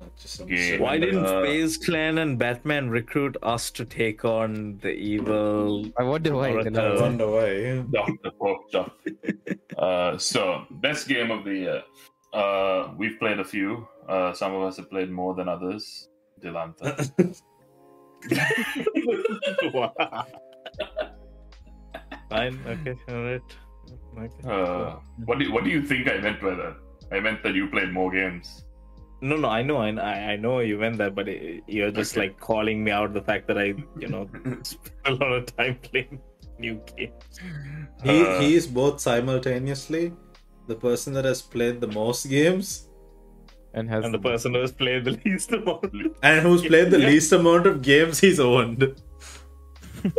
[0.00, 0.80] not just Game.
[0.80, 5.86] Why didn't Uh, Clan and Batman recruit us to take on the evil?
[5.98, 6.50] I wonder why.
[6.50, 7.84] Or then the- I I wonder why.
[7.90, 8.30] Dr.
[8.38, 8.62] Pork
[9.78, 11.82] Uh, so, best game of the year.
[12.32, 13.86] Uh, we've played a few.
[14.08, 16.08] Uh, some of us have played more than others.
[16.42, 17.10] Dilantha.
[22.30, 22.58] Fine.
[22.66, 22.94] Okay.
[23.08, 23.42] All right.
[24.18, 24.48] Okay.
[24.48, 26.76] Uh, what do what do you think I meant by that?
[27.12, 28.64] I meant that you played more games.
[29.20, 32.28] No, no, I know, I, I know you meant that, but it, you're just Okay.
[32.28, 34.28] like calling me out the fact that I, you know,
[34.62, 36.20] spend a lot of time playing
[36.58, 37.40] new games.
[38.02, 40.12] He Uh, he is both simultaneously
[40.66, 42.88] the person that has played the most games
[43.74, 45.84] and has And the person who has played the least amount.
[46.22, 47.08] and who's played the Yeah.
[47.08, 48.94] least amount of games he's owned.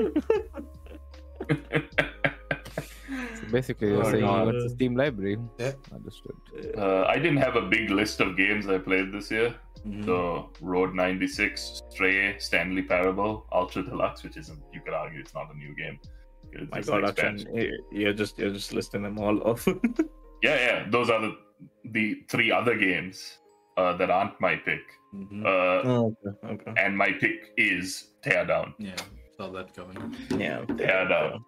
[3.36, 4.40] So basically, you're Oh, saying God.
[4.40, 5.38] you want the Steam library.
[5.60, 5.74] Yeah.
[5.94, 6.36] Understood.
[6.78, 9.54] Uh, I didn't have a big list of games I played this year.
[9.86, 10.06] Mm-hmm.
[10.06, 15.54] So, Road 96, Stray, Stanley Parable, Ultra Deluxe, which isn't, you could argue it's not
[15.54, 16.00] a new game.
[16.52, 17.52] It's My just God, expansion.
[17.54, 19.68] Akshan, you're just you're just listing them all off.
[20.44, 20.86] Yeah, yeah.
[20.90, 21.36] Those are the,
[21.86, 23.40] the three other games
[23.78, 24.82] uh, that aren't my pick.
[25.14, 25.46] Mhm.
[25.46, 26.54] Uh, Oh, okay.
[26.54, 26.74] Okay.
[26.84, 28.74] and my pick is Teardown.
[28.80, 28.96] Yeah,
[29.38, 30.16] saw that coming.
[30.38, 30.62] Yeah.
[30.68, 31.40] Teardown.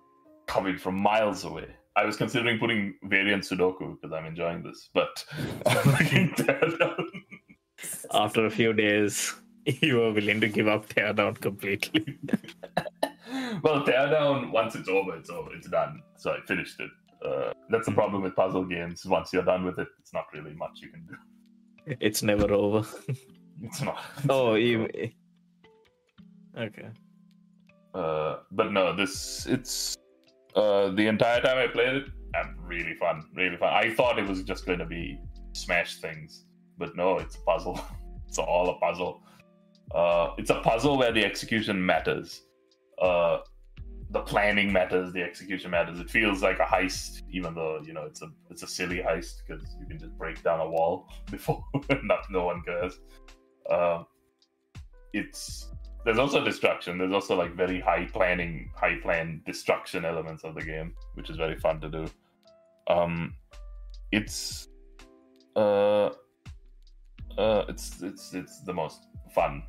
[0.47, 1.67] Coming from miles away.
[1.97, 5.25] I was considering putting variant Sudoku because I'm enjoying this, but
[8.13, 9.35] After a few days,
[9.65, 12.17] you were willing to give up Teardown completely.
[13.63, 15.53] well, Teardown, once it's over, it's over.
[15.53, 16.01] It's done.
[16.17, 16.89] So I finished it.
[17.25, 19.05] Uh, that's the problem with puzzle games.
[19.05, 21.15] Once you're done with it, it's not really much you can do.
[21.99, 22.87] It's never over.
[23.59, 23.97] It's not.
[24.29, 24.87] Oh, you.
[26.55, 26.89] Okay.
[27.93, 29.97] Uh, but no, this it's
[30.55, 32.05] uh, the entire time I played it,
[32.35, 33.73] and really fun, really fun.
[33.73, 35.19] I thought it was just going to be
[35.53, 36.45] smash things,
[36.77, 37.79] but no, it's a puzzle.
[38.27, 39.23] it's all a puzzle.
[39.95, 42.43] Uh, it's a puzzle where the execution matters.
[43.01, 43.39] Uh,
[44.09, 45.99] the planning matters, the execution matters.
[45.99, 49.41] It feels like a heist, even though you know it's a it's a silly heist
[49.45, 51.63] because you can just break down a wall before
[52.03, 52.99] not no one cares.
[53.69, 54.03] Uh,
[55.13, 55.69] it's
[56.05, 56.97] there's also destruction.
[56.97, 61.35] There's also like very high planning, high plan destruction elements of the game, which is
[61.35, 62.07] very fun to do.
[62.87, 63.35] Um,
[64.13, 64.69] it's
[65.57, 66.11] uh,
[67.37, 69.63] uh, it's it's it's the most fun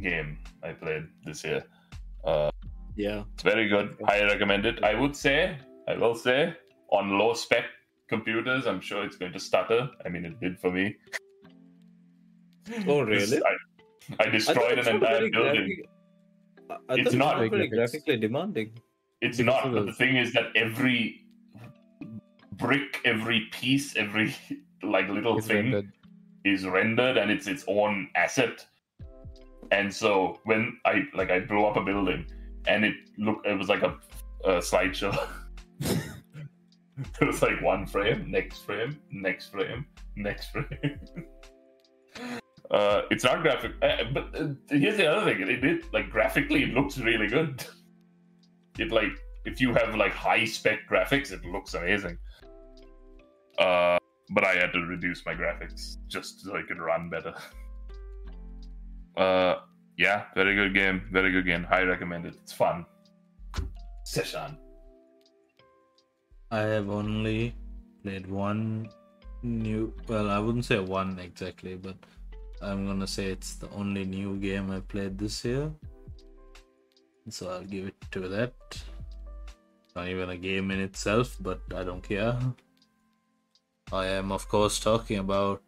[0.00, 1.64] game I played this year.
[2.24, 2.50] Uh,
[2.98, 3.22] Yeah.
[3.34, 3.96] it's very good.
[4.06, 4.82] I recommend it.
[4.82, 5.56] I would say,
[5.86, 6.54] I will say,
[6.90, 7.64] on low spec
[8.08, 9.88] computers, I'm sure it's going to stutter.
[10.04, 10.96] I mean, it did for me.
[12.88, 13.40] Oh, really?
[13.50, 15.82] I, I destroyed an entire building.
[16.90, 18.72] It's not very very graphically demanding.
[19.20, 21.24] It's Because not, but the- the thing is that every
[22.54, 24.34] brick, every piece, every
[24.82, 25.92] like little It's thing rendered.
[26.44, 28.66] is rendered and it's its own asset.
[29.70, 32.26] And so when I like I blew up a building
[32.68, 33.96] and it looked it was like a,
[34.44, 35.28] a slideshow.
[35.80, 39.86] it was like one frame, next frame, next frame,
[40.16, 40.66] next frame.
[42.70, 45.40] Uh, it's not graphic, uh, but uh, here's the other thing.
[45.48, 47.64] It did like graphically, it looks really good.
[48.78, 52.18] It like if you have like high spec graphics, it looks amazing.
[53.58, 53.98] Uh,
[54.30, 57.34] but I had to reduce my graphics just so I could run better.
[59.16, 59.56] Uh,
[59.98, 61.66] yeah, very good game, very good game.
[61.70, 62.34] I recommend it.
[62.42, 62.86] It's fun.
[64.06, 64.56] Seshan.
[66.50, 67.54] I have only
[68.02, 68.88] played one
[69.42, 69.92] new.
[70.06, 71.96] Well, I wouldn't say one exactly, but
[72.62, 75.70] I'm gonna say it's the only new game I played this year.
[77.28, 78.54] So I'll give it to that.
[79.96, 82.38] Not even a game in itself, but I don't care.
[83.92, 85.62] I am, of course, talking about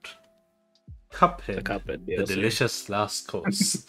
[1.13, 3.85] Cuphead, The Cuphead the delicious last course.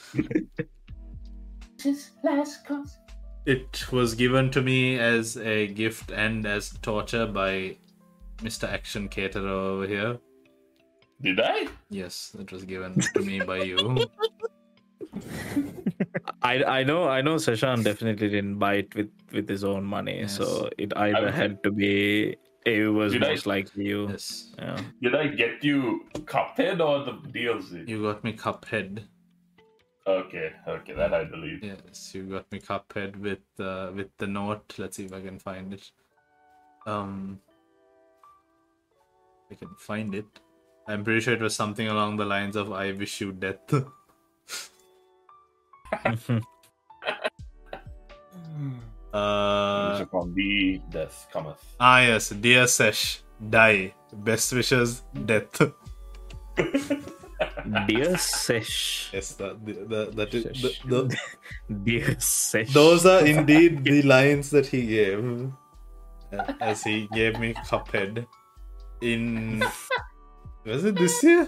[3.45, 7.77] It was given to me as a gift and as torture by
[8.37, 8.67] Mr.
[8.71, 10.17] Action Caterer over here.
[11.21, 11.67] Did I?
[11.89, 13.77] Yes, it was given to me by you.
[16.41, 20.19] I I know I know Seshan definitely didn't buy it with with his own money,
[20.21, 20.35] Yes.
[20.37, 22.35] so it either had to be
[22.65, 24.09] it was Did I- most likely you.
[24.09, 24.53] Yes.
[24.57, 24.77] Yeah.
[25.01, 27.87] Did I get you Cuphead or the DLC?
[27.87, 29.03] You got me Cuphead.
[30.07, 31.63] Okay, okay, that I believe.
[31.63, 34.73] Yes, you got me Cuphead with uh, with the note.
[34.79, 35.91] Let's see if I can find it.
[36.87, 37.39] Um,
[39.51, 40.25] I can find it.
[40.87, 43.59] I'm pretty sure it was something along the lines of "I wish you death."
[49.13, 51.59] uh, From the death cometh.
[51.79, 53.93] ah yes, dear Sesh, die.
[54.13, 55.61] Best wishes, death.
[57.87, 59.09] Dear Sesh.
[59.13, 60.81] Yes, that the, the, that is, Sesh.
[60.83, 61.17] the, the,
[61.83, 62.73] Dear Sesh.
[62.73, 65.51] those are indeed the lines that he gave
[66.33, 68.25] uh, as he gave me Cuphead
[69.01, 69.63] in
[70.65, 71.47] was it this year?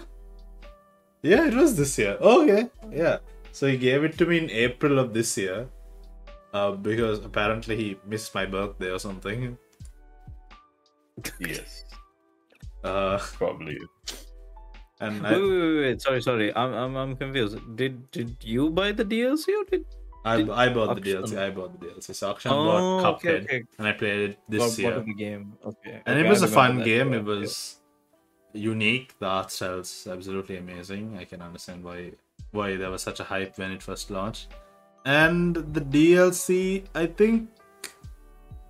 [1.22, 2.16] Yeah, it was this year.
[2.20, 3.18] Okay, yeah.
[3.52, 5.68] So he gave it to me in April of this year,
[6.54, 9.58] uh, because apparently he missed my birthday or something.
[11.38, 11.84] Yes,
[12.84, 13.78] Uh, probably.
[15.00, 16.02] and Wait, I, wait, wait, wait.
[16.02, 16.54] Sorry, sorry.
[16.54, 17.56] I'm, I'm, I'm confused.
[17.76, 19.86] Did, did you buy the DLC or did?
[20.26, 21.38] I, I bought the DLC.
[21.38, 22.14] I bought the DLC.
[22.14, 22.64] So Akshan Oh,
[23.02, 23.62] bought Cuphead, okay.
[23.78, 24.94] and I played it this What, year.
[24.96, 25.52] what the game?
[25.64, 26.02] Okay.
[26.04, 27.12] and okay, it was I a fun game.
[27.12, 27.34] Yeah, It yeah.
[27.34, 27.76] was
[28.52, 29.18] unique.
[29.18, 31.16] The art style's absolutely amazing.
[31.18, 32.12] I can understand why
[32.50, 34.48] why there was such a hype when it first launched.
[35.04, 37.48] And the DLC, I think,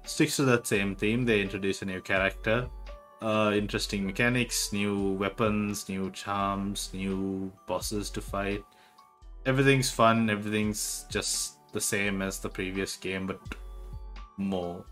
[0.04, 1.24] sticks to that same theme.
[1.24, 2.68] They introduce a new character,
[3.22, 8.64] uh, interesting mechanics, new weapons, new charms, new bosses to fight.
[9.46, 10.28] Everything's fun.
[10.28, 13.40] Everything's just the same as the previous game, but
[14.36, 14.84] more.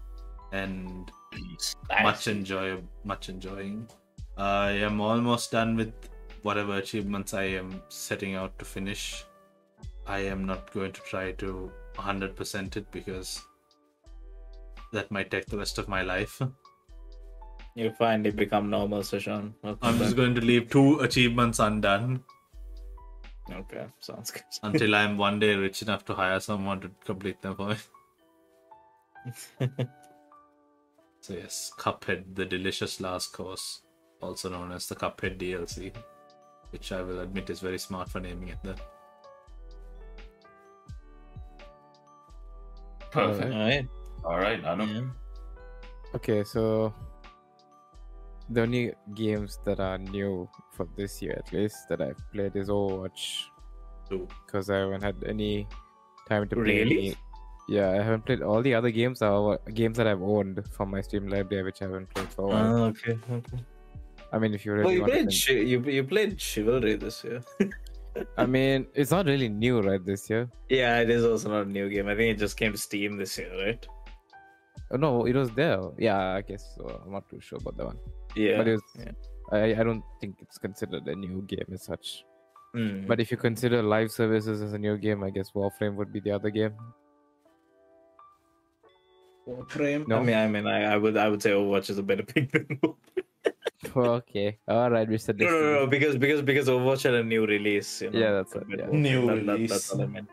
[0.53, 1.11] And
[2.03, 3.89] much enjoy much enjoying
[4.37, 5.95] i am almost done with
[6.43, 9.25] whatever achievements I am setting out to finish,
[10.07, 13.43] I am not going to try to 100% it because
[14.93, 16.41] that might take the rest of my life.
[17.75, 19.55] You finally become normal, Seshan.
[19.81, 22.23] I'm just going to leave two achievements undone
[23.51, 24.43] Okay, sounds good.
[24.63, 27.77] until I'm one day rich enough to hire someone to complete them for me.
[31.21, 33.83] So yes, Cuphead, the delicious last course,
[34.21, 35.95] also known as the Cuphead DLC,
[36.71, 38.81] which I will admit is very smart for naming it that.
[43.13, 43.53] Perfect.
[43.53, 43.89] Alright.
[44.25, 44.85] All right, I know.
[44.85, 45.09] Yeah.
[46.15, 46.93] Okay, so
[48.51, 52.69] the only games that are new for this year, at least, that I've played is
[52.69, 53.45] Overwatch
[54.09, 54.27] Two.
[54.47, 55.67] because I haven't had any
[56.29, 56.81] time to play.
[56.85, 56.99] Really?
[57.09, 57.17] Any...
[57.69, 59.23] Yeah, I haven't played all the other games.
[59.23, 62.49] Are games that I've owned from my Steam library, which I haven't played for a
[62.49, 62.77] while.
[62.85, 63.59] Ah, okay, okay.
[64.33, 66.41] I mean, if you Well, really you want to played think- chi- you you played
[66.41, 67.43] Chivalry this year.
[68.37, 70.05] I mean, it's not really new, right?
[70.05, 70.49] This year.
[70.69, 72.09] yeah, it is also not a new game.
[72.09, 73.87] I think it just came to Steam this year, right?
[74.91, 75.81] Oh no, it was there.
[75.99, 77.03] Yeah, I guess so.
[77.05, 77.99] I'm not too sure about that one.
[78.37, 78.59] Yeah.
[78.59, 79.13] But it was, yeah.
[79.51, 82.25] I, I don't think it's considered a new game as such.
[82.77, 83.07] Mm.
[83.07, 86.21] But if you consider live services as a new game, I guess Warframe would be
[86.21, 86.75] the other game.
[89.49, 90.07] Warframe.
[90.09, 90.19] No.
[90.19, 92.53] I mean, I mean, I, I would I would say Overwatch is a better pick
[92.53, 92.79] than
[93.97, 94.59] okay.
[94.69, 95.37] All right, Mr.
[95.37, 98.03] No, no, no, no, because because because Overwatch had a new release.
[98.03, 99.03] You know, Yeah, that's compared right, to yeah.
[99.03, 99.71] New That- that- release.
[99.71, 100.29] that's what I meant.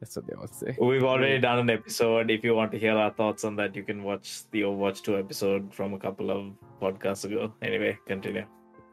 [0.00, 0.76] That's what they all say.
[0.80, 2.30] We've already done an episode.
[2.30, 5.16] If you want to hear our thoughts on that, you can watch the Overwatch 2
[5.16, 7.52] episode from a couple of podcasts ago.
[7.62, 8.44] Anyway, continue.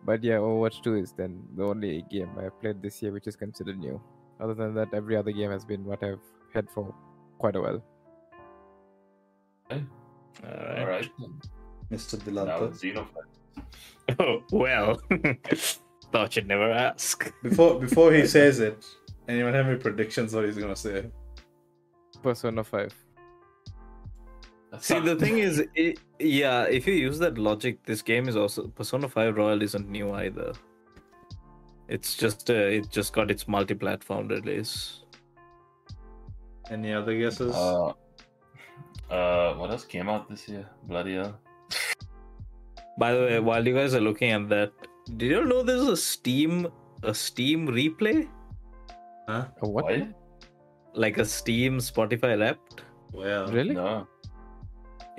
[0.06, 3.28] But yeah, Overwatch 2 is then the only game I have played this year which
[3.28, 4.00] is considered new.
[4.40, 6.22] Other than that, every other game has been what I've
[6.54, 6.94] had for
[7.40, 7.84] quite a while.
[9.70, 9.80] All
[10.44, 10.88] All right.
[10.88, 11.12] right.
[11.92, 12.26] Mr.
[12.34, 13.08] Now Dilantha.
[14.20, 15.02] Oh, well.
[16.12, 17.32] Thought you'd never ask.
[17.44, 18.84] Before before he says it,
[19.28, 21.06] anyone have any predictions what he's gonna say?
[22.24, 22.94] Persona 5.
[24.72, 28.36] That's See, the thing is, it, yeah, if you use that logic, this game is
[28.36, 30.54] also Persona 5 Royal isn't new either.
[31.88, 35.04] It's just uh, it just got its multi-platform release.
[36.70, 37.56] Any other guesses?
[37.56, 37.94] Uh,
[39.10, 40.66] uh, what else came out this year?
[40.84, 41.40] Bloody hell.
[42.98, 44.74] By the way, while you guys are looking at that,
[45.18, 46.68] did you know there's a Steam
[47.04, 48.28] a Steam replay,
[49.28, 49.46] huh?
[49.60, 49.86] What?
[49.86, 50.08] What?
[50.94, 52.82] like a Steam Spotify Wrapped?
[53.14, 53.76] Well, Really?
[53.76, 54.08] No.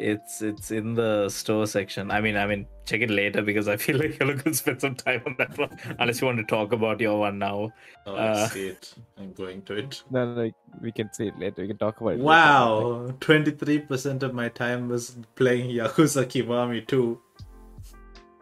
[0.00, 2.10] It's it's in the store section.
[2.10, 4.80] I mean, I mean, check it later because I feel like you're looking to spend
[4.80, 5.76] some time on that one.
[5.98, 7.70] Unless you want to talk about your one now.
[8.06, 8.94] Oh, Uh, I see it.
[9.18, 10.02] I'm going to it.
[10.10, 11.62] No, no, like, we can see it later.
[11.62, 12.20] We can talk about it.
[12.20, 17.20] Wow, 23% of my time was playing Yakuza Kiwami 2.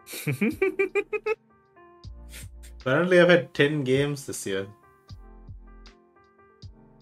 [2.81, 4.67] Apparently, I've had 10 games this year.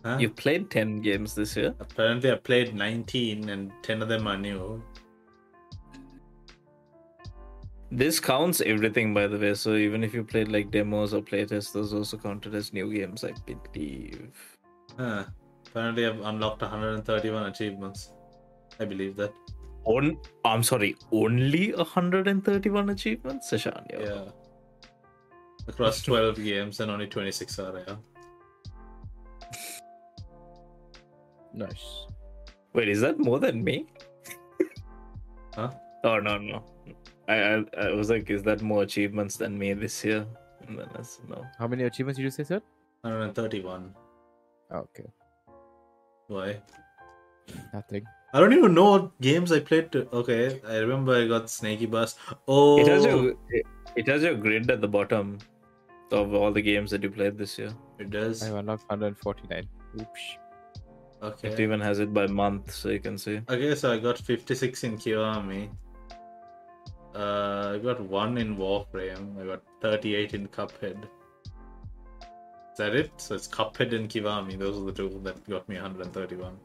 [0.04, 0.18] Huh?
[0.20, 1.74] You played ten games this year.
[1.80, 4.82] Apparently, I played 19 and 10 of them are new.
[7.90, 9.54] This counts everything, by the way.
[9.54, 13.24] So even if you played like demos or playtests, those also counted as new games,
[13.24, 13.34] I
[13.74, 14.32] believe.
[14.98, 15.26] Huh.
[15.68, 18.12] Apparently, I've unlocked 131 achievements.
[18.80, 19.34] I believe that.
[19.86, 23.86] On, I'm sorry, only 131 achievements, Seshan.
[23.90, 24.32] Yeah.
[25.68, 28.00] Across 12 games and only 26 are real.
[31.58, 32.06] Nice.
[32.74, 33.88] Wait, is that more than me?
[35.56, 35.72] Huh?
[36.04, 36.64] Oh no, no.
[37.28, 40.26] I, I I was like, is that more achievements than me this year?
[40.68, 41.44] And then that's no.
[41.58, 42.62] How many achievements did you say, sir?
[43.02, 43.96] 131.
[44.70, 45.10] Oh, ah, okay.
[46.28, 46.62] Why?
[47.74, 48.06] Nothing.
[48.34, 49.92] I don't even know what games I played.
[49.94, 50.08] To...
[50.22, 52.16] Okay, I remember I got Snaky Bus.
[52.48, 53.66] Oh, It has your it,
[53.96, 55.40] it has your grid at the bottom
[56.12, 57.72] of all the games that you played this year.
[57.98, 58.44] it does.
[58.44, 59.68] I have unlocked 149.
[60.02, 60.38] Oops.
[61.22, 61.64] It Okay.
[61.64, 63.42] even has it by month, so you can see.
[63.50, 65.70] Okay, so I got 56 in Kiwami.
[67.16, 69.42] Uh, I got one in Warframe.
[69.42, 71.04] I got 38 in Cuphead.
[71.04, 73.12] Is that it?
[73.18, 74.60] So it's Cuphead and Kiwami.
[74.60, 76.56] Those are the two that got me 131.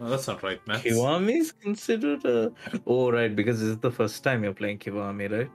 [0.00, 0.82] No, that's not right, Matt.
[0.82, 2.52] Kiwami is considered a.
[2.86, 5.50] Oh right, because this is the first time you're playing Kiwami, right?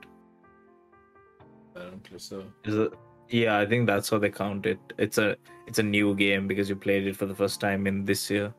[1.76, 2.46] Apparently so.
[2.64, 2.94] Is it?
[3.30, 4.80] Yeah, I think that's how they count it.
[4.98, 5.36] It's a
[5.68, 8.54] it's a new game because you played it for the first time in this year.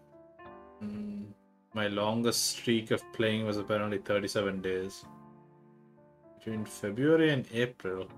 [0.83, 1.27] Mm,
[1.75, 5.05] my longest streak of playing was apparently 37 days.
[6.39, 8.09] Between February and April.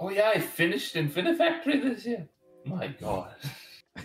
[0.00, 2.26] Oh yeah, I finished Infinifactory this year.
[2.64, 3.34] My God.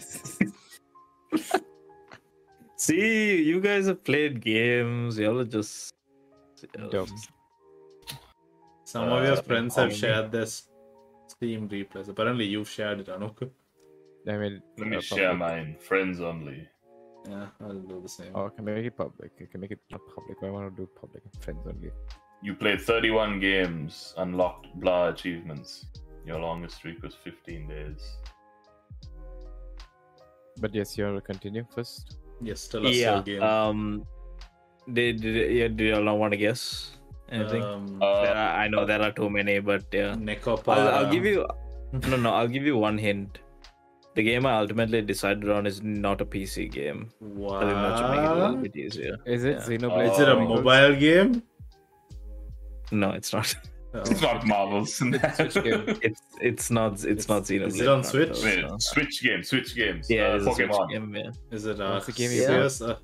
[2.75, 5.17] See, you guys have played games.
[5.17, 5.93] Y'all are just.
[6.77, 7.07] y'all Dumb.
[8.89, 9.95] Just- Some of your Uh, friends have Omni.
[9.95, 10.67] shared this
[11.27, 12.07] Steam replays.
[12.09, 13.49] Apparently, you've shared it, Anuk.
[14.27, 15.49] I mean, Let me uh, share public.
[15.49, 15.75] mine.
[15.79, 16.67] Friends only.
[17.29, 18.31] Yeah, I'll do the same.
[18.35, 19.31] Oh, I can make it public.
[19.41, 20.37] I can make it not public.
[20.41, 21.91] I want to do public and friends only.
[22.41, 25.85] You played 31 games, unlocked blah achievements.
[26.25, 28.01] Your longest streak was 15 days.
[30.59, 32.17] But yes, you want to continue first?
[32.41, 33.15] Yes, tell us yeah.
[33.15, 33.43] your game.
[33.43, 34.05] Um.
[34.91, 35.67] Did, did yeah?
[35.67, 36.97] Do you all want to guess
[37.31, 37.63] anything?
[37.63, 40.15] um, Uh, There are- I know there are too many, but yeah.
[40.15, 40.77] Nekopara.
[40.77, 41.45] I'll, I'll give you.
[41.93, 42.33] No, no.
[42.33, 43.39] I'll give you one hint.
[44.15, 47.09] The game I ultimately decided on is not a PC game.
[47.21, 47.39] I think
[47.73, 49.17] that should make it a bit easier.
[49.25, 49.77] Is it Yeah.
[49.77, 50.11] Xenoblade?
[50.13, 50.47] Is it a Oh.
[50.47, 51.43] mobile game?
[52.91, 53.55] No, it's not.
[53.93, 54.93] It's not Marvels.
[54.95, 55.83] Switch game.
[56.03, 57.67] It's it's not it's, It's- not Xenoblade.
[57.67, 58.29] is it on Switch?
[58.29, 58.77] those, Wait, no.
[58.79, 60.09] Switch game, Switch games.
[60.09, 60.89] Yeah, uh, it's a Switch Pokemon.
[60.91, 61.15] game.
[61.15, 61.31] Yeah.
[61.51, 62.35] Is it What's the game Arceus?
[62.35, 62.97] you Yes, uh,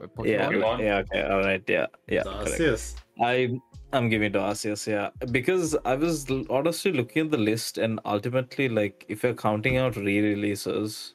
[0.00, 0.62] Uh, Yeah, Pokemon?
[0.62, 0.78] Pokemon?
[0.80, 2.22] yeah, okay, all right, yeah, yeah.
[2.26, 2.28] it's.
[2.28, 2.94] Arceus.
[3.20, 3.60] I
[3.92, 8.68] I'm giving to Arceus, yeah, because I was honestly looking at the list, and ultimately,
[8.68, 11.14] like, if you're counting out re-releases,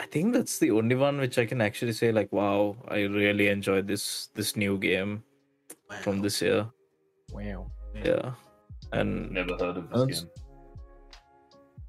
[0.00, 3.46] I think that's the only one which I can actually say, like, wow, I really
[3.48, 5.22] enjoyed this this new game
[6.02, 6.66] from this year,
[7.32, 7.70] Wow.
[7.94, 8.32] yeah.
[8.92, 10.30] And Never heard of this That's- game.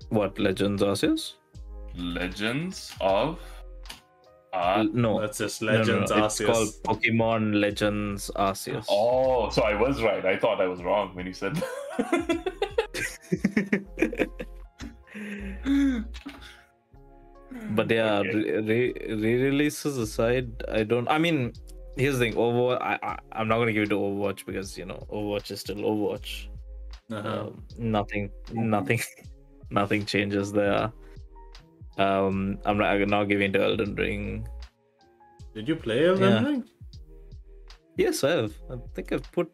[0.09, 1.33] what Legends Arceus?
[1.95, 3.39] Legends of
[4.53, 8.85] Ar- L- no, That's just no, no, no, Legends It's called Pokemon Legends Arceus.
[8.89, 10.25] Oh, so I was right.
[10.25, 11.61] I thought I was wrong when you said
[17.71, 18.33] but yeah Okay.
[18.33, 21.51] re- re- re-releases aside i don't i mean
[21.97, 24.85] here's the thing over I, I i'm not gonna give it to overwatch because you
[24.85, 26.47] know overwatch is still overwatch
[27.11, 27.47] Uh-huh.
[27.47, 28.99] um, nothing nothing
[29.69, 30.91] nothing changes there
[31.97, 34.47] um i'm not, I'm not giving to elden ring
[35.53, 36.43] Did you play Elden Yeah.
[36.49, 36.63] Ring?
[37.97, 39.51] yes i have i think i've put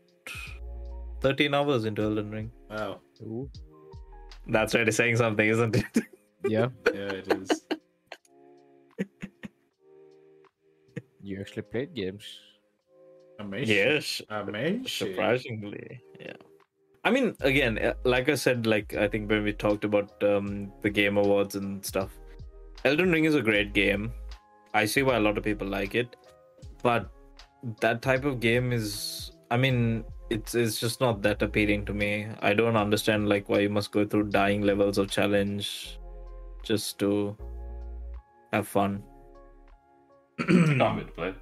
[1.22, 3.00] 13 hours into elden ring Wow.
[3.24, 3.50] Ooh.
[4.48, 5.86] that's already saying something isn't it
[6.48, 7.66] Yeah, Yeah, it is.
[11.22, 12.24] you actually played games.
[13.40, 13.76] Amazing.
[13.76, 14.86] yes Amazing.
[14.88, 16.34] surprisingly yeah
[17.04, 20.72] i mean again uh, like i said like i think when we talked about um
[20.82, 22.18] the game awards and stuff
[22.86, 24.12] elden ring is a great game
[24.74, 26.16] i see why a lot of people like it
[26.84, 27.10] but
[27.82, 32.28] that type of game is i mean it's it's just not that appealing to me
[32.42, 36.00] i don't understand like why you must go through dying levels of challenge
[36.64, 37.36] just to
[38.54, 39.04] have fun
[40.46, 41.34] Can't wait to play.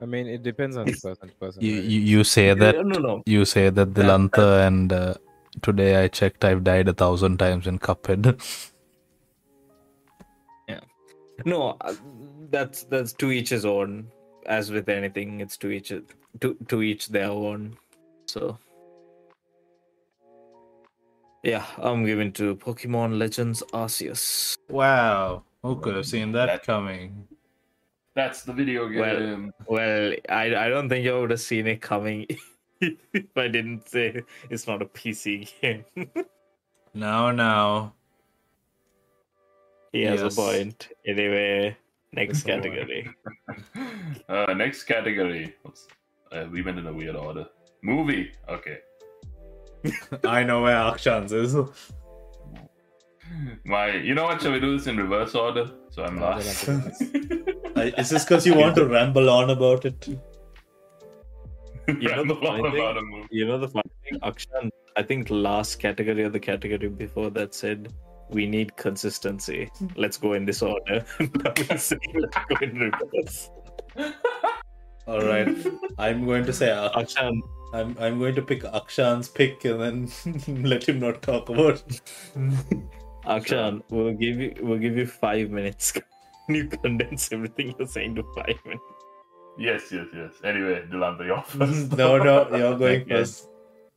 [0.00, 1.62] I mean, it depends on the person to person.
[1.62, 1.84] You, right?
[1.84, 5.14] you, you say that Yeah, no no you say that Dilantha and uh,
[5.62, 8.40] today I checked I've died a thousand times in Cuphead.
[11.44, 11.94] No, uh,
[12.50, 14.08] that's that's to each his own.
[14.46, 15.88] As with anything, it's to each
[16.40, 17.76] to to each their own.
[18.26, 18.58] So,
[21.42, 24.56] yeah, I'm giving to Pokemon Legends Arceus.
[24.68, 25.44] Wow.
[25.62, 27.28] Who could have seen that That- coming?
[28.14, 29.52] That's the video game.
[29.66, 32.26] Well, well I I don't think I would have seen it coming
[32.80, 35.84] if I didn't say it's not a PC game.
[36.94, 37.92] no now.
[39.92, 40.32] He has Yes.
[40.32, 40.88] a point.
[41.06, 41.76] Anyway,
[42.12, 43.08] next category.
[44.28, 45.54] uh, next category.
[46.32, 47.46] Uh, we went in a weird order.
[47.82, 48.32] Movie.
[48.48, 48.78] Okay.
[50.24, 51.54] I know where Akshans is.
[53.64, 54.40] My, you know what?
[54.40, 55.68] Shall we do this in reverse order?
[55.90, 56.66] So I'm No, last.
[56.68, 56.94] we'll have
[57.76, 60.08] I- Is this because you want to ramble on about it?
[60.08, 60.16] You
[62.08, 62.80] know the Ramble funny thing?
[62.80, 63.28] about a movie.
[63.30, 67.54] You know the funny thing, Akshan, I think last category or the category before that
[67.54, 67.92] said
[68.30, 69.70] we need consistency.
[69.80, 70.00] Mm-hmm.
[70.00, 71.04] Let's go in this order.
[71.20, 73.50] Now let's go in reverse.
[75.06, 75.48] All right.
[75.98, 77.40] I'm going to say Ak- Akshan,
[77.72, 81.82] I'm I'm going to pick Akshan's pick and then let him not talk about.
[81.86, 82.00] it.
[83.24, 85.92] Akshan, we'll give you we'll give you five minutes.
[85.92, 88.82] Can you condense everything you're saying to five minutes?
[89.58, 90.32] Yes, yes, yes.
[90.44, 91.96] Anyway, Dilantha, you're first.
[91.96, 93.08] no, no, you're going Okay.
[93.10, 93.48] first.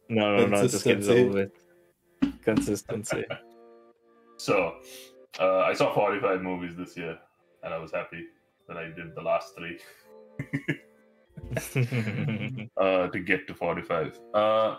[0.09, 1.23] No, no, no, just get it Consistency.
[1.25, 2.41] over with.
[2.43, 3.25] Consistency.
[4.39, 4.77] So,
[5.39, 7.17] uh, I saw 45 movies this year,
[7.63, 8.23] and I was happy
[8.69, 9.77] that I did the last three
[12.77, 14.17] uh, to get to 45.
[14.33, 14.77] Uh,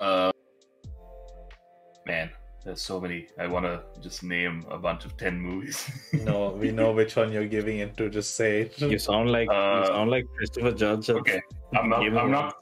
[0.00, 0.32] uh,
[2.06, 2.30] man,
[2.64, 3.28] there's so many.
[3.38, 5.86] I want to just name a bunch of 10 movies.
[6.12, 8.08] No, we know which one you're giving it to.
[8.08, 8.80] Just say it.
[8.80, 11.10] you sound like you Uh, sound like Christopher Judge.
[11.10, 11.42] okay,
[11.76, 12.02] I'm not.
[12.02, 12.54] I'm not.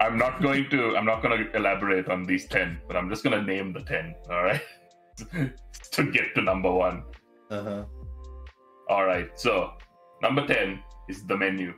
[0.00, 0.96] I'm not going to.
[0.96, 3.82] I'm not going to elaborate on these 10, but I'm just going to name the
[3.82, 4.14] 10.
[4.30, 4.62] All right,
[5.92, 7.02] to get to number one.
[7.50, 7.84] Uh-huh.
[8.88, 9.72] All right, so
[10.22, 11.74] number 10 is The Menu.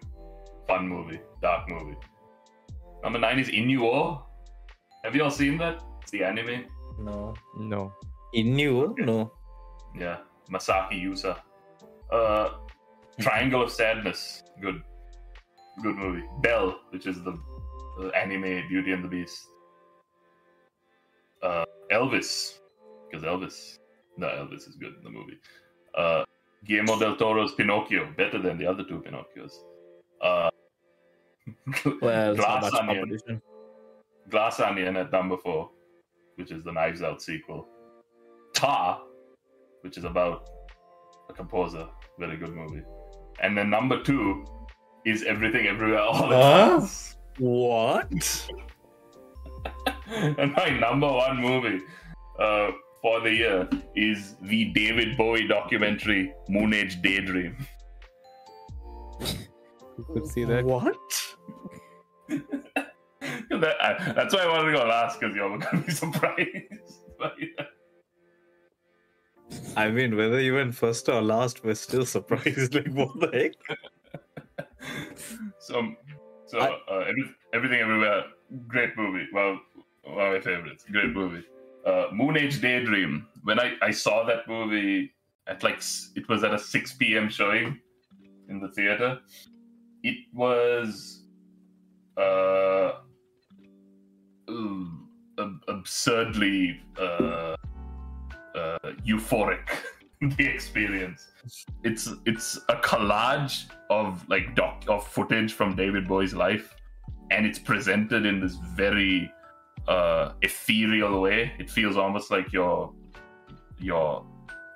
[0.67, 1.97] Fun movie, dark movie.
[3.03, 4.25] Number 9 is Inu-Oh.
[5.05, 5.83] Have you all seen that?
[6.03, 6.67] It's the anime.
[6.99, 7.35] No.
[7.59, 7.93] No.
[8.35, 8.97] Inu?
[8.99, 9.33] No.
[9.99, 10.19] Yeah,
[10.51, 11.39] Masaaki Yuasa.
[12.11, 12.51] Uh,
[13.21, 14.43] Triangle of Sadness.
[14.61, 14.83] Good,
[15.83, 16.25] good movie.
[16.41, 17.39] Belle, which is the,
[17.99, 19.49] the anime Beauty and the Beast.
[21.43, 22.59] Uh, Elvis,
[23.13, 23.79] because Elvis.
[24.17, 25.39] No, Elvis is good in the movie.
[25.97, 26.25] Uh,
[26.65, 29.53] Guillermo del Toro's Pinocchio, better than the other two Pinocchios.
[30.23, 30.51] Uh,
[32.01, 33.43] Well, Glass Onion.
[34.31, 35.71] Glass Onion at number four,
[36.37, 37.67] which is the Knives Out sequel.
[38.55, 39.03] Tar,
[39.81, 40.49] which is about
[41.29, 42.83] a composer, very good movie.
[43.41, 44.45] And then number two
[45.05, 46.79] is Everything Everywhere All at Huh?
[46.79, 47.17] Once.
[47.39, 48.49] What?
[50.07, 51.81] and my number one movie
[52.39, 52.71] uh,
[53.03, 57.57] for the year is the David Bowie documentary Moon Age Daydream.
[59.21, 60.65] You could see that.
[60.65, 60.97] What?
[62.29, 66.49] that, I, that's why I wanted to go last because you're going to be surprised.
[67.19, 67.67] by that.
[69.77, 72.75] I mean, whether you went first or last, we're still surprised.
[72.83, 73.53] Like, what the heck?
[75.59, 75.93] so,
[76.47, 78.25] so I- uh, every, everything everywhere,
[78.69, 79.27] great movie.
[79.33, 79.61] Well,
[80.05, 80.85] one of my favorites.
[80.91, 81.45] Great movie.
[81.85, 83.27] Uh, Moon Age Daydream.
[83.43, 85.13] When I, I saw that movie
[85.47, 85.83] at like
[86.15, 87.29] it was at a six p.m.
[87.29, 87.79] showing
[88.49, 89.19] in the theater.
[90.05, 91.25] It was
[92.17, 92.93] uh,
[95.39, 97.57] ab- absurdly uh,
[98.55, 99.69] uh, euphoric.
[100.37, 101.31] the experience.
[101.83, 106.75] It's it's a collage of like doc of footage from David Bowie's life,
[107.31, 109.33] and it's presented in this very
[109.89, 111.53] uh, ethereal way.
[111.59, 112.93] It feels almost like you're
[113.79, 114.25] you're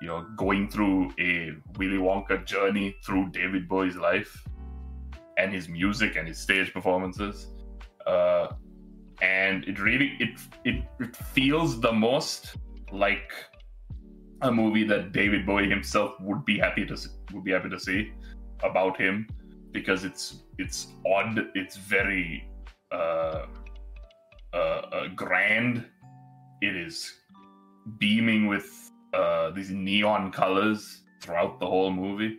[0.01, 4.45] you're going through a Willy Wonka journey through David Bowie's life
[5.37, 7.47] and his music and his stage performances.
[8.05, 8.47] Uh,
[9.21, 12.55] and it really it, it it feels the most
[12.91, 13.31] like
[14.41, 16.95] a movie that David Bowie himself would be happy to
[17.33, 18.13] would be happy to see
[18.63, 19.27] about him
[19.71, 22.47] because it's it's odd it's very
[22.91, 23.45] uh,
[24.53, 25.85] uh, grand.
[26.61, 27.13] It is
[27.97, 32.37] beaming with uh, these neon colors throughout the whole movie.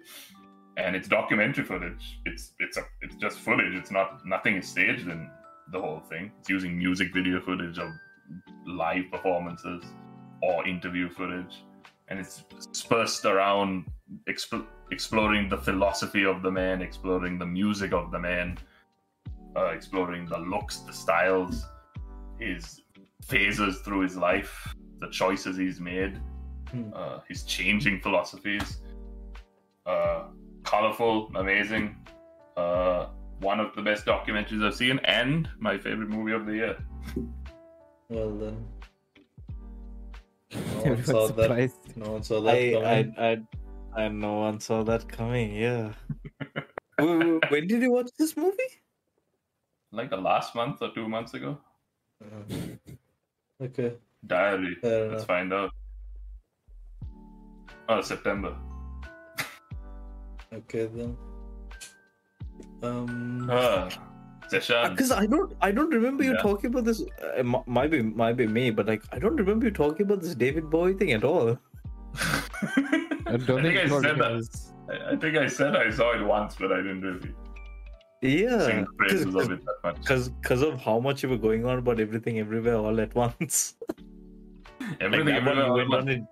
[0.76, 2.20] And it's documentary footage.
[2.24, 3.74] It's it's a it's just footage.
[3.74, 5.28] It's not nothing is staged in
[5.72, 6.30] the whole thing.
[6.38, 7.90] It's using music video footage of
[8.66, 9.84] live performances
[10.42, 11.64] or interview footage.
[12.08, 13.86] And it's dispersed around
[14.28, 18.56] exp- exploring the philosophy of the man exploring the music of the man
[19.56, 21.66] uh, exploring the looks the styles
[22.38, 22.82] his
[23.22, 26.20] phases through his life the choices he's made
[26.70, 26.90] Hmm.
[26.94, 28.82] uh, his changing philosophies
[29.86, 30.24] uh,
[30.64, 31.96] colorful amazing
[32.58, 33.06] uh,
[33.40, 36.76] one of the best documentaries i've seen and my favorite movie of the year
[38.10, 38.56] Well then.
[40.52, 41.70] No one Everyone's saw that.
[41.96, 43.14] No one saw that I, coming.
[43.18, 43.30] I,
[43.96, 45.54] I, I, no one saw that coming.
[45.54, 45.92] Yeah.
[46.98, 48.72] Wait, wait, when did you watch this movie?
[49.92, 51.58] like the last month or two months ago
[52.20, 53.94] Uh, okay,
[54.26, 55.70] diary let's find out
[57.88, 58.56] oh september
[60.50, 61.14] Okay then.
[62.82, 63.50] Um.
[63.50, 63.90] uh,
[64.50, 66.38] Because I don't, I don't remember you Yeah.
[66.42, 67.02] talking about this.
[67.22, 70.22] Uh, m- might be, might be me, but like, I don't remember you talking about
[70.22, 71.58] this David Bowie thing at all.
[72.14, 74.48] I don't I think think I said that.
[74.88, 77.34] I I think I said I saw it once, but I didn't really
[78.20, 80.00] Yeah, sing the praises of it that much.
[80.00, 83.76] because because of how much you were going on about everything everywhere all at once.
[85.00, 86.22] Everything, like, everywhere, went on it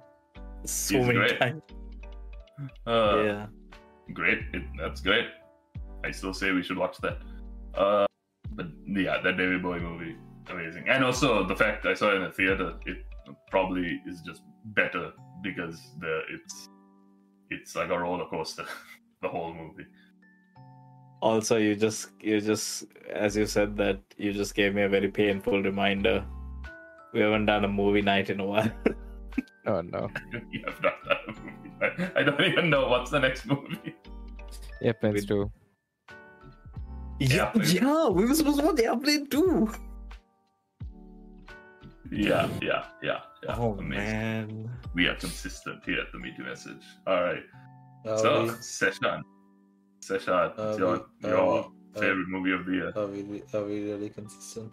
[0.64, 1.38] so many great.
[1.38, 1.62] times.
[2.86, 3.46] Uh, yeah.
[4.14, 4.38] Great.
[4.54, 5.26] It, that's great.
[6.06, 7.18] I still say we should watch that.
[7.74, 8.06] Uh,
[8.52, 10.16] but yeah, that David Bowie movie,
[10.48, 10.88] amazing.
[10.88, 13.04] And also the fact I saw it in a theater, it
[13.50, 16.68] probably is just better because the it's
[17.50, 18.64] it's like a roller coaster,
[19.20, 19.86] the whole movie.
[21.26, 25.08] Also, you just, you just, as you said that, you just gave me a very
[25.08, 26.24] painful reminder.
[27.12, 28.70] We haven't done a movie night in a while.
[29.68, 30.08] Oh no.
[30.52, 31.72] you have not done a movie.
[32.14, 33.96] I, I don't even know what's the next movie.
[34.80, 35.50] Airplanes too.
[37.18, 37.74] yeah, Airplane.
[37.74, 39.68] yeah, we were supposed to watch the Airplane too.
[42.12, 43.56] Yeah, yeah, yeah, yeah.
[43.58, 43.88] Oh amazing.
[43.88, 44.70] man.
[44.94, 46.84] We are consistent here at the Meaty Message.
[47.08, 47.42] All right.
[48.06, 49.22] Are so, we, Seshan.
[50.08, 52.92] Seshan, it's are your, we- your we- favorite movie of the year.
[52.94, 54.72] Are we are we really consistent?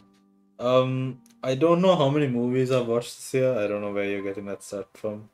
[0.59, 3.57] Um, I don't know how many movies I've watched this year.
[3.57, 5.29] I don't know where you're getting that stat from.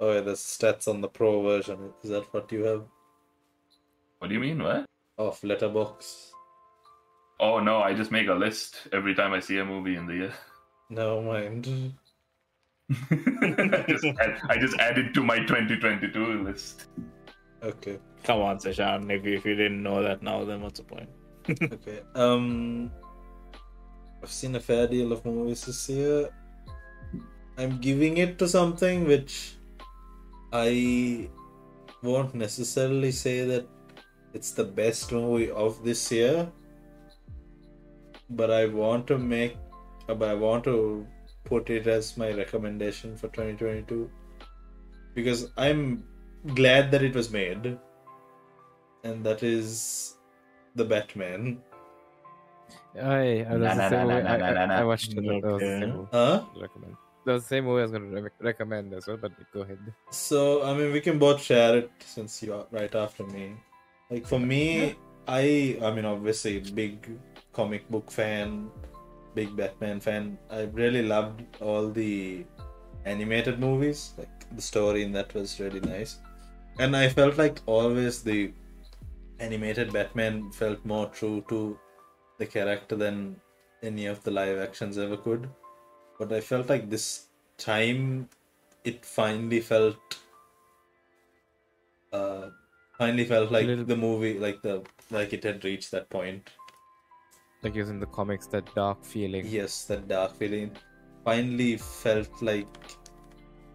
[0.00, 1.92] Oh yeah, there's stats on the pro version.
[2.02, 2.84] Is that what you have?
[4.18, 4.62] What do you mean?
[4.62, 4.86] What?
[5.18, 6.30] Of Letterboxd.
[7.40, 10.14] Oh no, I just make a list every time I see a movie in the
[10.14, 10.32] year.
[10.88, 11.94] Never mind.
[13.10, 16.86] I, just, add- I just added to my 2022 list.
[17.62, 17.98] Okay.
[18.24, 19.10] Come on, Seshan.
[19.10, 21.08] If you, if you didn't know that now, then what's the point?
[21.72, 22.00] Okay.
[22.14, 22.90] Um,
[24.22, 26.30] I've seen a fair deal of movies this year.
[27.58, 29.56] I'm giving it to something which
[30.52, 31.28] I
[32.02, 33.66] won't necessarily say that
[34.34, 36.50] it's the best movie of this year,
[38.30, 39.56] but I want to make,
[40.08, 41.06] uh, but I want to
[41.44, 44.10] put it as my recommendation for 2022
[45.14, 46.04] because I'm
[46.54, 47.78] glad that it was made,
[49.04, 50.16] and that is
[50.74, 51.62] the Batman.
[52.94, 54.26] I, I, Nah, nah, nah, movie.
[54.26, 54.74] I, I, nah, nah.
[54.74, 55.16] I watched it.
[55.16, 56.44] That was the same movie Huh?
[56.60, 56.96] recommend.
[57.24, 59.60] That was the same movie I was going to re- recommend as well, but go
[59.60, 59.78] ahead.
[60.10, 63.54] So I mean, we can both share it since you are right after me.
[64.10, 64.96] Like for me,
[65.26, 67.08] I I mean, obviously, big
[67.52, 68.70] comic book fan,
[69.34, 70.38] big Batman fan.
[70.50, 72.44] I really loved all the
[73.06, 74.12] animated movies.
[74.18, 76.18] Like the story in that was really nice,
[76.78, 78.52] and I felt like always the
[79.40, 81.78] animated Batman felt more true to
[82.38, 83.40] the character than
[83.82, 85.50] any of the live actions ever could.
[86.18, 87.28] But I felt like this
[87.58, 88.28] time
[88.84, 89.98] it finally felt
[92.12, 92.50] uh
[92.98, 96.50] finally felt like little- the movie like the like it had reached that point
[97.62, 99.46] Like using the comics, that dark feeling.
[99.46, 100.76] yes that dark feeling
[101.24, 102.66] finally felt like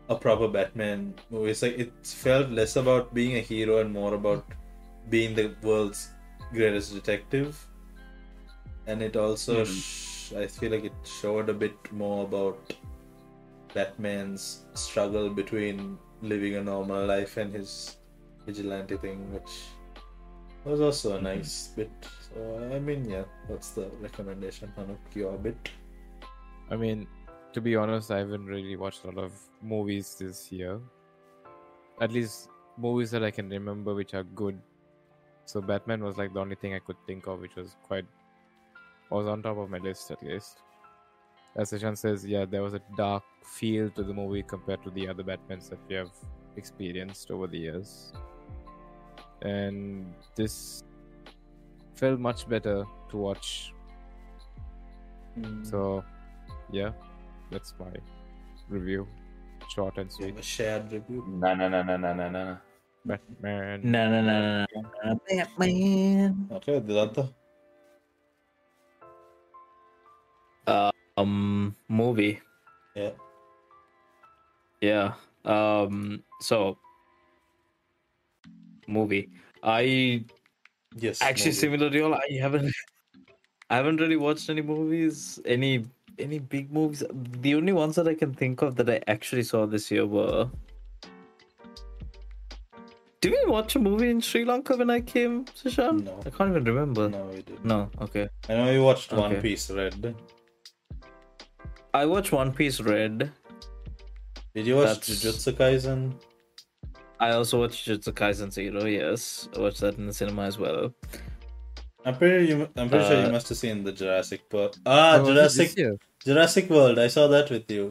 [0.10, 1.52] a proper batman movie.
[1.52, 4.46] It's like it felt less about being a hero and more about
[5.10, 6.10] being the world's
[6.52, 7.66] greatest detective.
[8.88, 9.74] And it also Mhm.
[9.78, 12.74] sh- i feel like it showed a bit more about
[13.74, 17.96] batman's struggle between living a normal life and his
[18.46, 19.54] vigilante thing which
[20.66, 22.10] was also a nice bit.
[22.28, 25.72] So i mean yeah that's the recommendation Anuk, your bit.
[26.70, 27.08] I mean,
[27.58, 30.80] to be honest, I haven't really watched a lot of movies this year.
[32.00, 34.60] At least movies that I can remember which are good.
[35.46, 38.06] So Batman was like the only thing I could think of which was quite
[39.10, 40.60] was on top of my list at least.
[41.56, 45.08] As Seshan says, yeah, there was a dark feel to the movie compared to the
[45.08, 46.12] other Batmans that we have
[46.58, 48.14] experienced over the years.
[49.42, 50.84] And this
[51.96, 53.74] felt much better to watch.
[55.40, 55.66] Mm.
[55.66, 56.04] So
[56.72, 56.92] yeah,
[57.52, 57.94] that's my
[58.70, 59.08] review.
[59.70, 60.30] Short and sweet.
[60.30, 62.58] have a shared review Nah, nah, nah, nah, nah, nah, nah.
[63.06, 63.82] Batman.
[63.84, 65.20] No, no, no, no, no.
[65.28, 66.50] Batman.
[66.52, 67.34] okay Dilantha.
[71.18, 72.40] Um, movie.
[72.96, 73.12] yeah
[74.82, 75.14] Yeah.
[75.46, 76.24] Um.
[76.42, 76.78] So,
[78.86, 79.30] movie.
[79.64, 80.26] I
[80.96, 81.64] yes actually movie.
[81.64, 82.14] similar to you.
[82.14, 82.72] I haven't.
[83.70, 85.40] I haven't really watched any movies.
[85.46, 85.86] Any
[86.20, 87.04] any big movies.
[87.42, 90.50] The only ones that I can think of that I actually saw this year were.
[93.20, 96.04] Did we watch a movie in Sri Lanka when I came, Seshan?
[96.04, 96.20] No.
[96.26, 97.10] I can't even remember.
[97.10, 98.30] no we did No, okay.
[98.48, 100.16] i know you watched one piece red
[101.94, 103.32] I watched One Piece Red.
[104.54, 106.14] did you watch That's- jujutsu kaisen
[107.20, 108.86] I also watched Jujutsu Kaisen Zero.
[108.86, 110.94] Yes, I watched that in the cinema as well.
[112.06, 114.76] i'm pretty you, i'm pretty sure you Uh, must have seen the jurassic Park.
[114.86, 115.98] ah Oh, jurassic this year?
[116.28, 117.86] Jurassic world i saw that with you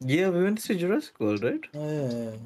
[0.00, 1.64] Yeah, we went to see Jurassic World, right?
[1.78, 2.36] oh yeah, yeah.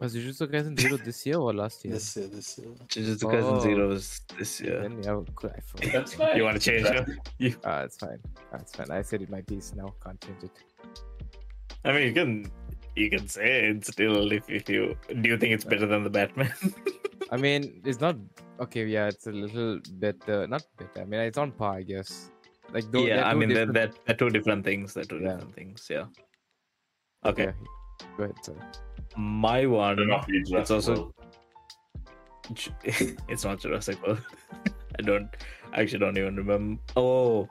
[0.00, 1.92] Was Jujutsu Kaisen Zero this year or last year?
[1.96, 3.60] this year this year Jujutsu Kaisen Oh.
[3.66, 4.06] Zero was
[4.38, 4.78] this year.
[4.84, 5.60] Then yeah, cool, I.
[5.92, 6.34] That's fine.
[6.38, 7.06] You want to change it?
[7.44, 8.18] You, Ah, it's fine.
[8.52, 8.90] Ah, it's fine.
[8.98, 9.88] I said it my piece now.
[10.04, 10.56] Can't change it.
[11.84, 12.30] I mean, you can
[13.02, 14.82] you can say it still if, if you
[15.22, 16.52] do you think it's better than the Batman?
[17.34, 17.62] I mean,
[17.92, 18.16] it's not
[18.66, 18.84] okay.
[18.96, 20.38] Yeah, it's a little better.
[20.56, 20.98] Not better.
[21.02, 22.10] I mean, it's on par, I guess.
[22.72, 24.92] Like, though, yeah, I mean they're, they're, they're two different things.
[24.94, 25.32] They're two Yeah.
[25.34, 25.86] different things.
[25.90, 26.06] Yeah.
[27.24, 28.06] Okay, Yeah.
[28.16, 28.58] Go ahead, sorry.
[29.16, 29.96] my one.
[29.96, 31.14] Better not be Jurassic It's also World.
[33.28, 34.20] It's not Jurassic World.
[34.98, 35.28] I don't
[35.72, 36.80] I actually don't even remember.
[36.96, 37.48] Oh,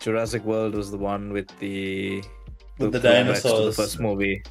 [0.00, 2.22] Jurassic World was the one with the
[2.78, 3.76] With the throwbacks to the dinosaurs.
[3.76, 4.42] first movie.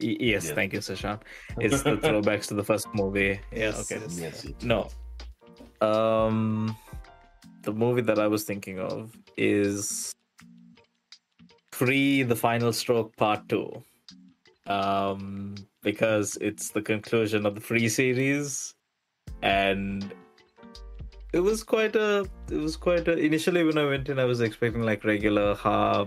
[0.00, 0.54] Y- yes, Yeah.
[0.54, 1.20] thank you, Seshan.
[1.58, 3.40] It's the throwbacks to the first movie.
[3.52, 4.00] Yeah, Yes, okay.
[4.02, 4.18] yes.
[4.20, 4.88] Yes, it- No.
[5.80, 6.76] Um
[7.64, 10.14] the movie that I was thinking of is
[11.72, 13.82] Free the Final Stroke Part 2.
[14.66, 18.74] Um because it's the conclusion of the Free series
[19.42, 20.14] and
[21.34, 24.40] it was quite a it was quite a initially when I went in I was
[24.40, 26.06] expecting like regular ha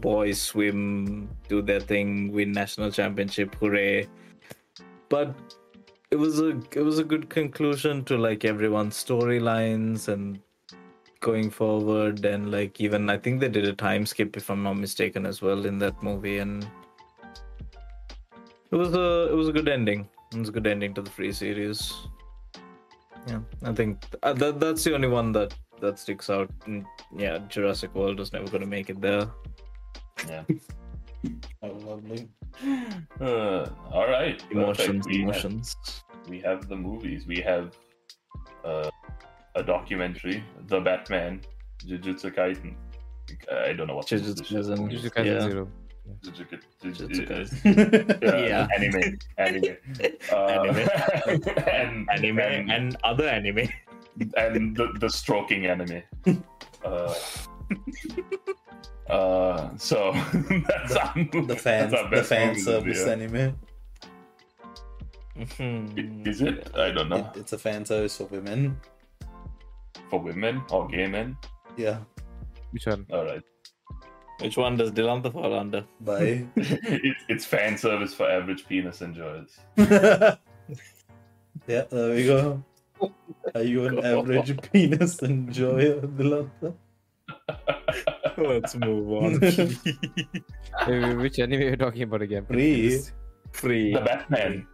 [0.00, 4.08] boys swim do their thing win national championship hooray
[5.08, 5.34] but
[6.14, 6.50] it was a
[6.80, 10.38] it was a good conclusion to like everyone's storylines and
[11.18, 14.74] going forward, and like even I think they did a time skip, if I'm not
[14.74, 16.64] mistaken, as well in that movie, and
[18.70, 20.08] it was a it was a good ending.
[20.32, 21.92] It was a good ending to the free series.
[23.26, 26.50] Yeah, I think uh, that that's the only one that that sticks out.
[26.66, 26.86] And,
[27.16, 29.28] yeah, Jurassic World was never going to make it there.
[30.28, 30.44] Yeah.
[31.62, 32.28] Oh, lovely.
[33.20, 34.38] Uh, all right.
[34.38, 34.52] perfect.
[34.52, 35.76] Emotions, have- emotions.
[36.28, 37.26] We have the movies.
[37.26, 37.76] We have
[38.64, 38.90] uh,
[39.54, 41.40] a documentary, The Batman,
[41.86, 42.74] Jujutsu Kaisen.
[43.52, 44.34] I don't know what this is.
[44.40, 44.90] Jujutsu Kaisen.
[44.90, 45.40] Jujutsu Kaisen Yeah.
[45.40, 45.68] Zero.
[46.22, 47.58] Jujutsu Jujutsu Kaisen.
[48.20, 48.34] Kaisen.
[48.34, 48.66] Uh, Yeah.
[48.74, 49.18] Anime.
[49.38, 49.76] Anime.
[50.32, 53.68] Uh, and, Anime and, and other anime.
[54.36, 56.02] and the, the stroking anime.
[56.84, 57.14] Uh,
[59.10, 60.12] uh, so
[60.68, 62.98] that's our, The fans, that's our the best fan movies of the service
[63.32, 63.44] year.
[63.48, 63.56] anime.
[65.36, 66.26] Mhm.
[66.26, 66.70] Is it?
[66.76, 67.30] I don't know.
[67.34, 68.78] It, it's a fan service for women.
[70.10, 71.36] For women or gay men?
[71.76, 71.98] Yeah.
[72.70, 73.06] Which one?
[73.12, 73.42] All right.
[74.40, 75.84] Which one does Dilantha fall under?
[76.00, 76.46] Bye.
[76.56, 79.58] it's, it's fan service for average penis enjoyers.
[79.76, 80.36] yeah,
[81.66, 82.62] there we go.
[83.54, 86.74] Are you an average penis enjoyer, Dilantha?
[88.36, 89.40] Let's move on.
[89.40, 89.78] Wait,
[90.88, 92.46] wait, Which anime are you talking about again?
[92.46, 93.00] Free.
[93.52, 93.92] Free.
[93.94, 94.66] The Batman.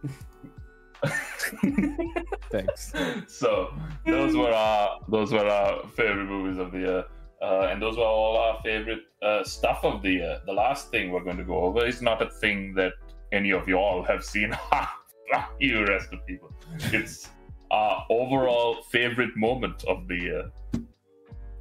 [2.51, 2.93] Thanks.
[3.27, 3.73] so
[4.05, 7.05] those were our those were our favorite movies of the year.
[7.41, 10.39] Uh, and those were all our favorite uh, stuff of the year.
[10.45, 12.93] The last thing we're going to go over is not a thing that
[13.31, 14.55] any of you all have seen.
[15.59, 16.51] you rest of people.
[16.93, 17.29] It's
[17.71, 20.51] our overall favorite moment of the year.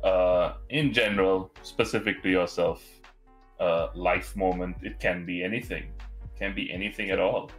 [0.04, 2.82] Uh, in general, specific to yourself,
[3.58, 4.76] uh, life moment.
[4.82, 5.84] It can be anything.
[6.24, 7.50] It can be anything at all.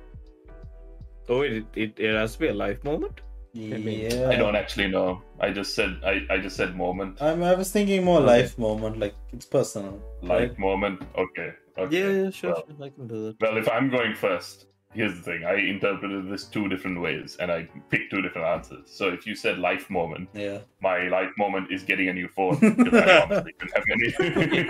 [1.31, 3.21] Oh, it, it, it has to be a life moment?
[3.53, 4.29] Yeah.
[4.29, 5.21] I don't actually know.
[5.39, 7.21] I just said I, I just said moment.
[7.21, 8.27] I'm, I was thinking more Okay.
[8.41, 10.01] life moment, like it's personal.
[10.21, 11.01] Life moment.
[11.17, 11.49] Okay.
[11.77, 11.99] Okay.
[11.99, 12.85] Yeah, yeah, sure, Well, sure.
[12.85, 13.35] I can do that.
[13.41, 15.45] well, if I'm going first, here's the thing.
[15.45, 18.89] I interpreted this two different ways, and I picked two different answers.
[18.91, 20.59] So if you said life moment, Yeah.
[20.81, 22.59] my life moment is getting a new phone.
[22.77, 24.69] because I honestly didn't have any.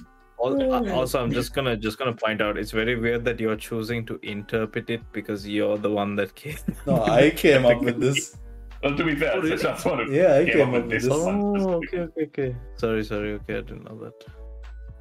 [0.38, 3.56] Al- uh, Also, I'm just gonna just gonna point out it's very weird that you're
[3.56, 6.58] choosing to interpret it because you're the one that came.
[6.86, 8.36] No, I came up with this.
[8.82, 9.56] well, to be fair, Oh, really?
[9.56, 11.24] that's one of Yeah, I came came up up with with this this.
[11.24, 11.40] one.
[11.60, 12.56] Oh, okay, okay, okay.
[12.76, 13.32] Sorry, sorry.
[13.34, 14.24] Okay, I didn't know that.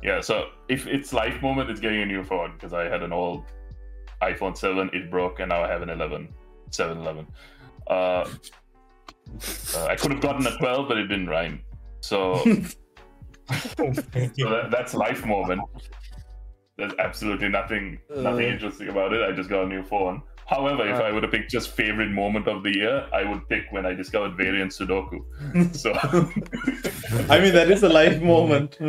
[0.04, 3.12] Yeah, so if it's life moment, it's getting a new phone because I had an
[3.12, 3.44] old
[4.22, 6.30] iPhone 7, it broke, and now I have an 11,
[6.70, 7.28] 7 11.
[7.88, 7.94] Uh,
[9.76, 11.62] uh, I could have gotten a 12, but it didn't rhyme.
[12.02, 12.44] So,
[13.50, 15.62] so that, that's life moment.
[16.78, 18.54] There's absolutely nothing nothing Uh.
[18.54, 19.22] interesting about it.
[19.28, 20.22] I just got a new phone.
[20.48, 21.04] However, if Uh.
[21.04, 23.94] I were to pick just favorite moment of the year, I would pick when I
[23.94, 25.20] discovered variant Sudoku.
[25.84, 25.94] So
[27.30, 28.78] I mean, that is a life moment.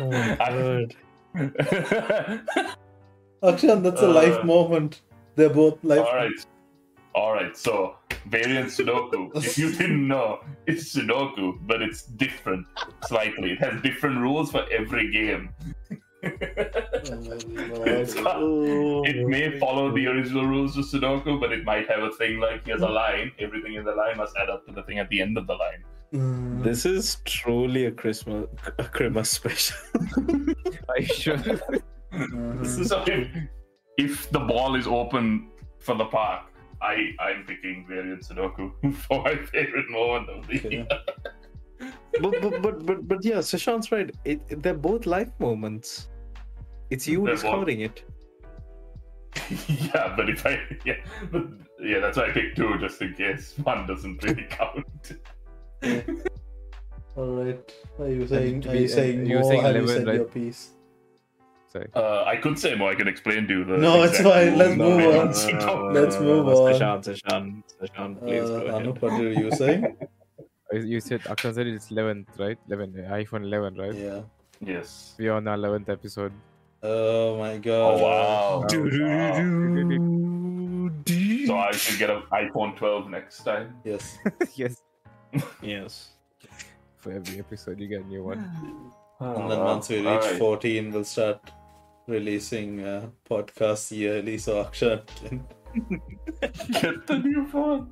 [0.00, 0.94] Oh my god.
[3.42, 5.02] Akshan, that's a life Uh, moment.
[5.36, 6.00] They're both life.
[6.06, 6.32] All right.
[7.14, 7.56] All right.
[7.56, 7.96] So,
[8.26, 9.34] variant Sudoku.
[9.44, 12.66] if you didn't know, it's Sudoku, but it's different
[13.06, 13.52] slightly.
[13.52, 15.50] It has different rules for every game.
[17.06, 22.40] It's it may follow the original rules of Sudoku, but it might have a thing
[22.40, 23.30] like here's a line.
[23.38, 25.52] Everything in the line must add up to the thing at the end of the
[25.54, 25.84] line.
[26.14, 26.62] Mm.
[26.62, 28.46] This is truly a Christmas
[28.78, 29.76] a Christmas special.
[30.88, 31.36] Are you sure?
[31.36, 32.86] Mhm.
[32.86, 33.28] So if,
[33.98, 35.50] if the ball is open
[35.80, 36.44] for the park,
[36.92, 36.94] I
[37.26, 38.70] I'm picking variant Sudoku
[39.04, 40.70] for my favorite moment of the Okay.
[40.76, 40.86] year.
[42.22, 44.10] but, but but but but yeah, Seshan's right.
[44.24, 46.08] It, they're both life moments.
[46.90, 48.04] It's you They're both- discovering it.
[49.68, 50.94] yeah, but if I yeah,
[51.32, 51.42] but
[51.80, 54.86] yeah, that's why I picked two just in case one doesn't really count.
[57.16, 57.74] All right.
[57.98, 58.66] Are you saying?
[58.68, 59.50] Are you saying you were more?
[59.50, 60.14] saying have you said right?
[60.16, 60.73] your piece?
[61.74, 61.88] Sorry.
[61.94, 62.90] Uh, I could say more.
[62.90, 63.76] I can explain to you the.
[63.78, 64.56] No, it's fine.
[64.56, 65.28] Let's of move variant on.
[65.34, 65.92] Sudoku.
[65.94, 66.54] Let's move on.
[66.72, 68.82] Seshan, Seshan, Seshan, please Uh, go ahead.
[68.86, 69.96] Anuk, what were you saying?
[70.72, 72.56] Uh, You said Akshan said it's 11th, right?
[72.68, 73.94] 11, uh, iPhone 11, right?
[73.94, 74.22] yeah.
[74.60, 75.14] Yes.
[75.18, 76.32] We are on our 11th episode.
[76.82, 77.90] Oh my god.
[77.90, 78.02] Oh god.
[78.02, 78.66] wow.
[78.72, 80.90] Oh, wow.
[81.46, 83.76] So I should get an iPhone 12 next time.
[83.84, 84.16] Yes.
[84.54, 84.82] yes.
[85.60, 86.10] Yes.
[86.96, 88.40] For every episode, you get a new one.
[89.20, 90.38] And then once we reach Alright.
[90.38, 91.40] 14, we'll start
[92.06, 94.38] releasing uh, podcasts yearly.
[94.38, 95.46] So Akshan can.
[96.80, 97.90] get the new phone.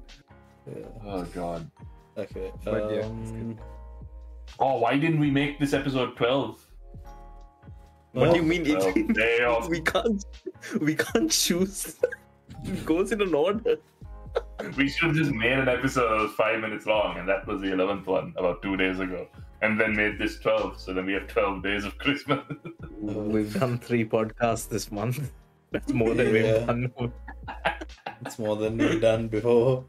[0.66, 0.86] Yeah.
[1.04, 1.70] Oh god.
[2.16, 2.52] Okay.
[2.64, 3.58] But yeah, um,
[4.58, 6.66] Oh, why didn't we make this episode 12?
[8.12, 8.64] What no, do you mean?
[8.68, 9.68] Well, It, damn.
[9.70, 10.24] we can't.
[10.80, 11.96] We can't choose.
[12.64, 13.76] It goes in an order.
[14.76, 17.60] we should have just made an episode that was five minutes long, and that was
[17.62, 19.26] the eleventh one about two days ago,
[19.62, 20.78] and then made this twelve.
[20.80, 22.40] So then we have twelve days of Christmas.
[23.00, 25.30] We've done three podcasts this month.
[25.72, 26.42] That's more than Yeah.
[26.42, 27.12] we've done.
[28.26, 29.84] It's more than we've done before.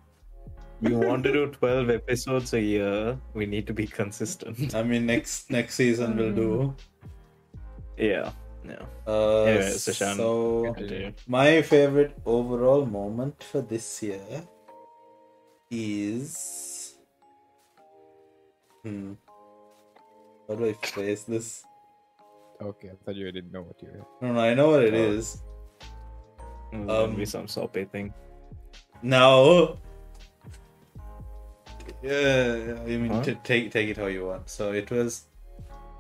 [0.82, 3.18] We want to do 12 episodes a year.
[3.34, 4.74] We need to be consistent.
[4.76, 6.76] I mean, next next season we'll do.
[7.98, 8.32] Yeah.
[8.66, 8.82] Yeah.
[9.06, 11.12] Uh, Anyway, Seshan, so continue.
[11.28, 14.42] my favorite overall moment for this year
[15.70, 16.96] is.
[18.84, 19.14] Hmm.
[20.54, 21.64] How do I phrase this?
[22.62, 24.06] Okay, I thought you didn't know what you were.
[24.28, 25.34] No, no, I know what it is.
[25.34, 25.42] it
[26.74, 26.84] Oh.
[26.84, 26.88] is.
[26.88, 28.14] There's Um, be some soppy thing.
[29.02, 29.80] No.
[32.04, 33.24] yeah, I mean, Huh?
[33.24, 34.48] to take take it how you want.
[34.48, 35.26] So it was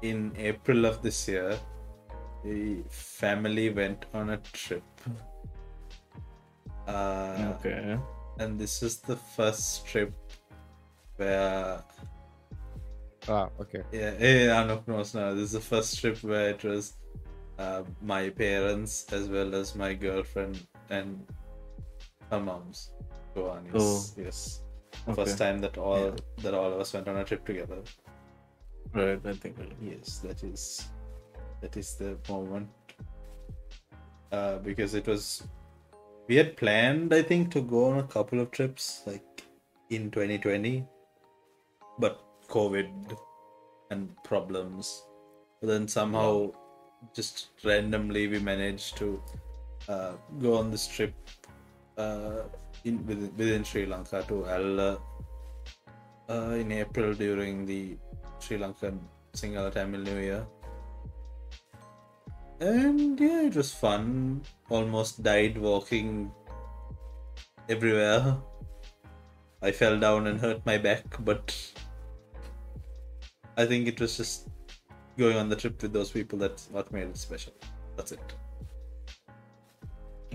[0.03, 1.57] in April of this year.
[2.43, 4.83] The family went on a trip.
[6.87, 7.97] Uh, Okay.
[8.37, 10.13] and this is the first trip
[11.15, 11.83] where
[13.27, 13.83] Ah, okay.
[13.91, 15.33] yeah, yeah Anuk knows now.
[15.33, 16.93] This is the first trip where it was
[17.57, 20.59] uh, my parents as well as my girlfriend
[20.89, 21.25] and
[22.29, 22.91] her mom's
[23.35, 23.71] Goani's.
[23.75, 24.21] Oh.
[24.21, 24.63] Yes.
[25.07, 25.23] okay.
[25.23, 27.79] First time that all that all of us went on a trip together.
[28.93, 29.55] Right, I think.
[29.81, 30.87] Yes, that is
[31.61, 32.69] that is the moment.
[34.31, 35.43] Uh, because it was
[36.27, 39.43] we had planned, I think, to go on a couple of trips like
[39.89, 40.85] in 2020,
[41.99, 43.17] but COVID
[43.91, 45.03] and problems.
[45.61, 46.51] But then somehow,
[47.15, 49.21] just randomly, we managed to
[49.87, 51.13] uh, go on this trip
[51.97, 52.43] uh,
[52.83, 54.99] in within, within Sri Lanka to Ella
[56.29, 57.97] uh, in April during the
[58.39, 58.99] Sri Lankan
[59.33, 60.45] Sinhala Tamil New Year.
[62.59, 64.41] And yeah, it was fun.
[64.69, 66.31] Almost died walking
[67.67, 68.37] everywhere.
[69.61, 71.55] I fell down and hurt my back, but
[73.57, 74.47] I think it was just
[75.17, 77.53] going on the trip with those people that's what made it special.
[77.95, 78.33] That's it.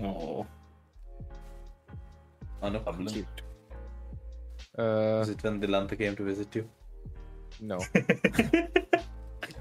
[0.01, 0.45] Oh.
[2.61, 3.09] Anu, Pablo?
[3.11, 3.25] Cute.
[4.77, 6.65] Uh, is it when Dilantha came to visit you?
[7.61, 7.77] no.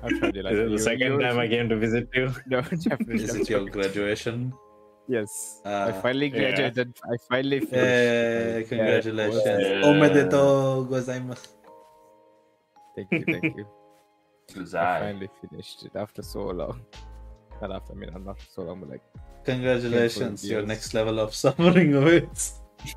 [0.05, 2.27] I'm trying to like This the you- second you- time I came to visit you.
[2.47, 3.25] No, definitely.
[3.25, 4.53] Is it your graduation?
[5.09, 5.61] Yes.
[5.65, 6.39] I Ah, finally yeah.
[6.39, 6.89] graduated.
[7.13, 7.75] I finally finished.
[7.75, 9.65] Yeah, congratulations.
[9.67, 9.89] Yeah.
[9.91, 10.43] Omedeto
[10.91, 11.49] gozaimasu.
[12.99, 13.67] Thank you, thank you.
[14.61, 15.01] I Zai.
[15.01, 16.81] finally finished it after so long.
[17.61, 19.03] Not after, I mean, I'm not so long, but like,
[19.45, 22.61] Congratulations, your next level of suffering awaits.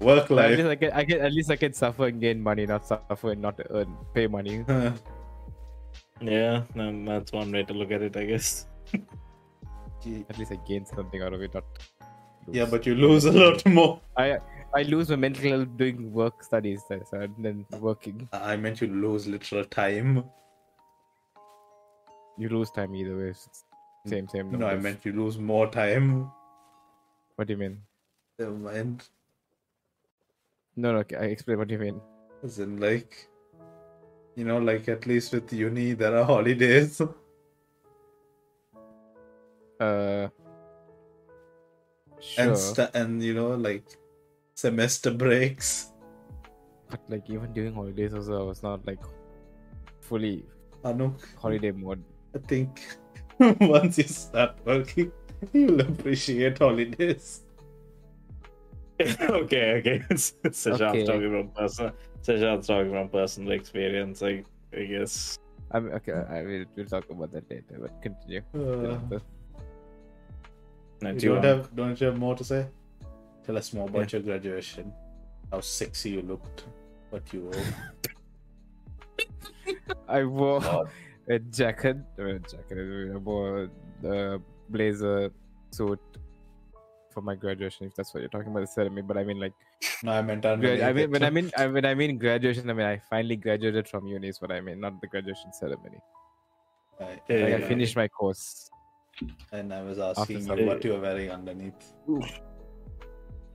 [0.00, 2.40] Work but at least I can, I can, at least I can suffer and gain
[2.40, 4.64] money, not suffer and not earn, pay money.
[6.20, 8.66] yeah, no, that's one way to look at it, I guess.
[8.94, 11.64] At least I gain something out of it, not.
[12.46, 12.56] lose.
[12.56, 14.00] yeah, but you lose a lot more.
[14.16, 14.38] I,
[14.74, 18.28] I lose my mental health doing work studies, so- then working.
[18.32, 20.24] I meant you lose literal time.
[22.38, 23.28] You lose time either way.
[23.30, 23.64] It's
[24.06, 24.50] same, same.
[24.50, 26.30] No, I meant you lose more time.
[27.36, 27.82] What do you mean?
[28.38, 29.08] Never mind.
[30.76, 30.98] No, no.
[31.00, 32.00] Okay, I explain what you mean.
[32.42, 33.28] As in, like,
[34.36, 37.00] you know, like at least with uni, there are holidays.
[39.78, 40.28] Uh.
[42.20, 42.44] Sure.
[42.44, 43.84] And, st- and, you know, like
[44.54, 45.92] semester breaks.
[46.90, 49.00] But like even during holidays also I was not like
[50.00, 50.44] fully
[50.84, 52.02] Anuk, holiday mode.
[52.34, 52.80] I think
[53.60, 55.12] once you start working,
[55.52, 57.42] you'll appreciate holidays.
[59.00, 60.02] okay, okay.
[60.14, 61.04] Seshan's Okay.
[61.06, 61.92] talking from personal.
[62.22, 64.44] Seshan's talking from personal experience, I,
[64.76, 65.38] I guess.
[65.72, 67.78] I mean, okay, I will we'll talk about that later.
[67.80, 68.42] But continue.
[68.54, 69.18] Uh,
[71.02, 72.66] No, you do you don't want- have don't you have more to say?
[73.46, 74.92] Tell us more about your graduation.
[75.50, 76.64] How sexy you looked.
[77.10, 77.64] What you wore.
[80.08, 80.88] I wore God.
[81.28, 81.96] a jacket.
[82.18, 83.12] a jacket.
[83.14, 83.68] I wore
[84.04, 84.38] a
[84.68, 85.30] blazer
[85.70, 86.00] suit
[87.12, 87.86] for my graduation.
[87.86, 89.02] If that's what you're talking about, the ceremony.
[89.02, 89.52] But I mean, like,
[90.02, 92.72] no, I meant gra- I mean, when I mean, I, when I mean graduation, I
[92.72, 94.28] mean I finally graduated from uni.
[94.28, 95.98] Is what I mean, not the graduation ceremony.
[97.00, 97.20] Right.
[97.28, 97.54] Like.
[97.54, 98.70] I finished my course.
[99.52, 101.92] And I was asking you what you were wearing underneath.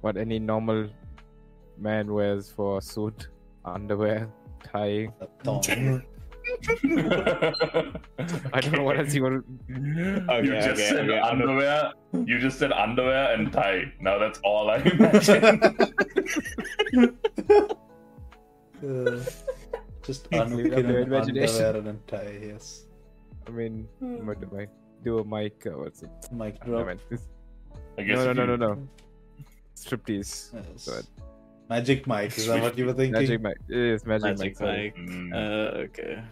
[0.02, 0.90] What any normal
[1.78, 3.28] man wears for a suit,
[3.66, 4.30] underwear,
[4.64, 5.10] tie.
[5.22, 6.04] A thong.
[8.54, 9.46] I don't know what else you want.
[10.30, 11.92] Okay, you just okay, said okay, underwear.
[12.14, 13.92] You just said underwear and tie.
[14.00, 15.60] Now that's all I imagine.
[18.84, 19.20] Uh,
[20.04, 21.66] just Leave it up Anuk to in your an imagination.
[21.66, 22.86] underwear and tie, yes.
[23.48, 24.68] I mean, what do I
[25.04, 25.20] do?
[25.20, 25.66] A mic?
[25.66, 26.10] Uh, what's it?
[26.32, 26.88] Mic drop.
[26.88, 27.00] mean,
[27.98, 28.88] I guess no, no, if no, no, no.
[29.78, 30.54] Striptease.
[30.54, 30.86] Yes.
[30.90, 31.06] Good.
[31.70, 33.12] Magic Mike, is that what you were thinking?
[33.14, 33.58] Magic Mike.
[33.68, 34.96] Yes, Magic, Magic Mike.
[34.98, 35.08] Mike.
[35.08, 36.24] Mm, Uh, okay.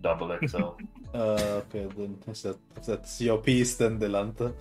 [0.00, 0.76] double XL.
[1.14, 4.52] Uh, okay, then if, that, if that's your piece, then Dilantha.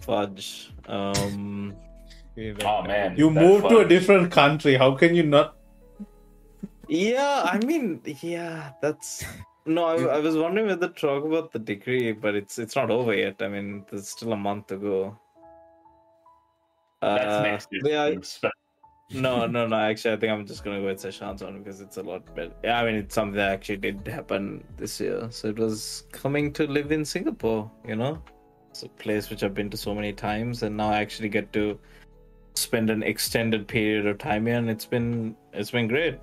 [0.00, 0.70] Fudge.
[0.86, 1.74] Um.
[2.62, 3.16] Oh man.
[3.16, 4.74] You that moved to a different country.
[4.76, 5.56] How can you not?
[6.88, 9.24] Yeah, I mean, yeah, that's.
[9.66, 12.90] No, I, I was wondering whether to talk about the degree, but it's it's not
[12.90, 13.42] over yet.
[13.42, 15.18] I mean, there's still a month to go.
[17.02, 18.52] That's Uh, next year's but
[19.10, 19.76] yeah, no, no, no.
[19.76, 22.52] Actually, I think I'm just gonna go with Seshan's one because it's a lot better.
[22.62, 25.26] Yeah, I mean, it's something that actually did happen this year.
[25.30, 27.70] So it was coming to live in Singapore.
[27.84, 28.22] You know,
[28.70, 31.52] it's a place which I've been to so many times, and now I actually get
[31.54, 31.78] to
[32.54, 36.18] spend an extended period of time here, and it's been it's been great.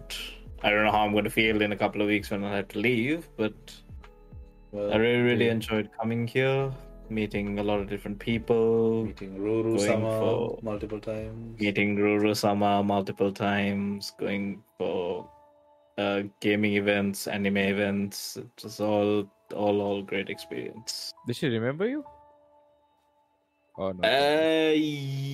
[0.64, 2.56] I don't know how I'm going to feel in a couple of weeks when I
[2.56, 3.53] have to leave, but
[4.72, 5.52] Well, I really, really yeah.
[5.52, 6.72] enjoyed coming here,
[7.10, 11.60] meeting a lot of different people, meeting Ruru Sama for- multiple times.
[11.60, 15.30] meeting Ruru Sama multiple times, going for
[15.98, 18.38] uh, gaming events, anime events.
[18.38, 21.14] It was all, all, all great experience.
[21.27, 22.03] Did she remember you?
[23.77, 24.07] Oh no.
[24.07, 25.34] Uh, y-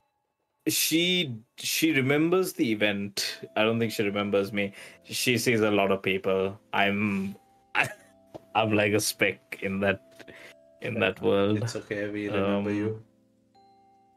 [0.67, 3.39] she she remembers the event.
[3.55, 4.73] I don't think she remembers me.
[5.03, 6.59] She sees a lot of people.
[6.73, 7.35] I'm
[8.55, 10.31] I'm like a speck in that
[10.81, 11.57] in that world.
[11.57, 13.03] It's okay, we remember Um, you.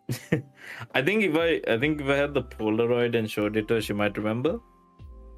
[0.94, 3.74] I think if I I think if I had the Polaroid and showed it to
[3.74, 4.58] her, she might remember.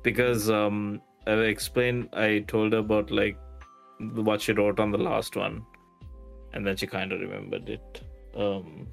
[0.03, 3.39] Because um I explained I told her about like
[4.01, 5.65] what she wrote on the last one.
[6.53, 8.03] And then she kind of remembered it.
[8.37, 8.87] Um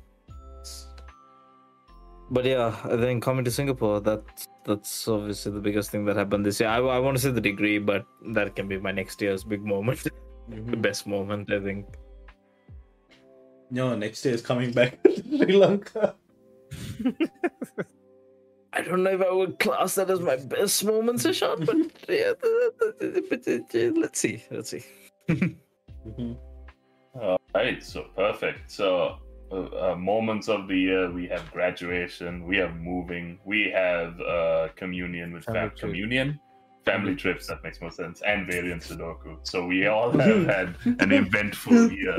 [2.32, 6.45] but yeah, I think coming to Singapore, that's that's obviously the biggest thing that happened
[6.45, 6.70] this year.
[6.70, 9.64] I, I want to say the degree, but that can be my next year's big
[9.64, 10.03] moment,
[10.49, 10.82] the Mhm.
[10.82, 11.86] best moment, I think.
[13.70, 16.16] No, next year is coming back to Sri Lanka.
[18.74, 21.78] I don't know if I would class that as my best moment, Seshan, but
[22.10, 23.44] yeah, but,
[23.76, 24.84] uh, let's see, let's see.
[25.30, 26.38] Mhm.
[27.16, 28.72] All right, so perfect.
[28.72, 29.18] So,
[29.52, 34.69] uh, uh, moments of the year we have graduation, we have moving, we have uh,
[34.76, 36.40] communion with Family fam- communion,
[36.86, 37.48] family trips.
[37.48, 39.38] That makes more sense, and variant Sudoku.
[39.44, 42.15] So we all have had an eventful year.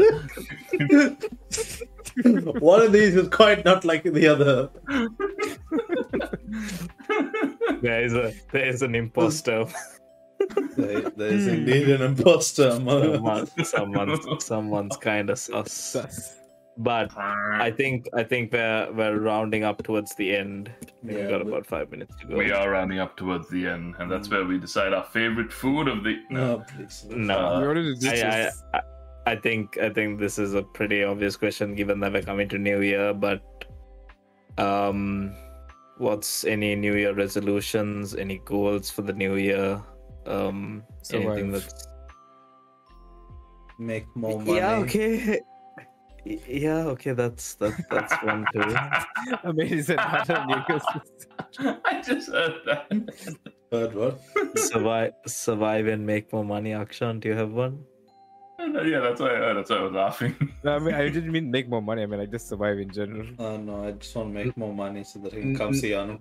[2.60, 4.68] One of these is quite not like the other.
[7.80, 9.66] There is a there is an imposter.
[10.76, 16.41] There, there is indeed an imposter among Someone, someone's someone's kind of sus.
[16.77, 16.82] Sus.
[16.85, 20.70] But I think I think we're we're rounding up towards the end.
[21.03, 22.36] We've got about five minutes to go.
[22.36, 25.89] we are rounding up towards the end, and that's where we decide our favorite food
[25.89, 26.16] of the.
[26.31, 27.07] No, please.
[27.11, 28.47] No, Uh, We already did I.
[28.47, 28.81] I, I,
[29.32, 32.59] I think I think this is a pretty obvious question given that we're coming to
[32.59, 33.43] New Year, but
[34.59, 35.32] um
[35.99, 39.81] what's any New Year resolutions, any goals for the new year?
[40.27, 40.82] Um
[41.12, 41.53] anything Survive.
[41.53, 41.89] that's
[43.78, 44.57] Make more money.
[44.57, 45.40] Yeah, okay.
[46.24, 48.62] Y- Yeah, okay, that's that, that's one too.
[49.44, 50.81] I mean, is it not a New
[51.85, 52.86] I just heard that.
[53.73, 54.20] Heard what?
[54.57, 57.20] survive survive and make more money, Akshan.
[57.20, 57.85] Do you have one?
[58.61, 59.31] yeah, that's why.
[59.35, 60.35] Uh, that's why I was laughing.
[60.62, 62.03] No, I mean, I didn't mean make more money.
[62.03, 63.27] I mean, like just survive in general.
[63.39, 65.90] Uh, no, I just want to make more money so that he can come see
[65.90, 66.20] Anuk.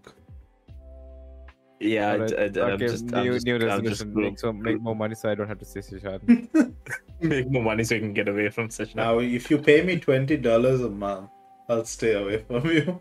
[1.79, 4.13] Yeah, I, Alright, I, I'm okay, just, I'm new, just, new I'm just resolution.
[4.13, 6.49] group- Make, so, make more money so I don't have to see Seshan.
[7.21, 9.99] make more money so you can get away from such Now, if you pay me
[9.99, 11.29] twenty dollars a month,
[11.69, 12.99] I'll stay away from you.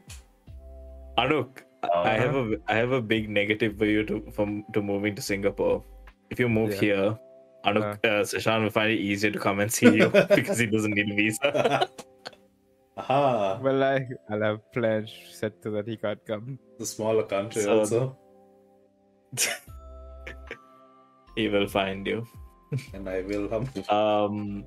[1.18, 4.82] Anuk, Uh, I have a I have a big negative for you to from to
[4.82, 5.82] moving to Singapore.
[6.30, 6.80] If you move Yeah.
[6.80, 7.18] here,
[7.64, 10.94] Anuk uh, Seshan will find it easier to come and see you because he doesn't
[10.94, 11.88] need a visa.
[13.00, 16.58] Aha, well, I, I'll have plans set so that he can't come.
[16.78, 18.18] the smaller country So- also,
[21.36, 22.26] he will find you.
[22.94, 24.66] and I will um, Um,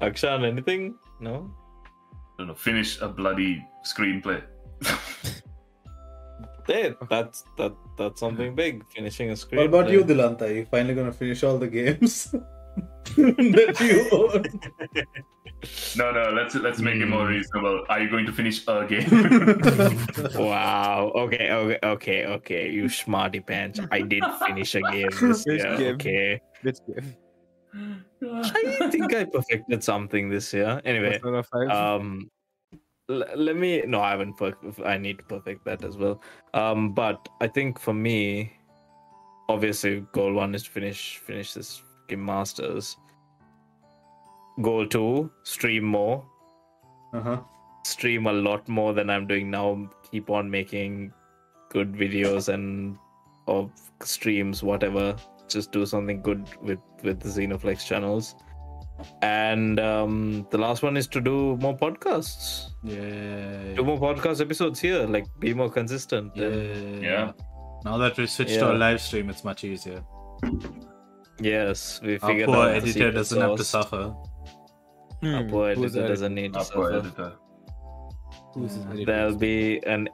[0.00, 0.94] Akshan, anything?
[1.20, 1.50] No.
[2.38, 4.42] I don't know, finish a bloody screenplay.
[6.68, 8.84] Hey, that's that that's something big.
[8.92, 9.56] Finishing a screen.
[9.56, 10.42] What about you, Dilantha?
[10.42, 12.34] Are you finally gonna finish all the games
[13.52, 14.44] that you own?
[15.96, 17.32] No, no, let's let's make it more Hmm.
[17.34, 17.84] reasonable.
[17.88, 19.08] Are you going to finish a game?
[20.38, 21.10] Wow.
[21.16, 21.50] Okay.
[21.50, 21.78] Okay.
[21.82, 22.26] Okay.
[22.26, 22.70] Okay.
[22.70, 23.80] You smarty pants.
[23.90, 25.76] I did finish a game this Which year.
[25.76, 25.94] game?
[25.94, 26.40] Okay.
[26.62, 27.16] Which game?
[28.22, 30.80] I think I perfected something this year.
[30.84, 31.20] Anyway,
[31.70, 32.30] um,
[33.10, 33.82] l- let me.
[33.86, 34.36] No, I haven't.
[34.36, 36.22] Per- I need to perfect that as well.
[36.54, 38.52] Um, but I think for me,
[39.48, 42.96] obviously, goal one is to finish finish this game masters.
[44.62, 46.24] Goal to stream more.
[47.12, 47.40] Uh huh.
[47.84, 49.88] stream a lot more than I'm doing now.
[50.10, 51.12] Keep on making
[51.70, 52.98] good videos and
[53.46, 53.70] of
[54.02, 55.16] streams, whatever.
[55.48, 58.34] Just do something good with with the Xenoflex channels.
[59.22, 62.70] And um, the last one is to do more podcasts.
[62.82, 63.74] Yeah.
[63.76, 65.06] Do more podcast episodes here.
[65.06, 66.32] Like be more consistent.
[66.36, 66.46] Yeah.
[66.46, 67.32] And Yeah.
[67.84, 70.02] Now that we switched to a live stream, it's much easier.
[71.40, 74.14] yes, we Our figured poor out the editor doesn't have to suffer.
[75.22, 76.08] Our Hmm, poor who's editor that?
[76.08, 77.06] doesn't need to Our poor suffer.
[77.06, 77.32] editor.
[78.54, 79.04] Who's editor?
[79.04, 80.08] There'll be an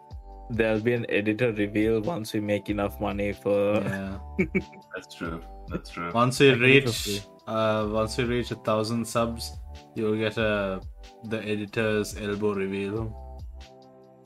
[0.51, 4.19] there'll be an editor reveal once we make enough money for Yeah.
[4.95, 5.41] That's true.
[5.69, 6.11] That's true.
[6.13, 9.53] Once we reach, uh, once we reach a thousand subs,
[9.95, 10.81] you'll get a
[11.25, 13.01] the editor's elbow reveal.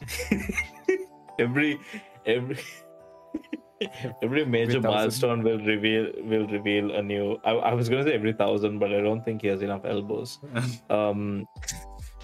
[1.38, 1.78] every
[2.26, 2.58] every
[4.22, 8.32] every major milestone will reveal will reveal a new I, I was gonna say every
[8.32, 10.38] thousand but i don't think he has enough elbows
[10.90, 11.46] um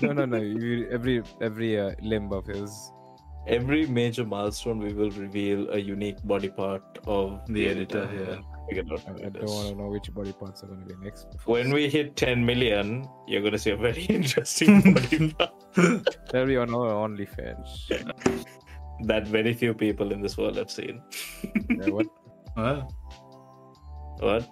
[0.00, 0.38] No, no, no.
[0.38, 2.70] You, every every uh, limb of his.
[3.56, 7.26] every major milestone we will reveal a unique body part of
[7.56, 8.38] The editor, yeah.
[8.72, 11.26] I, I don't want to know which body parts are going to be next.
[11.54, 16.56] when we hit 10 million you're gonna see a very interesting body part That'll be
[16.56, 17.68] on our OnlyFans.
[19.06, 21.02] That very few people in this world have seen
[21.70, 22.06] yeah, what?
[22.56, 22.88] Well,
[24.20, 24.48] what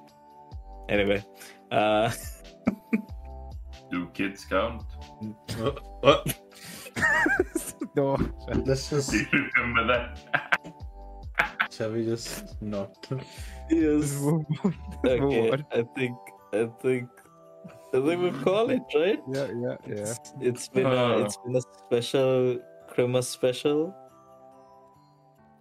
[0.89, 1.25] anyway
[1.71, 2.11] uh
[3.91, 4.83] Do kids count?
[5.59, 5.77] What?
[6.01, 6.35] what?
[7.97, 8.17] no.
[8.65, 9.11] Let's just.
[9.11, 10.19] Do you remember that?
[11.71, 13.07] Shall we just not?
[13.69, 14.17] yes
[15.05, 16.17] Okay, I think
[16.55, 17.09] I think
[17.93, 19.21] I think we call it right.
[19.29, 19.95] Yeah, yeah, yeah.
[19.95, 21.19] It's- it's been a, Uh.
[21.25, 22.59] it's been a special
[22.89, 23.95] Christmas special.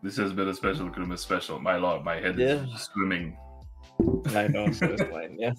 [0.03, 1.59] This has been a special Christmas special.
[1.59, 2.65] My lord, my head Yeah.
[2.73, 3.37] is swimming.
[4.35, 5.37] I know, so it's fine.
[5.39, 5.53] Yeah,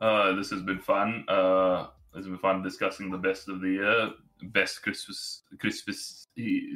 [0.00, 1.24] Uh, this has been fun.
[1.28, 4.10] Uh, it's been fun discussing the best of the year,
[4.52, 6.26] best Christmas, Christmas,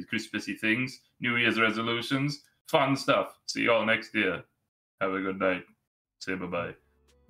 [0.09, 3.37] Christmassy things, New Year's resolutions, fun stuff.
[3.47, 4.43] See you all next year.
[5.01, 5.63] Have a good night.
[6.19, 6.73] Say bye bye.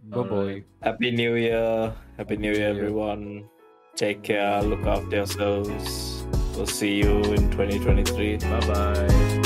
[0.03, 0.63] Bye boy.
[0.83, 2.85] Happy New Year, Happy New Year, New Year.
[2.85, 3.49] everyone.
[3.95, 6.16] Take care, look after yourselves.
[6.57, 8.37] We'll see you in 2023.
[8.37, 9.36] bye bye.